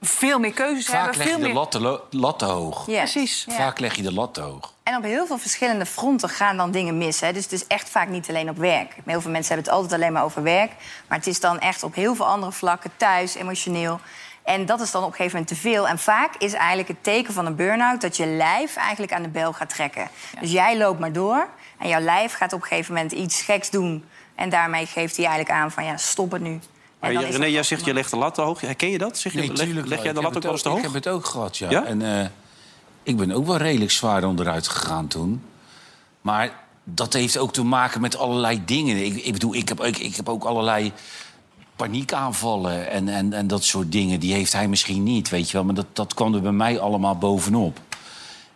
veel 0.02 0.40
meer 0.40 0.54
keuzes 0.54 0.86
Vaak 0.86 0.96
hebben. 0.96 1.18
leg 1.18 1.28
Veel 1.28 1.36
je 1.36 1.42
de 1.42 1.48
meer... 1.48 1.58
lat 1.58 1.72
te, 1.72 1.80
lo- 1.82 2.02
lat 2.10 2.40
te 2.40 2.46
hoog. 2.46 2.86
Ja. 2.88 2.98
Precies. 2.98 3.46
Ja. 3.48 3.56
Vaak 3.56 3.80
leg 3.80 3.96
je 3.96 4.02
de 4.02 4.14
lat 4.14 4.34
te 4.34 4.42
hoog. 4.42 4.74
En 4.84 4.96
op 4.96 5.04
heel 5.04 5.28
veel 5.28 5.38
verschillende 5.38 5.86
fronten 5.86 6.30
gaan 6.30 6.58
dan 6.58 6.72
dingen 6.72 6.98
mis. 6.98 7.20
Hè? 7.20 7.34
Dus 7.34 7.44
het 7.44 7.52
is 7.52 7.68
echt 7.68 7.90
vaak 7.90 8.08
niet 8.10 8.30
alleen 8.30 8.50
op 8.50 8.58
werk. 8.58 8.96
Heel 9.06 9.22
veel 9.22 9.32
mensen 9.32 9.54
hebben 9.54 9.72
het 9.74 9.82
altijd 9.82 10.02
alleen 10.02 10.14
maar 10.14 10.24
over 10.24 10.44
werk. 10.44 10.72
Maar 11.08 11.18
het 11.18 11.28
is 11.28 11.40
dan 11.40 11.60
echt 11.60 11.84
op 11.84 11.96
heel 11.96 12.16
veel 12.16 12.26
andere 12.28 12.52
vlakken, 12.52 12.92
thuis, 12.98 13.36
emotioneel. 13.36 14.00
En 14.44 14.66
dat 14.66 14.82
is 14.82 14.92
dan 14.92 15.04
op 15.04 15.10
een 15.10 15.16
gegeven 15.16 15.38
moment 15.40 15.56
te 15.56 15.62
veel. 15.62 15.88
En 15.88 16.00
vaak 16.00 16.36
is 16.38 16.54
eigenlijk 16.54 16.88
het 16.88 17.04
teken 17.04 17.34
van 17.34 17.46
een 17.46 17.56
burn-out... 17.56 18.02
dat 18.02 18.18
je 18.18 18.26
lijf 18.26 18.76
eigenlijk 18.76 19.14
aan 19.14 19.22
de 19.24 19.30
bel 19.30 19.54
gaat 19.54 19.70
trekken. 19.70 20.08
Dus 20.40 20.52
jij 20.52 20.78
loopt 20.78 21.00
maar 21.00 21.12
door. 21.12 21.48
En 21.80 21.88
jouw 21.88 22.00
lijf 22.02 22.34
gaat 22.34 22.54
op 22.54 22.62
een 22.62 22.68
gegeven 22.68 22.94
moment 22.94 23.12
iets 23.12 23.42
geks 23.42 23.70
doen. 23.70 24.06
En 24.36 24.50
daarmee 24.50 24.86
geeft 24.86 25.16
hij 25.18 25.26
eigenlijk 25.26 25.56
aan 25.60 25.72
van 25.72 25.86
ja, 25.86 25.98
stop 25.98 26.32
het 26.32 26.42
nu. 26.42 26.60
Maar 27.00 27.14
dan 27.14 27.22
je- 27.26 27.32
René, 27.32 27.46
jij 27.46 27.64
zegt 27.64 27.86
je 27.86 27.94
legt 27.94 28.10
de 28.12 28.18
lat 28.18 28.34
te 28.36 28.42
hoog. 28.42 28.62
Herken 28.62 28.90
je 28.90 28.98
dat? 28.98 29.18
Zeg 29.18 29.34
je, 29.34 29.40
Nee, 29.40 29.48
leg, 29.48 29.58
tuurlijk 29.66 29.88
leg 29.88 29.96
wel. 29.96 30.04
jij 30.06 30.14
de 30.14 30.20
Ik 30.20 30.26
lat 30.26 30.36
ook 30.36 30.44
wel 30.44 30.52
eens 30.52 30.62
te 30.62 30.68
Ik 30.70 30.74
hoog? 30.74 30.84
heb 30.84 30.94
het 30.94 31.08
ook 31.08 31.26
gehad, 31.26 31.58
ja. 31.58 31.70
Ja? 31.70 31.86
En 31.86 32.20
eh, 32.20 32.26
ik 33.04 33.18
ben 33.18 33.32
ook 33.32 33.46
wel 33.46 33.58
redelijk 33.58 33.92
zwaar 33.92 34.24
onderuit 34.24 34.68
gegaan 34.68 35.08
toen. 35.08 35.42
Maar 36.22 36.52
dat 36.84 37.14
heeft 37.14 37.38
ook 37.38 37.54
te 37.54 37.64
maken 37.64 38.02
met 38.02 38.18
allerlei 38.18 38.62
dingen. 38.66 39.06
Ik, 39.06 39.16
ik 39.16 39.34
bedoel, 39.34 39.56
ik 39.56 39.70
heb, 39.70 39.84
ik, 39.84 39.98
ik 39.98 40.16
heb 40.16 40.30
ook 40.30 40.44
allerlei 40.44 40.92
paniekaanvallen 41.76 42.90
en, 42.90 43.08
en, 43.10 43.34
en 43.34 43.48
dat 43.48 43.64
soort 43.64 43.92
dingen. 43.92 44.20
Die 44.20 44.34
heeft 44.34 44.54
hij 44.54 44.68
misschien 44.68 45.04
niet, 45.04 45.30
weet 45.30 45.48
je 45.48 45.54
wel. 45.54 45.64
Maar 45.64 45.76
dat, 45.76 45.86
dat 45.94 46.14
kwam 46.14 46.34
er 46.34 46.42
bij 46.42 46.52
mij 46.52 46.80
allemaal 46.80 47.18
bovenop. 47.18 47.80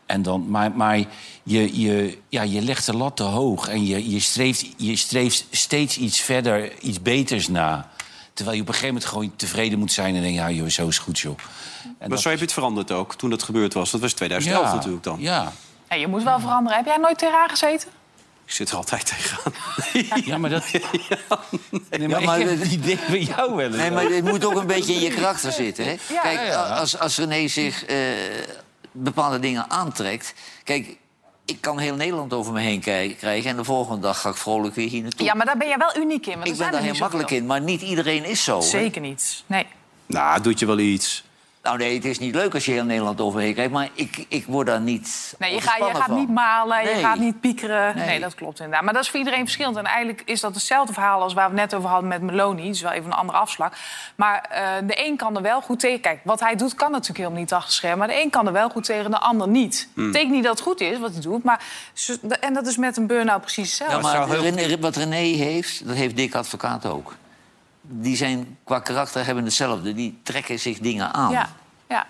En 0.06 0.22
dan, 0.22 0.50
maar 0.50 0.72
maar 0.72 0.98
je, 1.44 1.80
je, 1.82 2.18
ja, 2.30 2.42
je 2.42 2.62
legt 2.62 2.86
de 2.86 2.96
lat 2.98 3.16
te 3.16 3.24
hoog 3.24 3.68
en 3.68 3.86
je, 3.86 4.10
je, 4.10 4.20
streeft, 4.20 4.66
je 4.78 4.96
streeft 4.96 5.46
steeds 5.52 5.98
iets 5.98 6.20
verder, 6.20 6.80
iets 6.82 7.02
beters 7.02 7.48
na. 7.48 7.90
Terwijl 8.34 8.56
je 8.58 8.62
op 8.62 8.68
een 8.68 8.74
gegeven 8.74 8.94
moment 8.96 9.12
gewoon 9.14 9.34
tevreden 9.36 9.80
moet 9.80 9.92
zijn 9.92 10.16
en 10.16 10.22
denk 10.22 10.36
ja, 10.36 10.50
joh, 10.50 10.68
zo 10.68 10.88
is 10.88 10.98
goed, 10.98 11.20
joh. 11.20 11.38
En 11.84 11.96
Maar 12.00 12.10
dat- 12.10 12.22
zo 12.22 12.30
heb 12.30 12.38
je 12.38 12.44
het 12.44 12.54
veranderd 12.54 12.92
ook, 12.92 13.16
toen 13.16 13.30
dat 13.30 13.44
gebeurd 13.44 13.74
was. 13.74 13.92
Dat 13.92 14.02
was 14.02 14.14
2011 14.14 14.66
Ja, 14.66 14.74
natuurlijk 14.76 15.04
dan. 15.04 15.20
Ja. 15.20 15.52
Ja, 15.90 15.96
je 15.96 16.08
moet 16.08 16.24
wel 16.24 16.40
veranderen. 16.40 16.78
Heb 16.78 16.86
jij 16.88 16.98
nooit 16.98 17.18
tegenaan 17.18 17.50
gezeten? 17.50 17.90
Ik 18.46 18.52
zit 18.58 18.70
er 18.70 18.76
altijd 18.76 19.06
tegenaan. 19.06 19.54
ja, 20.30 20.38
maar 20.38 20.50
dat... 20.50 20.64
Nee, 20.72 22.08
maar, 22.08 22.20
Ja, 22.20 22.26
maar 22.26 22.40
ik 22.40 22.60
het 22.60 22.72
idee 22.72 23.00
bij 23.10 23.20
jou 23.22 23.56
wel 23.56 23.66
eens. 23.68 23.76
Nee, 23.76 23.92
maar 23.92 24.08
dit 24.08 24.24
moet 24.24 24.46
ook 24.46 24.56
een 24.56 24.68
beetje 24.68 24.94
in 24.94 25.00
je 25.00 25.10
karakter 25.10 25.52
zitten. 25.52 25.86
Hè? 25.86 25.92
Ja. 26.10 26.22
Kijk, 26.22 26.40
Ja, 26.40 26.46
ja. 26.46 26.64
Als, 26.64 27.00
als 27.00 27.18
René 27.18 27.48
zich 27.48 27.86
eh, 27.86 27.98
bepaalde 28.92 29.40
dingen 29.40 29.70
aantrekt... 29.70 30.34
Kijk, 30.64 30.98
ik 31.46 31.62
kan 31.62 31.80
heel 31.80 31.96
Nederland 31.96 32.34
over 32.34 32.54
me 32.54 32.60
heen 32.60 32.80
krijgen... 32.80 33.50
en 33.50 33.56
de 33.56 33.64
volgende 33.64 34.02
dag 34.02 34.22
ga 34.22 34.30
ik 34.30 34.36
vrolijk 34.36 34.76
weer 34.76 34.90
hier 34.90 35.02
naartoe. 35.02 35.26
Ja, 35.26 35.34
maar 35.34 35.46
daar 35.46 35.58
ben 35.58 35.68
jij 35.68 35.78
wel 35.78 35.98
uniek 35.98 36.26
in. 36.26 36.34
Want 36.34 36.48
ik 36.48 36.58
ben 36.58 36.72
daar 36.72 36.82
heel 36.82 36.94
makkelijk 37.00 37.32
in, 37.32 37.46
maar 37.46 37.62
niet 37.62 37.82
iedereen 37.82 38.26
is 38.26 38.44
zo. 38.44 38.58
hè? 38.58 38.66
Zeker 38.66 39.02
niet. 39.02 39.44
Nee. 39.46 39.66
Nou, 40.06 40.42
doet 40.42 40.60
je 40.60 40.66
wel 40.66 40.80
iets. 40.80 41.24
Nou 41.64 41.78
nee, 41.78 41.94
het 41.96 42.06
is 42.06 42.20
niet 42.20 42.36
leuk 42.36 42.54
als 42.54 42.66
je 42.66 42.72
heel 42.72 42.84
Nederland 42.84 43.22
overheen 43.22 43.54
krijgt... 43.54 43.72
maar 43.72 43.90
ik, 43.94 44.26
ik 44.28 44.46
word 44.48 44.68
daar 44.68 44.82
niet 44.82 45.36
Nee, 45.40 45.54
je, 45.54 45.62
gaat, 45.62 45.78
je 45.78 45.84
gaat 45.84 46.04
van. 46.04 46.16
niet 46.16 46.30
malen, 46.30 46.84
je 46.84 46.96
gaat 46.96 47.18
niet 47.20 47.40
piekeren. 47.40 47.96
Nee. 47.96 48.06
Nee. 48.06 48.20
dat 48.20 48.36
klopt 48.36 48.60
inderdaad. 48.60 48.84
Maar 48.84 48.94
dat 48.94 49.04
is 49.04 49.10
voor 49.10 49.20
iedereen 49.20 49.40
verschillend. 49.44 49.78
En 49.78 49.86
eigenlijk 49.86 50.22
is 50.26 50.40
dat 50.40 50.54
hetzelfde 50.54 50.94
verhaal 50.94 51.22
als 51.22 51.34
waar 51.34 51.52
we 51.52 51.60
het 51.60 51.70
net 51.70 51.80
over 51.80 51.90
hadden 51.90 52.10
met 52.10 52.22
Meloni. 52.22 52.66
Het 52.66 52.76
is 52.76 52.82
wel 52.82 52.92
even 52.92 53.06
een 53.06 53.18
andere 53.18 53.38
afslag. 53.38 53.74
Maar 54.16 54.46
eh, 54.50 54.64
de 54.88 55.06
een 55.08 55.18
kan 55.18 55.36
er 55.36 55.42
wel 55.42 55.62
goed 55.62 55.80
tegen. 55.80 56.00
Kijk, 56.02 56.20
wat 56.24 56.40
hij 56.40 56.56
doet 56.56 56.76
kan 56.76 56.92
natuurlijk 56.92 57.18
helemaal 57.20 57.40
niet 57.40 57.54
achter 57.54 57.74
schermen. 57.74 57.98
Maar 58.00 58.08
de 58.08 58.22
een 58.24 58.30
kan 58.30 58.48
er 58.48 58.54
wel 58.54 58.70
goed 58.70 58.84
tegen, 58.84 59.12
de 59.12 59.20
ander 59.20 59.48
niet. 59.48 59.88
Hmm. 59.94 60.04
Dat 60.04 60.12
betekent 60.12 60.36
niet 60.36 60.44
dat 60.44 60.54
het 60.54 60.68
goed 60.68 60.82
is 60.82 61.00
wat 61.00 61.12
hij 61.12 61.22
doet. 61.22 61.44
Maar, 61.44 61.64
en 62.40 62.54
dat 62.54 62.68
is 62.68 62.78
met 62.78 62.98
een 62.98 63.08
burn-out 63.08 63.42
precies 63.42 63.78
Ja, 63.78 63.86
hetzelfde. 63.86 64.28
maar 64.28 64.40
René- 64.40 64.80
wat 64.80 64.96
René 64.96 65.16
heeft, 65.16 65.88
dat 65.88 65.96
heeft 65.96 66.16
Dick 66.16 66.36
Advocaat 66.36 66.86
ook. 66.86 67.16
Die 67.92 68.16
zijn 68.16 68.58
qua 68.64 68.80
karakter 68.80 69.26
hebben 69.26 69.44
hetzelfde. 69.44 69.94
Die 69.94 70.20
trekken 70.24 70.60
zich 70.60 70.80
dingen 70.80 71.14
aan. 71.14 71.32
Ja, 71.32 71.50
ja. 71.88 72.08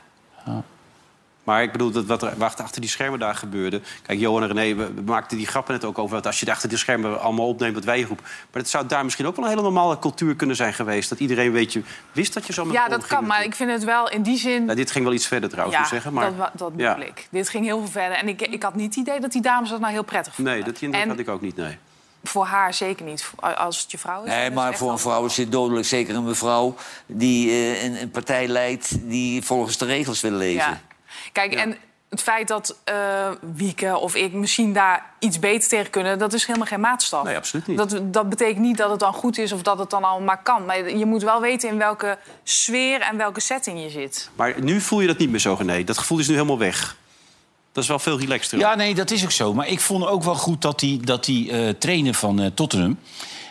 Maar 1.44 1.64
ik 1.64 1.72
bedoel, 1.72 1.92
dat 1.92 2.06
wat 2.06 2.24
er 2.24 2.34
wat 2.38 2.60
achter 2.60 2.82
die 2.82 2.90
schermen 2.90 3.20
daar 3.20 3.36
gebeurde... 3.36 3.82
Kijk, 4.02 4.20
Johan 4.20 4.44
en 4.44 4.48
René, 4.48 4.76
we 4.76 5.02
maakten 5.06 5.38
die 5.38 5.48
grappen 5.48 5.74
net 5.74 5.86
ook 5.86 5.98
over... 5.98 6.16
dat 6.16 6.26
als 6.26 6.40
je 6.40 6.52
achter 6.52 6.70
die 6.70 6.78
schermen 6.78 7.22
allemaal 7.22 7.48
opneemt 7.48 7.74
wat 7.74 7.84
wij 7.84 8.02
roepen... 8.02 8.26
maar 8.26 8.62
dat 8.62 8.70
zou 8.70 8.88
daar 8.88 9.04
misschien 9.04 9.26
ook 9.26 9.36
wel 9.36 9.46
een 9.46 9.52
hele 9.52 9.64
normale 9.64 10.00
cultuur 10.00 10.36
kunnen 10.36 10.56
zijn 10.56 10.74
geweest. 10.74 11.10
Dat 11.10 11.20
iedereen 11.20 11.52
weet 11.52 11.74
je, 11.74 11.82
wist 12.12 12.34
dat 12.34 12.48
je 12.48 12.54
zo 12.54 12.66
met 12.66 12.74
ja, 12.74 12.88
dat 12.88 13.08
kan. 13.08 13.26
Maar 13.26 13.44
ik 13.44 13.56
vind 13.56 13.72
het 13.72 13.84
wel 13.84 14.10
in 14.10 14.22
die 14.22 14.38
zin... 14.38 14.66
Nou, 14.66 14.78
dit 14.78 14.92
ging 14.92 15.06
wel 15.06 15.14
iets 15.14 15.28
verder 15.28 15.50
trouwens, 15.50 15.76
ja, 15.78 15.84
moet 15.84 15.92
zeggen. 15.92 16.14
Maar, 16.14 16.36
dat, 16.36 16.52
dat 16.54 16.72
ja. 16.78 16.96
ik. 16.96 17.28
Dit 17.32 17.50
ging 17.50 17.66
heel 17.66 17.80
veel 17.80 17.92
verder. 17.92 18.18
En 18.18 18.28
ik, 18.28 18.42
ik 18.42 18.64
had 18.64 18.76
niet 18.76 18.86
het 18.86 18.96
idee 18.96 19.20
dat 19.20 19.32
die 19.32 19.42
dames 19.42 19.70
dat 19.70 19.80
nou 19.80 19.92
heel 19.92 20.04
prettig 20.04 20.36
vonden. 20.36 20.54
Nee, 20.54 20.64
dat 20.64 20.82
indruk 20.82 21.02
En- 21.02 21.10
had 21.10 21.20
ik 21.20 21.30
ook 21.30 21.42
niet, 21.42 21.56
nee. 21.56 21.78
Voor 22.24 22.46
haar 22.46 22.74
zeker 22.74 23.06
niet. 23.06 23.32
Als 23.58 23.82
het 23.82 23.92
je 23.92 23.98
vrouw 23.98 24.24
is. 24.24 24.30
Nee, 24.30 24.38
is 24.38 24.44
het 24.44 24.54
maar 24.54 24.78
voor 24.78 24.92
een 24.92 25.00
vrouw 25.00 25.26
is 25.26 25.36
dit 25.36 25.52
dodelijk. 25.52 25.86
Zeker 25.86 26.16
een 26.16 26.24
mevrouw 26.24 26.76
die 27.06 27.50
eh, 27.50 27.84
een, 27.84 28.02
een 28.02 28.12
partij 28.12 28.48
leidt... 28.48 29.10
die 29.10 29.42
volgens 29.42 29.78
de 29.78 29.86
regels 29.86 30.22
wil 30.22 30.32
leven. 30.32 30.72
Ja. 30.72 30.82
Kijk, 31.32 31.54
en 31.54 31.78
het 32.10 32.22
feit 32.22 32.48
dat 32.48 32.78
eh 32.84 33.30
Wieke 33.56 33.98
of 33.98 34.16
ik 34.16 34.34
misschien 34.34 34.74
daar 34.74 35.06
iets 35.20 35.40
beter 35.40 35.70
tegen 35.70 35.90
kunnen... 35.90 36.20
dat 36.20 36.34
is 36.34 36.46
helemaal 36.46 36.68
geen 36.68 36.80
maatstaf. 36.80 37.24
Nee, 37.24 37.36
absoluut 37.36 37.68
niet. 37.68 37.78
Dat, 37.78 38.00
dat 38.02 38.30
betekent 38.30 38.60
niet 38.66 38.78
dat 38.78 38.90
het 38.90 39.00
dan 39.00 39.14
goed 39.14 39.38
is 39.38 39.52
of 39.52 39.62
dat 39.62 39.80
het 39.80 39.90
dan 39.90 40.04
allemaal 40.04 40.26
maar 40.26 40.44
kan. 40.44 40.66
Maar 40.66 40.98
je 40.98 41.06
moet 41.06 41.24
wel 41.24 41.42
weten 41.42 41.70
in 41.70 41.78
welke 41.78 42.18
sfeer 42.44 43.02
en 43.02 43.18
welke 43.18 43.40
setting 43.40 43.82
je 43.82 43.90
zit. 43.90 44.30
Maar 44.36 44.54
nu 44.62 44.82
voel 44.82 45.02
je 45.02 45.08
dat 45.08 45.18
niet 45.18 45.30
meer 45.30 45.40
zo, 45.40 45.56
René. 45.60 45.84
Dat 45.84 45.98
gevoel 45.98 46.20
is 46.20 46.28
nu 46.28 46.34
helemaal 46.34 46.58
weg. 46.58 46.96
Dat 47.72 47.84
is 47.84 47.90
wel 47.90 48.00
veel 48.00 48.20
relaxter. 48.20 48.60
Ja, 48.60 48.76
nee, 48.76 48.96
dat 48.96 49.12
is 49.12 49.24
ook 49.24 49.32
zo. 49.32 49.54
Maar 49.54 49.68
ik 49.68 49.80
vond 49.80 50.06
ook 50.06 50.24
wel 50.24 50.36
goed 50.36 50.62
dat 50.62 50.80
die, 50.80 51.00
dat 51.00 51.26
die 51.26 51.52
eh, 51.52 51.70
trainer 51.70 52.14
van 52.14 52.40
eh, 52.42 52.52
Tottenham... 52.54 52.98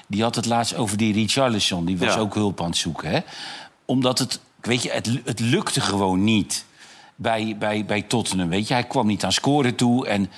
die 0.06 0.22
had 0.22 0.34
het 0.34 0.46
laatst 0.46 0.74
over 0.74 0.96
die 0.96 1.12
Richarlison. 1.12 1.84
Die 1.84 1.98
was 1.98 2.14
Ja. 2.14 2.20
ook 2.20 2.34
hulp 2.34 2.60
aan 2.60 2.66
het 2.66 2.76
zoeken. 2.76 3.10
Hè? 3.10 3.18
Omdat 3.84 4.18
het, 4.18 4.40
weet 4.60 4.82
je, 4.82 4.90
het, 4.90 5.10
het 5.24 5.40
lukte 5.40 5.80
gewoon 5.80 6.24
niet 6.24 6.64
bij, 7.16 7.56
bij, 7.58 7.84
bij 7.84 8.02
Tottenham. 8.02 8.48
Weet 8.48 8.68
je? 8.68 8.74
Hij 8.74 8.84
kwam 8.84 9.06
niet 9.06 9.24
aan 9.24 9.32
scoren 9.32 9.74
toe. 9.74 10.06
En, 10.06 10.30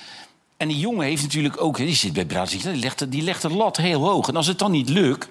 en 0.57 0.67
die 0.67 0.79
jongen 0.79 1.05
heeft 1.05 1.23
natuurlijk 1.23 1.61
ook... 1.61 1.77
Die 1.77 1.95
zit 1.95 2.13
bij 2.13 2.25
Brazil, 2.25 2.71
die 2.71 2.75
legt, 2.81 3.11
die 3.11 3.21
legt 3.21 3.41
de 3.41 3.49
lat 3.49 3.77
heel 3.77 4.01
hoog. 4.03 4.27
En 4.27 4.35
als 4.35 4.47
het 4.47 4.59
dan 4.59 4.71
niet 4.71 4.89
lukt, 4.89 5.29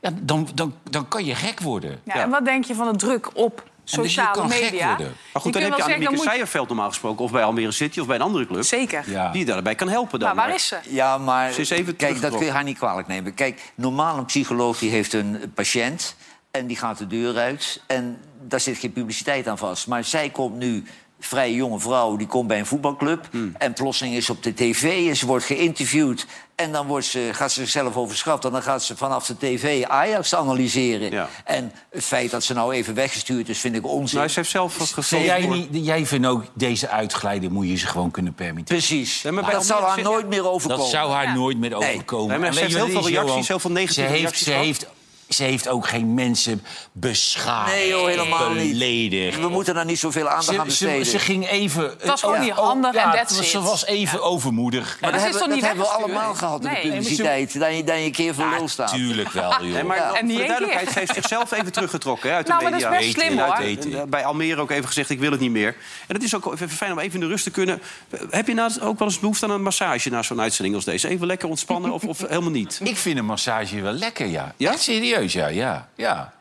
ja, 0.00 0.10
dan, 0.22 0.48
dan, 0.54 0.74
dan 0.90 1.08
kan 1.08 1.24
je 1.24 1.34
gek 1.34 1.60
worden. 1.60 2.00
Ja, 2.04 2.14
En 2.14 2.30
wat 2.30 2.44
denk 2.44 2.64
je 2.64 2.74
van 2.74 2.92
de 2.92 2.98
druk 2.98 3.36
op 3.36 3.70
dus 3.84 3.92
je 3.94 4.00
sociale 4.02 4.32
kan 4.32 4.50
gek 4.50 4.62
media? 4.70 4.86
worden. 4.88 5.14
Maar 5.32 5.42
goed, 5.42 5.52
dan 5.52 5.62
heb 5.62 5.70
je 5.70 5.76
zeggen, 5.76 5.82
Annemieke 5.94 6.14
moet- 6.14 6.24
Seijerveld 6.24 6.68
normaal 6.68 6.88
gesproken... 6.88 7.24
of 7.24 7.30
bij 7.30 7.44
Almere 7.44 7.70
City 7.72 8.00
of 8.00 8.06
bij 8.06 8.16
een 8.16 8.22
andere 8.22 8.46
club... 8.46 8.62
Zeker. 8.64 9.10
Ja. 9.10 9.30
die 9.30 9.40
je 9.40 9.46
daarbij 9.46 9.74
kan 9.74 9.88
helpen 9.88 10.18
dan. 10.18 10.34
Maar 10.36 10.46
waar 10.46 10.54
is 10.54 10.66
ze? 10.66 10.76
Ja, 10.88 11.18
maar 11.18 11.52
Ze 11.52 11.60
is 11.60 11.70
even 11.70 11.96
kijk, 11.96 12.20
dat 12.20 12.36
kun 12.36 12.44
je 12.46 12.50
haar 12.52 12.64
niet 12.64 12.78
kwalijk 12.78 13.08
nemen. 13.08 13.34
Kijk, 13.34 13.72
normaal 13.74 14.18
een 14.18 14.24
psycholoog 14.24 14.78
die 14.78 14.90
heeft 14.90 15.12
een 15.12 15.52
patiënt 15.54 16.16
en 16.50 16.66
die 16.66 16.76
gaat 16.76 16.98
de 16.98 17.06
deur 17.06 17.36
uit 17.36 17.82
en 17.86 18.18
daar 18.40 18.60
zit 18.60 18.78
geen 18.78 18.92
publiciteit 18.92 19.48
aan 19.48 19.58
vast. 19.58 19.86
Maar 19.86 20.04
zij 20.04 20.30
komt 20.30 20.56
nu, 20.56 20.84
vrij 21.26 21.52
jonge 21.52 21.78
vrouw, 21.80 22.16
die 22.16 22.26
komt 22.26 22.46
bij 22.48 22.58
een 22.58 22.66
voetbalclub 22.66 23.28
Hmm. 23.30 23.54
en 23.58 23.72
plotseling 23.72 24.14
is 24.14 24.30
op 24.30 24.42
de 24.42 24.54
tv 24.54 25.08
en 25.08 25.16
ze 25.16 25.26
wordt 25.26 25.44
geïnterviewd 25.44 26.26
en 26.54 26.72
dan 26.72 26.86
wordt 26.86 27.06
ze, 27.06 27.28
gaat 27.32 27.52
ze 27.52 27.60
zichzelf 27.60 27.96
overschat 27.96 28.44
en 28.44 28.50
dan 28.52 28.62
gaat 28.62 28.82
ze 28.82 28.96
vanaf 28.96 29.26
de 29.26 29.36
tv 29.38 29.84
Ajax 29.84 30.34
analyseren. 30.34 31.10
Ja. 31.10 31.28
En 31.44 31.72
het 31.90 32.04
feit 32.04 32.30
dat 32.30 32.44
ze 32.44 32.54
nou 32.54 32.74
even 32.74 32.94
weggestuurd 32.94 33.48
is, 33.48 33.58
vind 33.58 33.76
ik 33.76 33.86
onzin. 33.86 34.16
Nou, 34.18 34.28
ze 34.28 34.38
heeft 34.38 34.50
zelf 34.50 34.78
wat 34.78 34.86
Zeg 34.86 34.94
gevuld. 34.96 35.24
jij, 35.24 35.46
niet, 35.46 35.68
jij 35.70 36.06
vindt 36.06 36.26
ook, 36.26 36.44
deze 36.54 36.88
uitglijden 36.88 37.52
moet 37.52 37.68
je 37.68 37.76
ze 37.76 37.86
gewoon 37.86 38.10
kunnen 38.10 38.34
permitteren. 38.34 38.82
Precies. 38.82 39.22
Ja, 39.22 39.32
maar 39.32 39.44
bij 39.44 39.52
dat 39.52 39.66
zal 39.66 39.76
Almere 39.76 39.94
haar 39.94 40.12
nooit 40.12 40.28
meer 40.28 40.48
overkomen. 40.50 40.82
Dat 40.84 40.92
zou 40.92 41.10
haar 41.12 41.24
Ja. 41.24 41.34
nooit 41.34 41.58
meer 41.58 41.74
overkomen. 41.74 42.28
Nee, 42.28 42.38
maar 42.38 42.52
ze 42.52 42.60
heeft 42.60 42.74
heel 42.74 42.88
veel 42.88 43.08
reacties, 43.08 43.48
heel 43.48 43.58
veel 43.58 43.70
negatieve 43.70 44.00
ze 44.02 44.08
heeft, 44.08 44.20
reacties 44.20 44.44
ze 44.44 44.50
gehad. 44.50 44.64
heeft, 44.64 44.86
ze 45.28 45.42
heeft 45.42 45.68
ook 45.68 45.86
geen 45.88 46.14
mensen 46.14 46.62
beschadigd. 46.92 47.76
Nee, 47.76 47.88
joh, 47.88 48.06
helemaal 48.06 48.50
niet. 48.50 48.70
beledigd. 48.70 49.40
We 49.40 49.48
moeten 49.48 49.74
daar 49.74 49.84
niet 49.84 49.98
zoveel 49.98 50.28
aandacht 50.28 50.58
aan 50.58 50.64
besteden. 50.64 51.04
ze, 51.04 51.10
ze 51.10 51.18
ging 51.18 51.48
even... 51.48 51.82
Het 51.82 52.04
was 52.06 52.20
gewoon 52.20 52.40
niet 52.40 52.50
oh, 52.50 52.58
handig 52.58 52.94
en 52.94 53.00
ja, 53.10 53.20
it. 53.22 53.30
Ze 53.30 53.60
was 53.60 53.86
even 53.86 54.22
overmoedig. 54.22 54.96
Maar 55.00 55.10
dat 55.12 55.20
dat, 55.20 55.20
is 55.20 55.22
hebben, 55.22 55.40
toch 55.40 55.48
dat 55.48 55.56
niet 55.56 55.66
hebben 55.66 55.84
we 55.84 55.90
allemaal 55.90 56.34
gehad 56.34 56.64
in 56.64 56.70
Nee. 56.72 56.82
de 56.82 56.88
publiciteit. 56.88 57.58
Dat 57.60 57.76
je, 57.76 57.84
dat 57.84 57.96
je 57.96 58.02
een 58.04 58.12
keer 58.12 58.34
voor 58.34 58.48
lul 58.58 58.68
staat. 58.68 58.88
Tuurlijk 58.94 59.30
wel, 59.32 59.50
joh. 59.50 59.60
Nee, 59.72 59.84
maar 59.84 59.96
Ja. 59.96 60.08
voor 60.08 60.16
En 60.16 60.26
de 60.26 60.32
niet 60.32 60.38
één 60.40 60.48
duidelijkheid, 60.48 60.84
keer. 60.86 60.92
ze 60.94 60.98
heeft 60.98 61.14
zichzelf 61.14 61.52
even 61.52 61.72
teruggetrokken 61.72 62.30
hè, 62.30 62.36
uit 62.36 62.46
Nou, 62.46 62.58
de 62.64 62.70
maar 62.70 62.80
dat 62.80 62.90
media. 62.90 62.98
is 63.06 63.14
best 63.14 63.26
slim, 63.26 63.38
hoor. 63.38 63.98
en, 64.02 64.10
Bij 64.10 64.24
Almere 64.24 64.60
ook 64.60 64.70
even 64.70 64.86
gezegd, 64.86 65.10
ik 65.10 65.18
wil 65.18 65.30
het 65.30 65.40
niet 65.40 65.50
meer. 65.50 65.76
En 66.06 66.14
het 66.14 66.22
is 66.24 66.34
ook 66.34 66.52
even 66.52 66.68
fijn 66.70 66.92
om 66.92 66.98
even 66.98 67.14
in 67.14 67.20
de 67.20 67.26
rust 67.26 67.44
te 67.44 67.50
kunnen. 67.50 67.82
Heb 68.30 68.46
je 68.46 68.54
nou 68.54 68.72
ook 68.80 68.98
wel 68.98 69.08
eens 69.08 69.18
behoefte 69.18 69.44
aan 69.44 69.50
een 69.50 69.62
massage 69.62 70.10
na 70.10 70.22
zo'n 70.22 70.40
uitzending 70.40 70.74
als 70.74 70.84
deze? 70.84 71.08
Even 71.08 71.26
lekker 71.26 71.48
ontspannen 71.48 71.90
of, 71.92 72.04
of 72.04 72.18
helemaal 72.28 72.50
niet? 72.50 72.80
Ik 72.82 72.96
vind 72.96 73.18
een 73.18 73.24
massage 73.24 73.80
wel 73.80 73.92
lekker, 73.92 74.26
ja. 74.26 74.54
Ja? 74.56 74.72
Echt 74.72 74.82
serieus, 74.82 75.13
ja. 75.20 75.46
ja, 75.46 75.88
ja. 75.94 76.32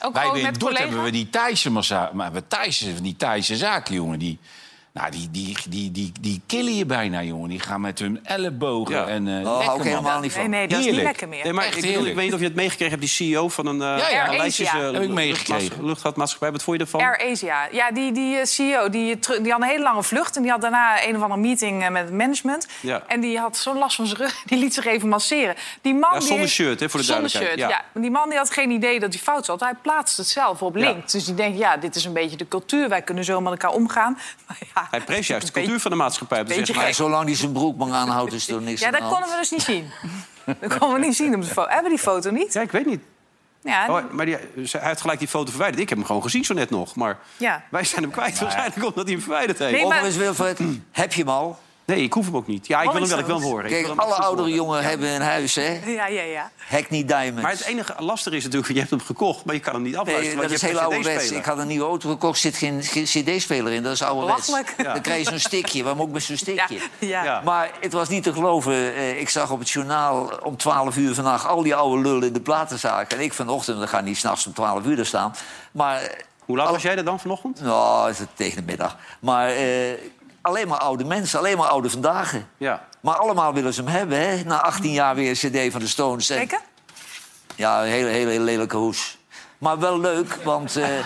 Ook 0.00 0.12
Wij 0.12 0.22
gewoon 0.22 0.38
in 0.38 0.44
met 0.44 0.58
collega's? 0.58 0.82
hebben 0.84 1.02
we 1.02 1.10
die 1.10 1.30
Thaise 1.30 1.70
massage... 1.70 2.14
Maar 2.14 2.32
we 2.32 2.46
Thaise, 2.46 3.02
die 3.02 3.16
Thaise 3.16 3.56
zaken, 3.56 3.94
jongen, 3.94 4.18
die... 4.18 4.38
Nou, 4.92 5.10
die, 5.10 5.28
die, 5.30 5.56
die, 5.68 5.90
die, 5.90 6.12
die 6.20 6.40
killen 6.46 6.76
je 6.76 6.86
bijna, 6.86 7.22
jongen. 7.22 7.48
Die 7.48 7.60
gaan 7.60 7.80
met 7.80 7.98
hun 7.98 8.20
ellebogen 8.24 8.94
Ja. 8.94 9.06
en... 9.06 9.28
eh 9.28 9.46
Oh, 9.52 9.80
helemaal 9.82 10.20
niet 10.20 10.34
Nee, 10.34 10.42
van. 10.42 10.50
nee, 10.50 10.68
dat 10.68 10.78
is 10.78 10.84
niet 10.86 10.94
lekker 10.94 11.28
meer. 11.28 11.44
Nee, 11.44 11.52
maar 11.52 11.64
Echt 11.64 11.76
ik, 11.76 11.84
ik 11.84 12.14
weet 12.14 12.24
niet 12.24 12.32
of 12.34 12.38
je 12.38 12.44
het 12.46 12.54
meegekregen 12.54 12.98
hebt, 12.98 13.16
die 13.16 13.28
CEO 13.32 13.48
van 13.48 13.66
een 13.66 13.76
uh, 13.76 13.80
Ja, 13.98 14.08
ja. 14.08 14.26
Maleisische 14.26 14.76
Heb 14.76 15.02
ik 15.02 15.08
meegekregen. 15.08 15.84
luchtvaartmaatschappij. 15.84 16.52
Wat 16.52 16.62
vond 16.62 16.76
je 16.78 16.82
ervan? 16.84 17.00
Air 17.00 17.30
Asia. 17.30 17.68
Ja, 17.72 17.90
die, 17.90 18.12
die 18.12 18.36
eh, 18.36 18.44
CEO 18.44 18.88
die, 18.90 19.18
die 19.42 19.52
had 19.52 19.60
een 19.62 19.68
hele 19.68 19.82
lange 19.82 20.02
vlucht. 20.02 20.36
En 20.36 20.42
die 20.42 20.50
had 20.50 20.60
daarna 20.60 21.04
een 21.06 21.16
of 21.16 21.22
andere 21.22 21.40
meeting 21.40 21.82
eh, 21.82 21.90
met 21.90 22.02
het 22.04 22.12
management. 22.12 22.66
Ja. 22.80 23.02
En 23.06 23.20
die 23.20 23.38
had 23.38 23.56
zo'n 23.56 23.78
last 23.78 23.96
van 23.96 24.06
zijn 24.06 24.18
rug. 24.20 24.42
Die 24.46 24.58
liet 24.58 24.74
zich 24.74 24.84
even 24.84 25.08
masseren. 25.08 25.54
Die 25.82 25.94
man 25.94 26.10
Ja, 26.12 26.18
die 26.18 26.20
zonder 26.20 26.38
heeft- 26.38 26.52
shirt, 26.52 26.80
hè, 26.80 26.90
voor 26.90 27.00
de 27.00 27.06
zonder 27.06 27.30
duidelijkheid. 27.30 27.70
shirt, 27.70 27.80
Ja. 27.80 27.90
ja. 27.94 28.00
Die 28.00 28.10
man 28.10 28.28
die 28.28 28.38
had 28.38 28.50
geen 28.50 28.70
idee 28.70 29.00
dat 29.00 29.12
hij 29.12 29.22
fout 29.22 29.44
zat. 29.44 29.60
Hij 29.60 29.74
plaatste 29.82 30.20
het 30.20 30.30
zelf 30.30 30.62
op 30.62 30.76
Ja. 30.76 30.80
link. 30.90 31.10
Dus 31.10 31.24
die 31.24 31.34
denkt, 31.34 31.58
ja, 31.58 31.76
dit 31.76 31.94
is 31.96 32.04
een 32.04 32.12
beetje 32.12 32.36
de 32.36 32.48
cultuur. 32.48 32.88
Wij 32.88 33.02
kunnen 33.02 33.24
zo 33.24 33.40
met 33.40 33.52
elkaar 33.52 33.70
omgaan. 33.72 34.18
Maar 34.46 34.58
ja, 34.74 34.81
Hij 34.90 35.00
prees 35.00 35.26
juist 35.26 35.46
de 35.46 35.52
cultuur 35.52 35.80
van 35.80 35.90
de 35.90 35.96
maatschappij. 35.96 36.44
Maar 36.74 36.94
zolang 36.94 37.24
hij 37.24 37.34
zijn 37.36 37.52
broek 37.52 37.76
maar 37.76 37.92
aanhoudt, 37.92 38.32
is 38.32 38.48
er 38.48 38.62
niks 38.62 38.80
Ja, 38.80 38.90
dat 38.90 39.00
konden 39.08 39.28
we 39.30 39.36
dus 39.38 39.50
niet 39.50 39.62
zien. 39.62 39.90
Dat 40.60 40.78
konden 40.78 41.00
we 41.00 41.06
niet 41.06 41.16
zien 41.16 41.34
op 41.34 41.40
de 41.40 41.46
foto. 41.46 41.68
Hebben 41.68 41.82
we 41.90 41.96
die 41.96 41.98
foto 42.04 42.30
niet? 42.30 42.52
Ja, 42.52 42.60
ik 42.60 42.72
weet 42.72 42.86
niet. 42.86 43.00
Ja, 43.62 43.86
Oh, 43.88 44.10
maar 44.10 44.26
die, 44.26 44.34
hij 44.34 44.80
heeft 44.88 45.00
gelijk 45.00 45.18
die 45.18 45.28
foto 45.28 45.50
verwijderd. 45.50 45.82
Ik 45.82 45.88
heb 45.88 45.98
hem 45.98 46.06
gewoon 46.06 46.22
gezien 46.22 46.44
zo 46.44 46.54
net 46.54 46.70
nog. 46.70 46.94
Maar 46.94 47.18
ja. 47.36 47.64
wij 47.70 47.84
zijn 47.84 48.02
hem 48.02 48.10
kwijt 48.10 48.38
waarschijnlijk 48.38 48.84
omdat 48.84 49.04
hij 49.04 49.12
hem 49.12 49.22
verwijderd 49.22 49.58
heeft. 49.58 49.72
Nee, 49.72 49.86
maar- 49.86 49.90
Overigens, 50.02 50.16
Wilfred, 50.16 50.60
heb 50.90 51.12
je 51.12 51.20
hem 51.20 51.28
al? 51.30 51.58
Nee, 51.84 52.02
ik 52.02 52.12
hoef 52.12 52.24
hem 52.26 52.36
ook 52.36 52.46
niet. 52.46 52.66
Ja, 52.66 52.82
ik 52.82 52.90
wil 52.90 53.00
hem 53.00 53.08
wel, 53.10 53.18
ik 53.18 53.24
wil 53.26 53.34
hem 53.34 53.44
horen. 53.44 53.64
Ik 53.64 53.70
Kijk, 53.70 53.86
wil 53.86 53.90
hem 53.96 54.00
alle 54.04 54.14
oudere 54.14 54.48
jongen 54.50 54.82
hebben 54.82 55.08
een 55.08 55.20
huis, 55.22 55.54
hè? 55.54 55.80
ja, 55.86 56.06
ja, 56.06 56.22
ja. 56.22 56.50
Hackney 56.68 57.04
Diamonds. 57.04 57.42
Maar 57.42 57.50
het 57.50 57.64
enige 57.64 57.94
lastige 57.98 58.36
is 58.36 58.42
natuurlijk, 58.44 58.72
je 58.72 58.78
hebt 58.78 58.90
hem 58.90 59.00
gekocht, 59.00 59.44
maar 59.44 59.54
je 59.54 59.60
kan 59.60 59.74
hem 59.74 59.82
niet 59.82 59.96
afluisteren. 59.96 60.28
Nee, 60.28 60.36
want 60.36 60.48
dat 60.48 60.56
is 60.56 60.60
je 60.60 60.66
heel 60.78 60.80
ouderwets. 60.92 61.30
Ik 61.30 61.44
had 61.44 61.58
een 61.58 61.66
nieuwe 61.66 61.86
auto 61.86 62.10
gekocht, 62.10 62.38
zit 62.40 62.56
geen, 62.56 62.82
geen 62.82 63.04
cd-speler 63.04 63.72
in. 63.72 63.82
Dat 63.82 63.92
is 63.92 64.02
ouderwets. 64.02 64.46
Belachelijk. 64.46 64.74
Ja. 64.86 64.92
Dan 64.92 65.02
krijg 65.02 65.18
je 65.24 65.30
zo'n 65.30 65.38
stickje. 65.38 65.82
Waarom 65.82 66.00
ook 66.02 66.10
met 66.10 66.22
zo'n 66.22 66.36
stickje? 66.36 66.74
Ja, 66.74 66.82
ja. 66.98 67.24
Ja. 67.24 67.40
Maar 67.44 67.70
het 67.80 67.92
was 67.92 68.08
niet 68.08 68.22
te 68.22 68.32
geloven. 68.32 68.72
Eh, 68.94 69.20
Ik 69.20 69.28
zag 69.28 69.50
op 69.50 69.58
het 69.58 69.70
journaal 69.70 70.30
om 70.42 70.56
12 70.56 70.96
uur 70.96 71.14
vannacht 71.14 71.46
al 71.46 71.62
die 71.62 71.74
oude 71.74 72.02
lullen 72.02 72.26
in 72.26 72.32
de 72.32 72.40
platenzaak. 72.40 73.12
En 73.12 73.20
ik 73.20 73.32
vanochtend, 73.32 73.78
dan 73.78 73.88
ga 73.88 74.00
niet 74.00 74.16
s'nachts 74.16 74.46
om 74.46 74.52
12 74.52 74.84
uur 74.84 74.98
er 74.98 75.06
staan. 75.06 75.34
Maar 75.72 76.10
Hoe 76.44 76.56
laat 76.56 76.70
was 76.70 76.82
jij 76.82 76.96
er 76.96 77.04
dan 77.04 77.20
vanochtend? 77.20 77.60
nou, 77.60 78.10
is 78.10 78.18
het 78.18 78.28
tegen 78.34 78.56
de 78.56 78.62
middag. 78.66 78.96
Maar 79.20 79.48
eh, 79.48 79.92
alleen 80.42 80.68
maar 80.68 80.78
oude 80.78 81.04
mensen, 81.04 81.38
alleen 81.38 81.56
maar 81.56 81.68
oude 81.68 81.90
vandaag. 81.90 82.34
Ja. 82.58 82.84
Maar 83.00 83.16
allemaal 83.16 83.52
willen 83.54 83.74
ze 83.74 83.82
hem 83.82 83.90
hebben, 83.90 84.18
hè? 84.28 84.42
Na 84.44 84.60
18 84.62 84.92
jaar 84.92 85.14
weer 85.14 85.28
een 85.28 85.50
cd 85.66 85.72
van 85.72 85.80
de 85.80 85.86
Stones. 85.88 86.30
En- 86.30 86.36
Zeker? 86.38 86.60
Ja, 87.56 87.82
een 87.82 87.88
hele, 87.88 88.08
hele, 88.08 88.30
hele 88.30 88.44
lelijke 88.44 88.76
hoes. 88.76 89.18
Maar 89.58 89.78
wel 89.78 90.00
leuk, 90.00 90.38
want... 90.44 90.76
eh 90.76 90.88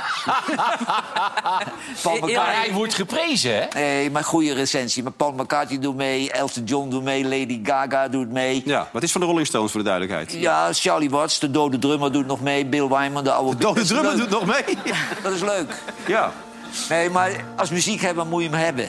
Paul 2.02 2.20
hij 2.34 2.70
wordt 2.72 2.94
geprezen, 2.94 3.54
hè? 3.54 3.66
Nee, 3.74 4.10
maar 4.10 4.24
goede 4.24 4.52
recensie. 4.54 5.02
Maar 5.02 5.12
Paul 5.12 5.32
McCartney 5.32 5.78
doet 5.78 5.96
mee, 5.96 6.32
Elton 6.32 6.64
John 6.64 6.88
doet 6.88 7.02
mee, 7.02 7.22
Lady 7.22 7.60
Gaga 7.62 8.08
doet 8.08 8.30
mee. 8.32 8.62
Ja, 8.64 8.88
wat 8.92 9.02
is 9.02 9.12
van 9.12 9.20
de 9.20 9.26
Rolling 9.26 9.46
Stones 9.46 9.70
voor 9.70 9.80
de 9.82 9.86
duidelijkheid? 9.86 10.32
Ja, 10.32 10.72
Charlie 10.72 11.10
Watts, 11.10 11.38
de 11.38 11.50
dode 11.50 11.78
drummer, 11.78 12.12
doet 12.12 12.26
nog 12.26 12.40
mee. 12.40 12.66
Bill 12.66 12.88
Wyman, 12.88 13.24
de 13.24 13.32
oude... 13.32 13.56
De 13.56 13.62
dode 13.64 13.84
drummer 13.84 14.16
doet 14.16 14.30
nog 14.30 14.46
mee. 14.46 14.78
Dat 15.22 15.32
is 15.32 15.40
leuk. 15.40 15.82
Ja, 16.06 16.32
Nee, 16.88 17.10
maar 17.10 17.30
als 17.56 17.70
muziek 17.70 18.00
hebben, 18.00 18.28
moet 18.28 18.42
je 18.42 18.48
hem 18.48 18.58
hebben. 18.58 18.88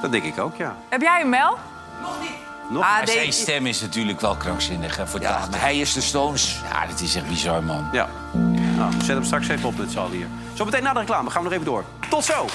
Dat 0.00 0.12
denk 0.12 0.24
ik 0.24 0.38
ook, 0.38 0.56
ja. 0.56 0.76
Heb 0.88 1.00
jij 1.00 1.18
hem, 1.18 1.28
Mel? 1.28 1.58
Nog 2.70 2.82
Ah, 2.82 2.90
Maar 2.90 3.04
nee. 3.04 3.14
zijn 3.14 3.32
stem 3.32 3.66
is 3.66 3.80
natuurlijk 3.80 4.20
wel 4.20 4.36
krankzinnig, 4.36 4.96
hè, 4.96 5.06
voor 5.06 5.20
Ja, 5.20 5.30
80. 5.32 5.50
maar 5.50 5.60
hij 5.60 5.78
is 5.78 5.92
de 5.92 6.00
Stones. 6.00 6.60
Ja, 6.72 6.86
dat 6.86 7.00
is 7.00 7.14
echt 7.14 7.28
bizar, 7.28 7.62
man. 7.62 7.88
Ja. 7.92 8.08
Nou, 8.32 8.86
we 8.90 8.96
zetten 8.96 9.14
hem 9.14 9.24
straks 9.24 9.48
even 9.48 9.68
op 9.68 9.76
met 9.78 9.90
z'n 9.90 9.98
allen 9.98 10.10
hier. 10.12 10.26
Zometeen 10.54 10.82
na 10.82 10.92
de 10.92 10.98
reclame 10.98 11.30
gaan 11.30 11.38
we 11.42 11.48
nog 11.48 11.52
even 11.58 11.64
door. 11.72 11.84
Tot 12.08 12.24
zo! 12.24 12.46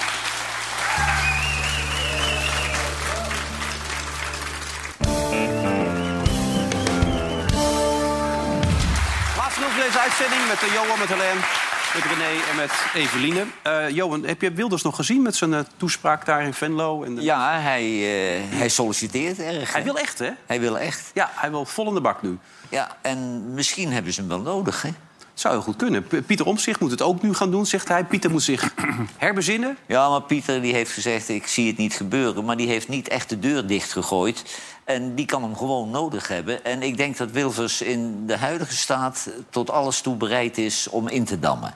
Laatste 9.36 9.60
nog 9.60 9.70
van 9.72 9.80
deze 9.86 10.00
uitzending 10.00 10.42
met 10.48 10.60
eh, 10.62 10.72
Johan, 10.74 10.98
met 10.98 11.08
Helene, 11.08 11.40
met 11.96 12.04
René 12.04 12.40
en 12.50 12.56
met 12.56 12.70
Eveline. 12.94 13.44
Eh, 13.62 13.88
Johan, 13.90 14.24
heb 14.24 14.40
je 14.42 14.52
Wilders 14.52 14.82
nog 14.82 14.96
gezien 14.96 15.22
met 15.22 15.36
zijn 15.36 15.54
eh, 15.54 15.60
toespraak 15.76 16.26
daar 16.26 16.42
in 16.42 16.54
Venlo? 16.54 17.02
En 17.02 17.14
de- 17.14 17.22
Ja, 17.22 17.58
hij, 17.60 17.82
eh, 17.84 18.42
hij 18.58 18.68
solliciteert 18.68 19.38
erg. 19.38 19.72
Hij 19.72 19.80
hè? 19.80 19.86
wil 19.86 19.98
echt, 19.98 20.18
hè? 20.18 20.30
Hij 20.46 20.60
wil 20.60 20.78
echt. 20.78 21.10
Ja, 21.14 21.30
hij 21.34 21.50
wil 21.50 21.64
vol 21.64 21.88
in 21.88 21.94
de 21.94 22.00
bak 22.00 22.22
nu. 22.22 22.38
Ja, 22.68 22.96
en 23.02 23.52
misschien 23.54 23.92
hebben 23.92 24.12
ze 24.12 24.20
hem 24.20 24.28
wel 24.28 24.40
nodig, 24.40 24.82
hè? 24.82 24.90
Zou 25.34 25.54
heel 25.54 25.62
goed 25.62 25.76
kunnen. 25.76 26.06
Pieter 26.26 26.46
Omtzigt 26.46 26.80
moet 26.80 26.90
het 26.90 27.02
ook 27.02 27.22
nu 27.22 27.34
gaan 27.34 27.50
doen, 27.50 27.66
zegt 27.66 27.88
hij. 27.88 28.04
Pieter 28.04 28.30
moet 28.30 28.42
zich 28.42 28.74
herbezinnen. 29.16 29.76
Ja, 29.86 30.08
maar 30.08 30.22
Pieter 30.22 30.60
die 30.62 30.72
heeft 30.74 30.92
gezegd, 30.92 31.28
ik 31.28 31.46
zie 31.46 31.66
het 31.66 31.76
niet 31.76 31.94
gebeuren. 31.94 32.44
Maar 32.44 32.56
die 32.56 32.68
heeft 32.68 32.88
niet 32.88 33.08
echt 33.08 33.28
de 33.28 33.38
deur 33.38 33.66
dichtgegooid. 33.66 34.60
En 34.84 35.14
die 35.14 35.26
kan 35.26 35.42
hem 35.42 35.56
gewoon 35.56 35.90
nodig 35.90 36.28
hebben. 36.28 36.64
En 36.64 36.82
ik 36.82 36.96
denk 36.96 37.16
dat 37.16 37.30
Wilvers 37.30 37.82
in 37.82 38.26
de 38.26 38.36
huidige 38.36 38.76
staat 38.76 39.28
tot 39.50 39.70
alles 39.70 40.00
toe 40.00 40.16
bereid 40.16 40.58
is 40.58 40.88
om 40.88 41.08
in 41.08 41.24
te 41.24 41.38
dammen. 41.38 41.74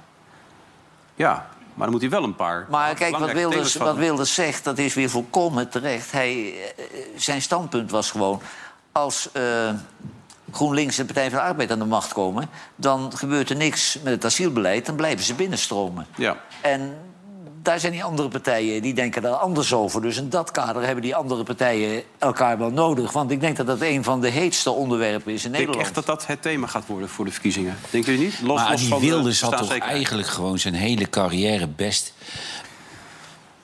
Ja, 1.20 1.46
maar 1.74 1.84
dan 1.84 1.90
moet 1.90 2.00
hij 2.00 2.10
wel 2.10 2.24
een 2.24 2.34
paar 2.34 2.66
Maar 2.70 2.94
kijk, 2.94 3.16
wat. 3.16 3.96
Wilders 3.96 4.34
zegt, 4.34 4.64
dat 4.64 4.78
is 4.78 4.94
weer 4.94 5.10
volkomen 5.10 5.68
terecht. 5.68 6.12
Hij, 6.12 6.54
eh, 6.76 6.84
zijn 7.16 7.42
standpunt 7.42 7.90
was 7.90 8.10
gewoon... 8.10 8.40
als 8.92 9.28
eh, 9.32 9.70
GroenLinks 10.52 10.98
en 10.98 11.06
Partij 11.06 11.30
van 11.30 11.38
de 11.38 11.44
Arbeid 11.44 11.70
aan 11.70 11.78
de 11.78 11.84
macht 11.84 12.12
komen... 12.12 12.48
dan 12.76 13.12
gebeurt 13.16 13.50
er 13.50 13.56
niks 13.56 13.98
met 14.02 14.12
het 14.12 14.24
asielbeleid, 14.24 14.86
dan 14.86 14.96
blijven 14.96 15.24
ze 15.24 15.34
binnenstromen. 15.34 16.06
Ja. 16.16 16.36
En 16.60 16.96
daar 17.62 17.80
zijn 17.80 17.92
die 17.92 18.04
andere 18.04 18.28
partijen, 18.28 18.82
die 18.82 18.94
denken 18.94 19.22
daar 19.22 19.32
anders 19.32 19.72
over. 19.72 20.02
Dus 20.02 20.16
in 20.16 20.28
dat 20.28 20.50
kader 20.50 20.82
hebben 20.82 21.02
die 21.02 21.14
andere 21.14 21.42
partijen 21.42 22.02
elkaar 22.18 22.58
wel 22.58 22.70
nodig. 22.70 23.12
Want 23.12 23.30
ik 23.30 23.40
denk 23.40 23.56
dat 23.56 23.66
dat 23.66 23.80
een 23.80 24.04
van 24.04 24.20
de 24.20 24.28
heetste 24.28 24.70
onderwerpen 24.70 25.32
is 25.32 25.44
in 25.44 25.50
Ik 25.50 25.56
denk 25.56 25.66
Nederland. 25.66 25.86
echt 25.86 25.94
dat 25.94 26.06
dat 26.06 26.26
het 26.26 26.42
thema 26.42 26.66
gaat 26.66 26.86
worden 26.86 27.08
voor 27.08 27.24
de 27.24 27.30
verkiezingen. 27.30 27.76
Denken 27.90 28.12
jullie 28.12 28.26
niet? 28.26 28.40
Los, 28.40 28.60
maar 28.60 28.70
los 28.70 28.80
die 28.80 28.88
van 28.88 29.00
de 29.00 29.06
Wilders 29.06 29.40
had 29.40 29.56
toch 29.56 29.78
eigenlijk 29.78 30.28
gewoon 30.28 30.58
zijn 30.58 30.74
hele 30.74 31.10
carrière 31.10 31.66
best 31.68 32.14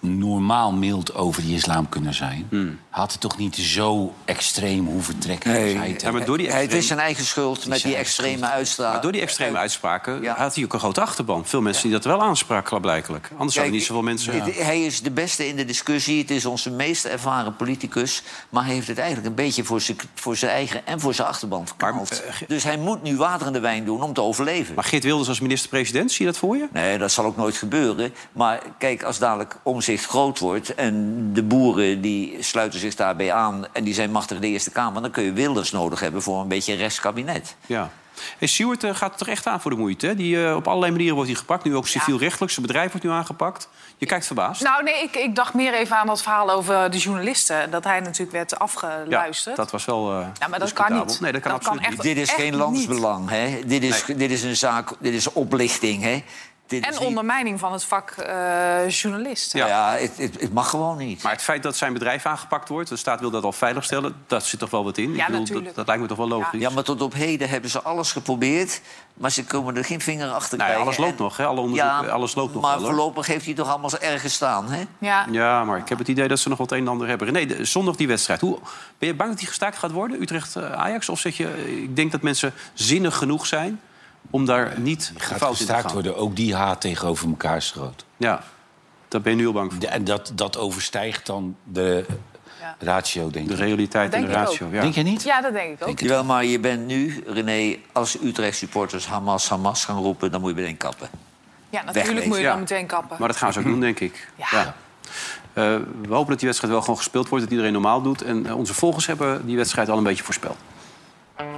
normaal 0.00 0.72
mild 0.72 1.14
over 1.14 1.42
die 1.42 1.54
islam 1.54 1.88
kunnen 1.88 2.14
zijn. 2.14 2.46
Hmm. 2.50 2.78
Had 2.96 3.12
het 3.12 3.20
toch 3.20 3.36
niet 3.38 3.56
zo 3.56 4.14
extreem 4.24 4.86
hoeven 4.86 5.18
trekken 5.18 5.50
hij 5.50 5.88
het 5.88 6.02
Ja, 6.02 6.10
maar 6.10 6.24
door 6.24 6.38
die 6.38 6.46
het 6.46 6.56
extreme- 6.56 6.80
is 6.80 6.86
zijn 6.86 6.98
eigen 6.98 7.24
schuld 7.24 7.66
met 7.66 7.82
die 7.82 7.96
extreme 7.96 8.46
uitstraling. 8.46 8.92
Maar 8.94 9.02
door 9.02 9.12
die 9.12 9.20
extreme 9.20 9.58
uitspraken 9.58 10.26
had 10.26 10.54
hij 10.54 10.64
ook 10.64 10.72
een 10.72 10.78
grote 10.78 11.00
achterban. 11.00 11.46
Veel 11.46 11.60
mensen 11.60 11.82
die 11.82 11.92
dat 11.92 12.04
wel 12.04 12.22
aanspraken, 12.22 12.80
blijkelijk. 12.80 13.30
Anders 13.36 13.54
zouden 13.54 13.74
niet 13.74 13.84
zoveel 13.84 14.02
mensen... 14.02 14.42
Hij 14.42 14.84
is 14.84 15.02
de 15.02 15.10
beste 15.10 15.48
in 15.48 15.56
de 15.56 15.64
discussie. 15.64 16.18
Het 16.20 16.30
is 16.30 16.46
onze 16.46 16.70
meest 16.70 17.04
ervaren 17.04 17.56
politicus. 17.56 18.22
Maar 18.48 18.64
hij 18.64 18.74
heeft 18.74 18.86
het 18.86 18.98
eigenlijk 18.98 19.28
een 19.28 19.34
beetje 19.34 19.64
voor 19.64 19.80
zijn, 19.80 19.96
voor 20.14 20.36
zijn 20.36 20.52
eigen 20.52 20.86
en 20.86 21.00
voor 21.00 21.14
zijn 21.14 21.28
achterban 21.28 21.66
verknald. 21.66 22.22
dus 22.46 22.62
hij 22.62 22.78
moet 22.78 23.02
nu 23.02 23.16
water 23.16 23.46
in 23.46 23.52
de 23.52 23.60
wijn 23.60 23.84
doen 23.84 24.02
om 24.02 24.12
te 24.12 24.20
overleven. 24.22 24.68
eh, 24.68 24.74
Maar 24.74 24.84
Geert 24.84 25.04
Wilders 25.04 25.28
als 25.28 25.40
minister-president, 25.40 26.12
zie 26.12 26.24
je 26.26 26.30
dat 26.32 26.40
voor 26.40 26.56
je? 26.56 26.68
Nee, 26.72 26.98
dat 26.98 27.12
zal 27.12 27.24
ook 27.24 27.36
nooit 27.36 27.56
gebeuren. 27.56 28.14
Maar 28.32 28.62
kijk, 28.78 29.02
als 29.02 29.18
dadelijk 29.18 29.56
omzicht 29.62 30.06
groot 30.06 30.38
wordt... 30.38 30.74
en 30.74 31.30
de 31.32 31.42
boeren 31.42 32.00
die 32.00 32.36
sluiten 32.42 32.78
zich 32.80 32.85
daarbij 32.94 33.32
aan... 33.32 33.64
en 33.72 33.84
die 33.84 33.94
zijn 33.94 34.10
machtig 34.10 34.36
in 34.36 34.42
de 34.42 34.48
Eerste 34.48 34.70
Kamer... 34.70 35.02
dan 35.02 35.10
kun 35.10 35.22
je 35.22 35.32
Wilders 35.32 35.70
nodig 35.72 36.00
hebben 36.00 36.22
voor 36.22 36.40
een 36.40 36.48
beetje 36.48 36.74
rechtskabinet. 36.74 37.56
Ja. 37.66 37.90
Hey, 38.38 38.48
Stuart 38.48 38.84
eh, 38.84 38.94
gaat 38.94 39.20
er 39.20 39.28
echt 39.28 39.46
aan 39.46 39.60
voor 39.60 39.70
de 39.70 39.76
moeite. 39.76 40.06
Hè? 40.06 40.14
Die, 40.14 40.46
eh, 40.46 40.54
op 40.56 40.68
allerlei 40.68 40.90
manieren 40.92 41.14
wordt 41.14 41.30
hij 41.30 41.38
gepakt. 41.38 41.64
Nu 41.64 41.76
ook 41.76 41.86
civielrechtelijk. 41.86 42.52
Zijn 42.52 42.66
bedrijf 42.66 42.90
wordt 42.90 43.06
nu 43.06 43.12
aangepakt. 43.12 43.68
Je 43.98 44.06
kijkt 44.06 44.26
verbaasd. 44.26 44.62
Nou, 44.62 44.82
nee, 44.82 45.02
ik, 45.02 45.16
ik 45.16 45.34
dacht 45.34 45.54
meer 45.54 45.74
even 45.74 45.96
aan 45.96 46.06
dat 46.06 46.22
verhaal 46.22 46.50
over 46.50 46.90
de 46.90 46.98
journalisten. 46.98 47.70
Dat 47.70 47.84
hij 47.84 48.00
natuurlijk 48.00 48.32
werd 48.32 48.58
afgeluisterd. 48.58 49.56
dat 49.56 49.70
was 49.70 49.84
wel. 49.84 50.12
eh, 50.12 50.26
Ja, 50.38 50.48
maar 50.48 50.58
dat 50.58 50.72
kan 50.72 50.92
niet. 50.92 51.20
Nee, 51.20 51.32
dat 51.32 51.40
kan 51.40 51.50
Dat 51.50 51.60
kan 51.60 51.70
absoluut 51.72 51.80
echt- 51.94 52.04
niet. 52.04 52.14
Dit 52.14 52.28
is 52.28 52.32
geen 52.34 52.56
landsbelang, 52.56 53.30
hè? 53.30 53.60
Dit 53.66 53.82
is, 53.82 54.04
dit 54.16 54.30
is 54.30 54.42
een 54.42 54.56
zaak, 54.56 54.90
dit 54.98 55.14
is 55.14 55.32
oplichting, 55.32 56.02
hè? 56.02 56.22
Dit 56.66 56.80
is 56.82 56.86
En 56.94 56.98
niet- 56.98 57.08
ondermijning 57.08 57.58
van 57.60 57.72
het 57.72 57.84
vak 57.84 58.10
eh, 58.10 58.88
journalist. 58.88 59.52
Ja, 59.52 59.66
ja 59.66 59.92
het, 59.96 60.12
het, 60.16 60.40
het 60.40 60.52
mag 60.52 60.70
gewoon 60.70 60.96
niet. 60.98 61.22
Maar 61.22 61.32
het 61.32 61.42
feit 61.42 61.62
dat 61.62 61.76
zijn 61.76 61.92
bedrijf 61.92 62.26
aangepakt 62.26 62.68
wordt, 62.68 62.88
de 62.88 62.96
staat 62.96 63.20
wil 63.20 63.30
dat 63.30 63.44
al 63.44 63.52
veiligstellen, 63.52 64.14
dat 64.26 64.44
zit 64.44 64.60
toch 64.60 64.70
wel 64.70 64.84
wat 64.84 64.98
in? 64.98 65.14
Ja, 65.14 65.26
dat, 65.28 65.38
natuurlijk. 65.38 65.74
dat 65.74 65.86
lijkt 65.86 66.02
me 66.02 66.08
toch 66.08 66.16
wel 66.16 66.28
logisch. 66.28 66.60
Ja, 66.60 66.70
maar 66.70 66.82
tot 66.84 67.02
op 67.02 67.12
heden 67.14 67.48
hebben 67.48 67.70
ze 67.70 67.82
alles 67.82 68.12
geprobeerd... 68.12 68.80
maar 69.14 69.30
ze 69.30 69.44
komen 69.44 69.76
er 69.76 69.84
geen 69.84 70.00
vinger 70.00 70.30
achter 70.30 70.58
Nou 70.58 70.70
ja, 70.70 70.76
krijgen. 70.76 70.82
alles 70.82 70.96
loopt 70.96 71.18
En- 71.18 71.22
nog, 71.24 71.36
hè? 71.36 71.44
Alle 71.46 71.60
onderzoeken, 71.60 72.10
alles 72.12 72.34
loopt 72.34 72.52
nog 72.54 72.62
maar 72.62 72.76
wel, 72.78 72.86
voorlopig 72.86 73.26
heeft 73.26 73.44
hij 73.44 73.54
toch 73.54 73.68
allemaal 73.68 73.90
ergens 74.00 74.34
staan, 74.34 74.70
hè? 74.70 74.82
Ja. 74.98 75.26
Ja, 75.30 75.64
maar 75.64 75.78
ik 75.78 75.88
heb 75.88 75.98
het 75.98 76.08
idee 76.08 76.28
dat 76.28 76.38
ze 76.38 76.48
nog 76.48 76.58
wat 76.58 76.72
een 76.72 76.78
en 76.78 76.88
ander 76.88 77.08
hebben. 77.08 77.32
Nee, 77.32 77.46
de, 77.46 77.64
zondag 77.64 77.96
die 77.96 78.08
wedstrijd. 78.08 78.40
Hoe, 78.40 78.58
ben 78.98 79.08
je 79.08 79.14
bang 79.14 79.30
dat 79.30 79.38
die 79.38 79.48
gestaakt 79.48 79.76
gaat 79.78 79.90
worden, 79.92 80.22
Utrecht-Ajax? 80.22 81.08
Of 81.08 81.18
zeg 81.20 81.36
je, 81.36 81.48
eh, 81.48 81.82
ik 81.82 81.96
denk 81.96 82.12
dat 82.12 82.22
mensen 82.22 82.52
zinnig 82.74 83.16
genoeg 83.16 83.46
zijn 83.46 83.80
om 84.30 84.44
daar 84.44 84.72
niet 84.80 85.12
fout 85.16 85.30
in 85.32 85.38
te 85.38 85.44
gestaakt 85.56 85.82
gaan? 85.82 85.92
worden. 85.92 86.16
Ook 86.16 86.36
die 86.36 86.54
haat 86.54 86.80
tegenover 86.80 87.28
elkaar 87.28 87.56
is 87.56 87.70
groot. 87.70 88.04
Ja, 88.16 88.42
daar 89.08 89.20
ben 89.20 89.32
je 89.32 89.38
nu 89.38 89.46
al 89.46 89.52
bang 89.52 89.72
voor. 89.72 89.82
En 89.82 90.04
dat, 90.04 90.32
dat 90.34 90.56
overstijgt 90.58 91.26
dan 91.26 91.56
de 91.64 92.04
ratio, 92.78 93.30
denk 93.30 93.50
ik. 93.50 93.56
De 93.56 93.64
realiteit 93.64 94.12
en 94.14 94.20
de 94.26 94.32
ratio. 94.32 94.66
ook. 94.66 94.72
Ja. 94.72 94.80
Denk 94.80 94.94
je 94.94 95.02
niet? 95.02 95.22
Ja, 95.22 95.40
dat 95.40 95.52
denk 95.52 95.80
ik 95.80 95.88
ook. 95.88 95.98
Jawel, 96.00 96.24
maar 96.24 96.44
je 96.44 96.60
bent 96.60 96.86
nu, 96.86 97.24
René, 97.26 97.76
als 97.92 98.22
Utrecht-supporters 98.22 99.06
Hamas, 99.06 99.48
Hamas 99.48 99.84
gaan 99.84 99.96
roepen... 99.98 100.30
dan 100.30 100.40
moet 100.40 100.50
je 100.50 100.56
meteen 100.56 100.76
kappen. 100.76 101.08
Ja, 101.70 101.82
natuurlijk 101.82 102.04
Wegwezen. 102.06 102.28
moet 102.28 102.36
je 102.36 102.42
Ja. 102.42 102.50
dan 102.50 102.60
meteen 102.60 102.86
kappen. 102.86 103.16
Maar 103.18 103.28
dat 103.28 103.36
gaan 103.36 103.52
ze 103.52 103.58
ook 103.58 103.64
doen, 103.64 103.80
denk 103.80 104.00
ik. 104.00 104.28
Ja. 104.36 104.74
Eh, 105.52 105.64
we 106.02 106.14
hopen 106.14 106.28
dat 106.28 106.38
die 106.38 106.46
wedstrijd 106.48 106.72
wel 106.72 106.80
gewoon 106.80 106.96
gespeeld 106.96 107.28
wordt, 107.28 107.44
dat 107.44 107.52
iedereen 107.52 107.72
normaal 107.72 108.02
doet. 108.02 108.22
En 108.22 108.46
eh, 108.46 108.56
onze 108.56 108.74
volgers 108.74 109.06
hebben 109.06 109.46
die 109.46 109.56
wedstrijd 109.56 109.88
al 109.88 109.98
een 109.98 110.02
beetje 110.04 110.24
voorspeld. 110.24 110.56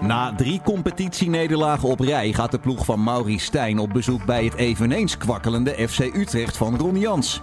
Na 0.01 0.35
drie 0.35 0.61
competitienederlagen 0.65 1.89
op 1.89 2.01
rij 2.01 2.33
gaat 2.33 2.51
de 2.51 2.59
ploeg 2.59 2.85
van 2.85 3.03
Maurice 3.03 3.45
Stijn 3.45 3.79
op 3.79 3.93
bezoek 3.93 4.25
bij 4.25 4.45
het 4.45 4.55
eveneens 4.55 5.17
kwakkelende 5.17 5.89
FC 5.89 5.99
Utrecht 5.99 6.57
van 6.57 6.77
Ron 6.77 6.99
Jans. 6.99 7.41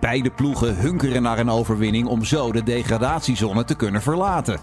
Beide 0.00 0.30
ploegen 0.30 0.76
hunkeren 0.76 1.22
naar 1.22 1.38
een 1.38 1.50
overwinning 1.50 2.06
om 2.06 2.24
zo 2.24 2.52
de 2.52 2.62
degradatiezone 2.62 3.64
te 3.64 3.74
kunnen 3.74 4.02
verlaten. 4.02 4.60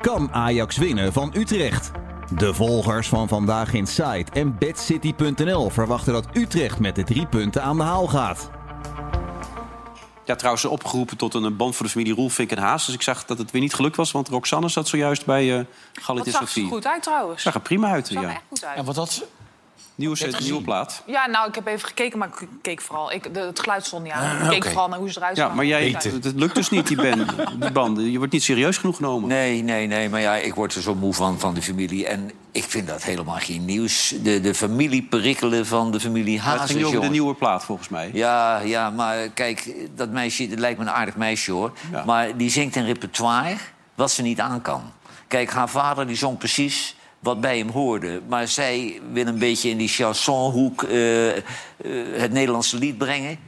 Kan 0.00 0.32
Ajax 0.32 0.76
winnen 0.76 1.12
van 1.12 1.32
Utrecht? 1.36 1.90
De 2.36 2.54
volgers 2.54 3.08
van 3.08 3.28
Vandaag 3.28 3.72
Inside 3.72 4.26
en 4.32 4.58
BadCity.nl 4.58 5.70
verwachten 5.70 6.12
dat 6.12 6.26
Utrecht 6.32 6.80
met 6.80 6.94
de 6.94 7.04
drie 7.04 7.26
punten 7.26 7.62
aan 7.62 7.76
de 7.76 7.82
haal 7.82 8.06
gaat. 8.06 8.50
Ja, 10.32 10.38
trouwens 10.38 10.64
opgeroepen 10.64 11.16
tot 11.16 11.34
een 11.34 11.56
band 11.56 11.76
voor 11.76 11.86
de 11.86 11.92
familie 11.92 12.14
Roelvink 12.14 12.50
en 12.50 12.58
Haas. 12.58 12.86
Dus 12.86 12.94
ik 12.94 13.02
zag 13.02 13.24
dat 13.24 13.38
het 13.38 13.50
weer 13.50 13.60
niet 13.60 13.74
gelukt 13.74 13.96
was, 13.96 14.10
want 14.10 14.28
Roxanne 14.28 14.68
zat 14.68 14.88
zojuist 14.88 15.24
bij 15.24 15.58
eh 15.58 15.64
Galit 15.92 16.24
Dat 16.24 16.26
en 16.26 16.32
zag 16.32 16.40
er 16.40 16.46
Sofie. 16.48 16.66
goed 16.68 16.86
uit 16.86 17.02
trouwens. 17.02 17.42
Zag 17.42 17.54
er 17.54 17.60
prima 17.60 17.90
uit, 17.90 18.06
zag 18.06 18.22
er 18.22 18.28
ja. 18.28 18.34
echt 18.34 18.42
goed 18.48 18.64
uit. 18.64 18.78
En 18.78 18.84
wat 18.84 18.96
had 18.96 19.12
ze? 19.12 19.24
Nieuwe, 19.94 20.16
set, 20.16 20.40
nieuwe 20.40 20.62
plaat. 20.62 21.02
Ja, 21.06 21.26
nou, 21.26 21.48
ik 21.48 21.54
heb 21.54 21.66
even 21.66 21.88
gekeken, 21.88 22.18
maar 22.18 22.28
ik 22.28 22.48
keek 22.62 22.80
vooral. 22.80 23.12
Ik, 23.12 23.34
de, 23.34 23.40
het 23.40 23.60
geluid 23.60 23.86
stond 23.86 24.02
niet 24.02 24.12
aan. 24.12 24.44
Ik 24.44 24.50
keek 24.50 24.64
vooral 24.64 24.88
naar 24.88 24.98
hoe 24.98 25.10
ze 25.10 25.18
eruit 25.18 25.36
Ja, 25.36 25.48
maar 25.48 25.64
jij, 25.64 25.88
het, 25.88 26.32
lukt 26.36 26.54
dus 26.54 26.70
niet, 26.70 26.86
die, 26.86 26.96
ben, 26.96 27.26
die 27.60 27.72
banden. 27.72 28.10
Je 28.10 28.18
wordt 28.18 28.32
niet 28.32 28.42
serieus 28.42 28.76
genoeg 28.76 28.96
genomen. 28.96 29.28
Nee, 29.28 29.62
nee, 29.62 29.86
nee, 29.86 30.08
maar 30.08 30.20
ja, 30.20 30.36
ik 30.36 30.54
word 30.54 30.74
er 30.74 30.82
zo 30.82 30.94
moe 30.94 31.14
van, 31.14 31.38
van 31.40 31.54
de 31.54 31.62
familie. 31.62 32.06
En 32.06 32.30
ik 32.52 32.64
vind 32.64 32.86
dat 32.86 33.02
helemaal 33.02 33.38
geen 33.38 33.64
nieuws. 33.64 34.14
De, 34.22 34.40
de 34.40 34.54
familieperikelen 34.54 35.66
van 35.66 35.90
de 35.90 36.00
familie 36.00 36.36
Maar 36.36 36.50
het 36.50 36.58
Hazes, 36.58 36.76
ging 36.76 36.86
over 36.86 37.00
de 37.00 37.08
nieuwe 37.08 37.34
plaat, 37.34 37.64
volgens 37.64 37.88
mij. 37.88 38.10
Ja, 38.12 38.58
ja, 38.58 38.90
maar 38.90 39.28
kijk, 39.28 39.74
dat 39.94 40.10
meisje, 40.10 40.48
dat 40.48 40.58
lijkt 40.58 40.78
me 40.78 40.84
een 40.84 40.90
aardig 40.90 41.16
meisje, 41.16 41.52
hoor. 41.52 41.72
Ja. 41.92 42.04
Maar 42.04 42.36
die 42.36 42.50
zingt 42.50 42.76
een 42.76 42.86
repertoire 42.86 43.56
wat 43.94 44.10
ze 44.10 44.22
niet 44.22 44.40
aan 44.40 44.60
kan. 44.60 44.82
Kijk, 45.28 45.50
haar 45.50 45.68
vader 45.68 46.06
die 46.06 46.16
zong 46.16 46.38
precies 46.38 46.96
wat 47.22 47.40
bij 47.40 47.58
hem 47.58 47.68
hoorde. 47.68 48.20
Maar 48.28 48.48
zij 48.48 49.00
wil 49.12 49.26
een 49.26 49.38
beetje 49.38 49.68
in 49.68 49.76
die 49.76 49.88
chansonhoek 49.88 50.82
eh, 50.82 51.36
eh, 51.36 51.42
het 52.16 52.32
Nederlandse 52.32 52.78
lied 52.78 52.98
brengen. 52.98 53.38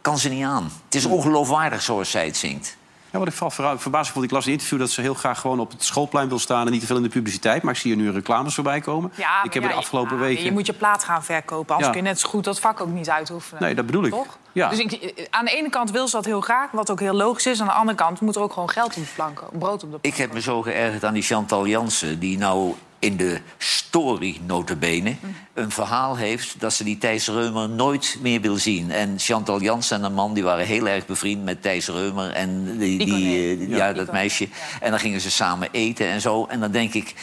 Kan 0.00 0.18
ze 0.18 0.28
niet 0.28 0.44
aan. 0.44 0.70
Het 0.84 0.94
is 0.94 1.04
ongeloofwaardig 1.04 1.82
zoals 1.82 2.10
zij 2.10 2.26
het 2.26 2.36
zingt. 2.36 2.76
Ja, 3.12 3.18
wat 3.18 3.28
ik 3.28 3.34
val 3.34 3.50
verbaasd 3.76 4.10
vond, 4.10 4.24
ik 4.24 4.30
las 4.30 4.46
een 4.46 4.52
interview 4.52 4.78
dat 4.78 4.90
ze 4.90 5.00
heel 5.00 5.14
graag 5.14 5.40
gewoon 5.40 5.60
op 5.60 5.70
het 5.70 5.84
schoolplein 5.84 6.28
wil 6.28 6.38
staan 6.38 6.66
en 6.66 6.72
niet 6.72 6.80
te 6.80 6.86
veel 6.86 6.96
in 6.96 7.02
de 7.02 7.08
publiciteit. 7.08 7.62
Maar 7.62 7.74
ik 7.74 7.80
zie 7.80 7.94
hier 7.94 8.02
nu 8.02 8.10
reclames 8.10 8.54
voorbij 8.54 8.80
komen. 8.80 9.12
Ja, 9.14 9.44
ik 9.44 9.54
heb 9.54 9.62
ja, 9.62 9.68
er 9.68 9.74
de 9.74 9.80
afgelopen 9.80 10.16
ja, 10.16 10.22
weken. 10.22 10.44
Je 10.44 10.52
moet 10.52 10.66
je 10.66 10.72
plaat 10.72 11.04
gaan 11.04 11.24
verkopen, 11.24 11.74
anders 11.74 11.86
Ja. 11.86 11.92
kun 11.92 12.02
je 12.02 12.08
net 12.08 12.20
zo 12.20 12.28
goed 12.28 12.44
dat 12.44 12.60
vak 12.60 12.80
ook 12.80 12.88
niet 12.88 13.10
uitoefenen. 13.10 13.62
Nee, 13.62 13.74
dat 13.74 13.86
bedoel 13.86 14.04
ik. 14.04 14.10
Toch? 14.10 14.38
Ja. 14.52 14.68
Dus 14.68 14.78
ik, 14.78 15.26
aan 15.30 15.44
de 15.44 15.50
ene 15.50 15.70
kant 15.70 15.90
wil 15.90 16.08
ze 16.08 16.16
dat 16.16 16.24
heel 16.24 16.40
graag, 16.40 16.70
wat 16.70 16.90
ook 16.90 17.00
heel 17.00 17.14
logisch 17.14 17.46
is. 17.46 17.60
Aan 17.60 17.66
de 17.66 17.72
andere 17.72 17.96
kant 17.96 18.20
moet 18.20 18.36
er 18.36 18.42
ook 18.42 18.52
gewoon 18.52 18.70
geld 18.70 18.96
op 18.96 19.02
de 19.04 19.10
plank 19.14 19.36
komen, 19.36 19.58
brood 19.58 19.82
op 19.84 19.90
de. 19.90 19.98
Ik 20.00 20.16
heb 20.16 20.32
me 20.32 20.40
zo 20.40 20.62
geërgerd 20.62 21.04
aan 21.04 21.14
die 21.14 21.22
Chantal 21.22 21.66
Jansen... 21.66 22.18
die 22.18 22.38
nou 22.38 22.74
in 23.02 23.16
de 23.16 23.40
story, 23.58 24.40
notabene, 24.46 25.16
een 25.54 25.70
verhaal 25.70 26.16
heeft... 26.16 26.60
dat 26.60 26.72
ze 26.72 26.84
die 26.84 26.98
Thijs 26.98 27.28
Reumer 27.28 27.68
nooit 27.68 28.18
meer 28.20 28.40
wil 28.40 28.56
zien. 28.56 28.90
En 28.90 29.14
Chantal 29.18 29.60
Jansen 29.60 29.96
en 29.96 30.04
een 30.04 30.14
man 30.14 30.34
die 30.34 30.42
waren 30.42 30.66
heel 30.66 30.88
erg 30.88 31.06
bevriend 31.06 31.44
met 31.44 31.62
Thijs 31.62 31.88
Reumer... 31.88 32.30
en 32.30 32.78
die, 32.78 32.98
die, 32.98 33.36
eh, 33.36 33.68
ja, 33.68 33.76
Ja, 33.76 33.92
dat 33.92 34.12
meisje. 34.12 34.48
En 34.80 34.90
dan 34.90 35.00
gingen 35.00 35.20
ze 35.20 35.30
samen 35.30 35.68
eten 35.72 36.06
en 36.06 36.20
zo. 36.20 36.46
En 36.46 36.60
dan 36.60 36.70
denk 36.70 36.94
ik, 36.94 37.14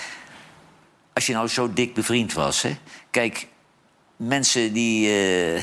als 1.14 1.26
je 1.26 1.34
nou 1.34 1.48
zo 1.48 1.74
dik 1.74 1.94
bevriend 1.94 2.34
was... 2.34 2.62
Hè, 2.62 2.78
kijk, 3.12 3.48
mensen 4.16 4.74
die 4.74 5.08
eh, 5.08 5.56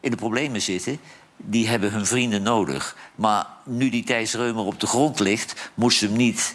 in 0.00 0.10
de 0.10 0.16
problemen 0.16 0.62
zitten... 0.62 0.98
die 1.36 1.68
hebben 1.68 1.92
hun 1.92 2.06
vrienden 2.06 2.42
nodig. 2.42 2.96
Maar 3.14 3.46
nu 3.64 3.88
die 3.88 4.04
Thijs 4.04 4.34
Reumer 4.34 4.64
op 4.64 4.80
de 4.80 4.86
grond 4.86 5.20
ligt... 5.20 5.70
moest 5.74 5.98
ze 5.98 6.06
hem 6.06 6.16
niet 6.16 6.54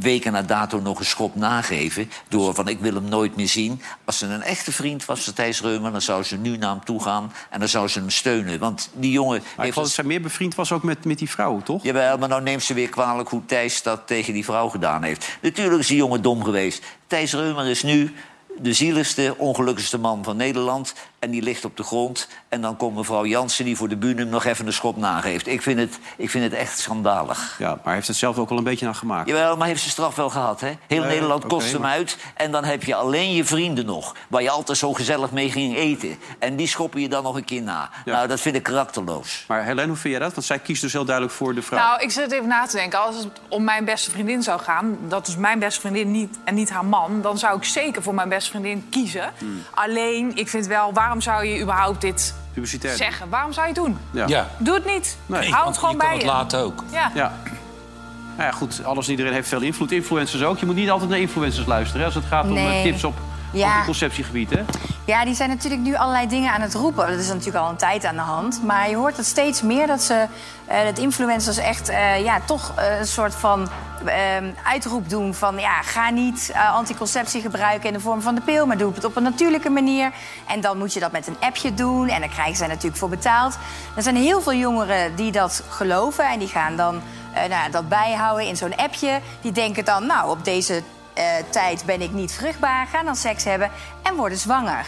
weken 0.00 0.32
na 0.32 0.42
dato 0.42 0.80
nog 0.80 0.98
een 0.98 1.04
schop 1.04 1.34
nageven... 1.34 2.10
door 2.28 2.54
van 2.54 2.68
ik 2.68 2.80
wil 2.80 2.94
hem 2.94 3.08
nooit 3.08 3.36
meer 3.36 3.48
zien. 3.48 3.82
Als 4.04 4.18
ze 4.18 4.26
een 4.26 4.42
echte 4.42 4.72
vriend 4.72 5.04
was 5.04 5.20
van 5.20 5.32
Thijs 5.32 5.60
Reumer... 5.60 5.92
dan 5.92 6.02
zou 6.02 6.22
ze 6.22 6.36
nu 6.36 6.56
naar 6.56 6.70
hem 6.70 6.84
toe 6.84 7.02
gaan 7.02 7.32
en 7.50 7.58
dan 7.58 7.68
zou 7.68 7.88
ze 7.88 7.98
hem 7.98 8.10
steunen. 8.10 8.58
Want 8.58 8.90
die 8.94 9.12
jongen... 9.12 9.42
Maar 9.56 9.66
ik 9.66 9.72
vond 9.72 9.86
dat 9.86 9.94
zij 9.94 10.04
meer 10.04 10.20
bevriend 10.20 10.54
was 10.54 10.72
ook 10.72 10.82
met, 10.82 11.04
met 11.04 11.18
die 11.18 11.30
vrouw, 11.30 11.62
toch? 11.62 11.82
Jawel, 11.82 12.18
maar 12.18 12.28
nou 12.28 12.42
neemt 12.42 12.62
ze 12.62 12.74
weer 12.74 12.88
kwalijk 12.88 13.28
hoe 13.28 13.44
Thijs 13.46 13.82
dat 13.82 14.06
tegen 14.06 14.32
die 14.32 14.44
vrouw 14.44 14.68
gedaan 14.68 15.02
heeft. 15.02 15.38
Natuurlijk 15.42 15.80
is 15.80 15.86
die 15.86 15.96
jongen 15.96 16.22
dom 16.22 16.44
geweest. 16.44 16.82
Thijs 17.06 17.32
Reumer 17.32 17.66
is 17.66 17.82
nu 17.82 18.14
de 18.60 18.72
zieligste, 18.72 19.34
ongelukkigste 19.38 19.98
man 19.98 20.24
van 20.24 20.36
Nederland. 20.36 20.94
En 21.18 21.30
die 21.30 21.42
ligt 21.42 21.64
op 21.64 21.76
de 21.76 21.82
grond. 21.82 22.28
En 22.48 22.60
dan 22.60 22.76
komt 22.76 22.96
mevrouw 22.96 23.26
Jansen 23.26 23.64
die 23.64 23.76
voor 23.76 23.88
de 23.88 23.96
bühne 23.96 24.20
hem 24.20 24.28
nog 24.28 24.44
even 24.44 24.66
een 24.66 24.72
schop 24.72 24.96
nageeft. 24.96 25.46
Ik 25.46 25.62
vind 25.62 25.78
het, 25.78 25.98
ik 26.16 26.30
vind 26.30 26.44
het 26.44 26.52
echt 26.52 26.78
schandalig. 26.78 27.56
Ja, 27.58 27.68
maar 27.68 27.78
hij 27.84 27.94
heeft 27.94 28.06
het 28.06 28.16
zelf 28.16 28.38
ook 28.38 28.50
al 28.50 28.58
een 28.58 28.64
beetje 28.64 28.86
aan 28.86 28.94
gemaakt. 28.94 29.28
Jawel, 29.28 29.56
maar 29.56 29.66
heeft 29.66 29.80
zijn 29.80 29.92
straf 29.92 30.14
wel 30.14 30.30
gehad, 30.30 30.60
hè? 30.60 30.72
Heel 30.86 31.02
Ja, 31.02 31.08
Nederland 31.08 31.46
kost 31.46 31.72
hem 31.72 31.80
maar- 31.80 31.90
uit. 31.90 32.16
En 32.34 32.52
dan 32.52 32.64
heb 32.64 32.84
je 32.84 32.94
alleen 32.94 33.32
je 33.34 33.44
vrienden 33.44 33.86
nog. 33.86 34.14
Waar 34.28 34.42
je 34.42 34.50
altijd 34.50 34.78
zo 34.78 34.92
gezellig 34.92 35.30
mee 35.30 35.50
ging 35.50 35.76
eten. 35.76 36.18
En 36.38 36.56
die 36.56 36.66
schoppen 36.66 37.00
je 37.00 37.08
dan 37.08 37.22
nog 37.22 37.36
een 37.36 37.44
keer 37.44 37.62
na. 37.62 37.90
Nou, 38.04 38.28
dat 38.28 38.40
vind 38.40 38.56
ik 38.56 38.62
karakterloos. 38.62 39.44
Maar 39.48 39.64
Helene, 39.64 39.86
hoe 39.88 39.96
vind 39.96 40.12
jij 40.14 40.22
dat? 40.22 40.34
Want 40.34 40.46
zij 40.46 40.58
kiest 40.58 40.80
dus 40.82 40.92
heel 40.92 41.04
duidelijk 41.04 41.34
voor 41.36 41.54
de 41.54 41.62
vrouw. 41.62 41.78
Nou, 41.78 42.00
ik 42.00 42.10
zit 42.10 42.32
even 42.32 42.48
na 42.48 42.66
te 42.66 42.76
denken. 42.76 43.00
Als 43.00 43.16
het 43.16 43.26
om 43.48 43.64
mijn 43.64 43.84
beste 43.84 44.10
vriendin 44.10 44.42
zou 44.42 44.60
gaan, 44.60 44.98
dat 45.08 45.26
is 45.28 45.36
mijn 45.36 45.58
beste 45.58 45.80
vriendin 45.80 46.10
niet 46.10 46.38
en 46.44 46.54
niet 46.54 46.70
haar 46.70 46.84
man, 46.84 47.22
dan 47.22 47.38
zou 47.38 47.56
ik 47.56 47.64
zeker 47.64 48.02
voor 48.02 48.14
mijn 48.14 48.28
beste 48.28 48.50
vriendin 48.50 48.86
kiezen. 48.90 49.32
Hmm. 49.38 49.62
Alleen, 49.74 50.36
ik 50.36 50.48
vind 50.48 50.66
wel, 50.66 50.92
waarom 51.08 51.20
zou 51.22 51.44
je 51.44 51.60
überhaupt 51.62 52.00
dit 52.00 52.34
Publiciteit. 52.52 52.96
zeggen? 52.96 53.28
Waarom 53.28 53.52
zou 53.52 53.66
je 53.66 53.72
het 53.72 53.82
doen? 53.82 53.98
Ja. 54.10 54.26
Ja. 54.26 54.48
Doe 54.58 54.74
het 54.74 54.84
niet. 54.84 55.16
Nee, 55.26 55.40
Hou 55.40 55.52
want 55.52 55.66
het 55.66 55.78
gewoon 55.78 55.90
je 55.94 55.96
kan 56.00 56.06
bij 56.08 56.16
het 56.16 56.26
je. 56.26 56.32
laten 56.32 56.58
ook. 56.60 56.84
Ja. 56.90 57.10
Ja. 57.14 57.32
Nou 58.36 58.50
ja, 58.50 58.56
goed, 58.56 58.84
alles 58.84 59.04
en 59.06 59.10
iedereen 59.10 59.32
heeft 59.32 59.48
veel 59.48 59.60
invloed. 59.60 59.92
Influencers 59.92 60.42
ook. 60.42 60.58
Je 60.58 60.66
moet 60.66 60.74
niet 60.74 60.90
altijd 60.90 61.10
naar 61.10 61.18
influencers 61.18 61.66
luisteren 61.66 62.00
hè, 62.00 62.06
als 62.06 62.14
het 62.14 62.24
gaat 62.24 62.44
om 62.44 62.52
Nee. 62.52 62.76
eh, 62.76 62.82
tips 62.82 63.04
op, 63.04 63.14
Ja. 63.52 63.68
op 63.68 63.74
het 63.74 63.84
conceptiegebied. 63.84 64.50
Hè? 64.50 64.64
Ja, 65.04 65.24
die 65.24 65.34
zijn 65.34 65.48
natuurlijk 65.48 65.82
nu 65.82 65.96
allerlei 65.96 66.28
dingen 66.28 66.52
aan 66.52 66.60
het 66.60 66.74
roepen. 66.74 67.08
Dat 67.08 67.18
is 67.18 67.28
natuurlijk 67.28 67.56
al 67.56 67.70
een 67.70 67.76
tijd 67.76 68.04
aan 68.04 68.14
de 68.14 68.20
hand. 68.20 68.62
Maar 68.62 68.90
je 68.90 68.96
hoort 68.96 69.16
het 69.16 69.26
steeds 69.26 69.62
meer 69.62 69.86
dat 69.86 70.02
ze 70.02 70.26
eh 70.66 70.84
dat 70.84 70.98
influencers 70.98 71.56
echt 71.56 71.88
eh, 71.88 72.22
ja, 72.24 72.40
toch 72.40 72.72
eh, 72.76 72.98
een 72.98 73.06
soort 73.06 73.34
van 73.34 73.68
uitroep 74.64 75.08
doen 75.08 75.34
van 75.34 75.58
ja, 75.58 75.82
ga 75.82 76.10
niet 76.10 76.52
anticonceptie 76.74 77.40
gebruiken 77.40 77.88
in 77.88 77.94
de 77.94 78.00
vorm 78.00 78.22
van 78.22 78.34
de 78.34 78.40
pil, 78.40 78.66
maar 78.66 78.76
doe 78.76 78.94
het 78.94 79.04
op 79.04 79.16
een 79.16 79.22
natuurlijke 79.22 79.70
manier. 79.70 80.12
En 80.46 80.60
dan 80.60 80.78
moet 80.78 80.92
je 80.92 81.00
dat 81.00 81.12
met 81.12 81.26
een 81.26 81.36
appje 81.40 81.74
doen 81.74 82.08
en 82.08 82.20
daar 82.20 82.28
krijgen 82.28 82.56
zij 82.56 82.66
natuurlijk 82.66 82.96
voor 82.96 83.08
betaald. 83.08 83.58
Er 83.96 84.02
zijn 84.02 84.16
heel 84.16 84.40
veel 84.40 84.54
jongeren 84.54 85.16
die 85.16 85.32
dat 85.32 85.62
geloven 85.68 86.30
en 86.30 86.38
die 86.38 86.48
gaan 86.48 86.76
dan 86.76 87.00
nou, 87.48 87.70
dat 87.70 87.88
bijhouden 87.88 88.46
in 88.46 88.56
zo'n 88.56 88.76
appje. 88.76 89.20
Die 89.40 89.52
denken 89.52 89.84
dan, 89.84 90.06
nou, 90.06 90.30
op 90.30 90.44
deze 90.44 90.82
eh, 91.18 91.24
tijd 91.50 91.82
ben 91.84 92.00
ik 92.00 92.12
niet 92.12 92.32
vruchtbaar, 92.32 92.86
gaan 92.86 93.04
dan 93.04 93.16
seks 93.16 93.44
hebben 93.44 93.70
en 94.02 94.14
worden 94.14 94.38
zwanger. 94.38 94.84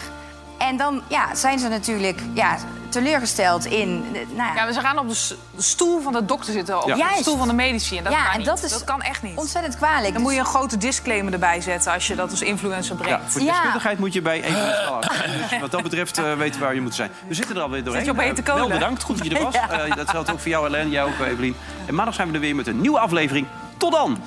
En 0.57 0.77
dan 0.77 1.01
ja, 1.07 1.35
zijn 1.35 1.59
ze 1.59 1.67
natuurlijk 1.67 2.19
ja, 2.33 2.57
teleurgesteld 2.89 3.65
in. 3.65 4.05
eh, 4.13 4.19
Nou 4.37 4.55
ja, 4.55 4.65
Ja, 4.65 4.71
ze 4.73 4.79
gaan 4.79 4.99
op 4.99 5.09
de, 5.09 5.35
stoel 5.57 6.01
van 6.01 6.13
de 6.13 6.25
dokter 6.25 6.53
zitten, 6.53 6.81
op 6.83 6.87
Ja. 6.87 6.95
de 6.95 7.17
stoel 7.21 7.37
van 7.37 7.47
de 7.47 7.53
medici. 7.53 7.97
En 7.97 8.03
dat 8.03 8.13
Ja, 8.13 8.23
kan 8.23 8.31
en 8.31 8.37
niet. 8.37 8.47
dat 8.47 8.63
is 8.63 8.71
dat 8.71 8.83
kan 8.83 9.01
echt 9.01 9.21
niet. 9.23 9.37
ontzettend 9.37 9.75
kwalijk. 9.77 10.13
Dan 10.13 10.21
moet 10.21 10.33
je 10.33 10.39
een 10.39 10.45
grote 10.45 10.77
disclaimer 10.77 11.33
erbij 11.33 11.61
zetten 11.61 11.93
als 11.93 12.07
je 12.07 12.15
dat 12.15 12.31
als 12.31 12.41
influencer 12.41 12.95
Ja, 12.97 13.01
brengt. 13.03 13.31
voor 13.31 13.41
deskundigheid 13.41 13.99
moet 13.99 14.13
je 14.13 14.21
bij 14.21 14.43
even 14.43 14.75
Dus 15.49 15.59
wat 15.59 15.71
dat 15.71 15.83
betreft 15.83 16.17
eh, 16.17 16.33
weten 16.33 16.59
we 16.59 16.65
waar 16.65 16.75
je 16.75 16.81
moet 16.81 16.95
zijn. 16.95 17.11
We 17.27 17.33
zitten 17.33 17.55
er 17.55 17.61
alweer 17.61 17.83
doorheen. 17.83 18.05
Zit 18.05 18.13
je 18.15 18.21
op 18.21 18.27
Eh, 18.37 18.45
wel 18.45 18.55
kolen? 18.55 18.69
bedankt, 18.79 19.03
goed 19.03 19.17
dat 19.17 19.27
je 19.27 19.35
er 19.37 19.43
was. 19.43 19.53
Ja. 19.61 19.69
Eh, 19.69 19.95
dat 19.95 20.09
geldt 20.09 20.31
ook 20.31 20.39
voor 20.39 20.49
jou, 20.49 20.63
Helene. 20.65 20.89
Jij 20.89 21.03
ook, 21.03 21.19
Evelien. 21.19 21.55
En 21.85 21.95
maandag 21.95 22.15
zijn 22.15 22.27
we 22.27 22.33
er 22.33 22.39
weer 22.39 22.55
met 22.55 22.67
een 22.67 22.81
nieuwe 22.81 22.99
aflevering. 22.99 23.47
Tot 23.77 23.91
dan! 23.91 24.17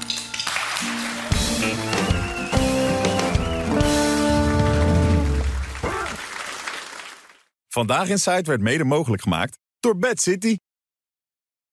Vandaag 7.68 8.08
in 8.08 8.18
Zuid 8.18 8.46
werd 8.46 8.60
mede 8.60 8.84
mogelijk 8.84 9.22
gemaakt 9.22 9.58
door 9.80 9.98
Bad 9.98 10.20
City. 10.20 10.56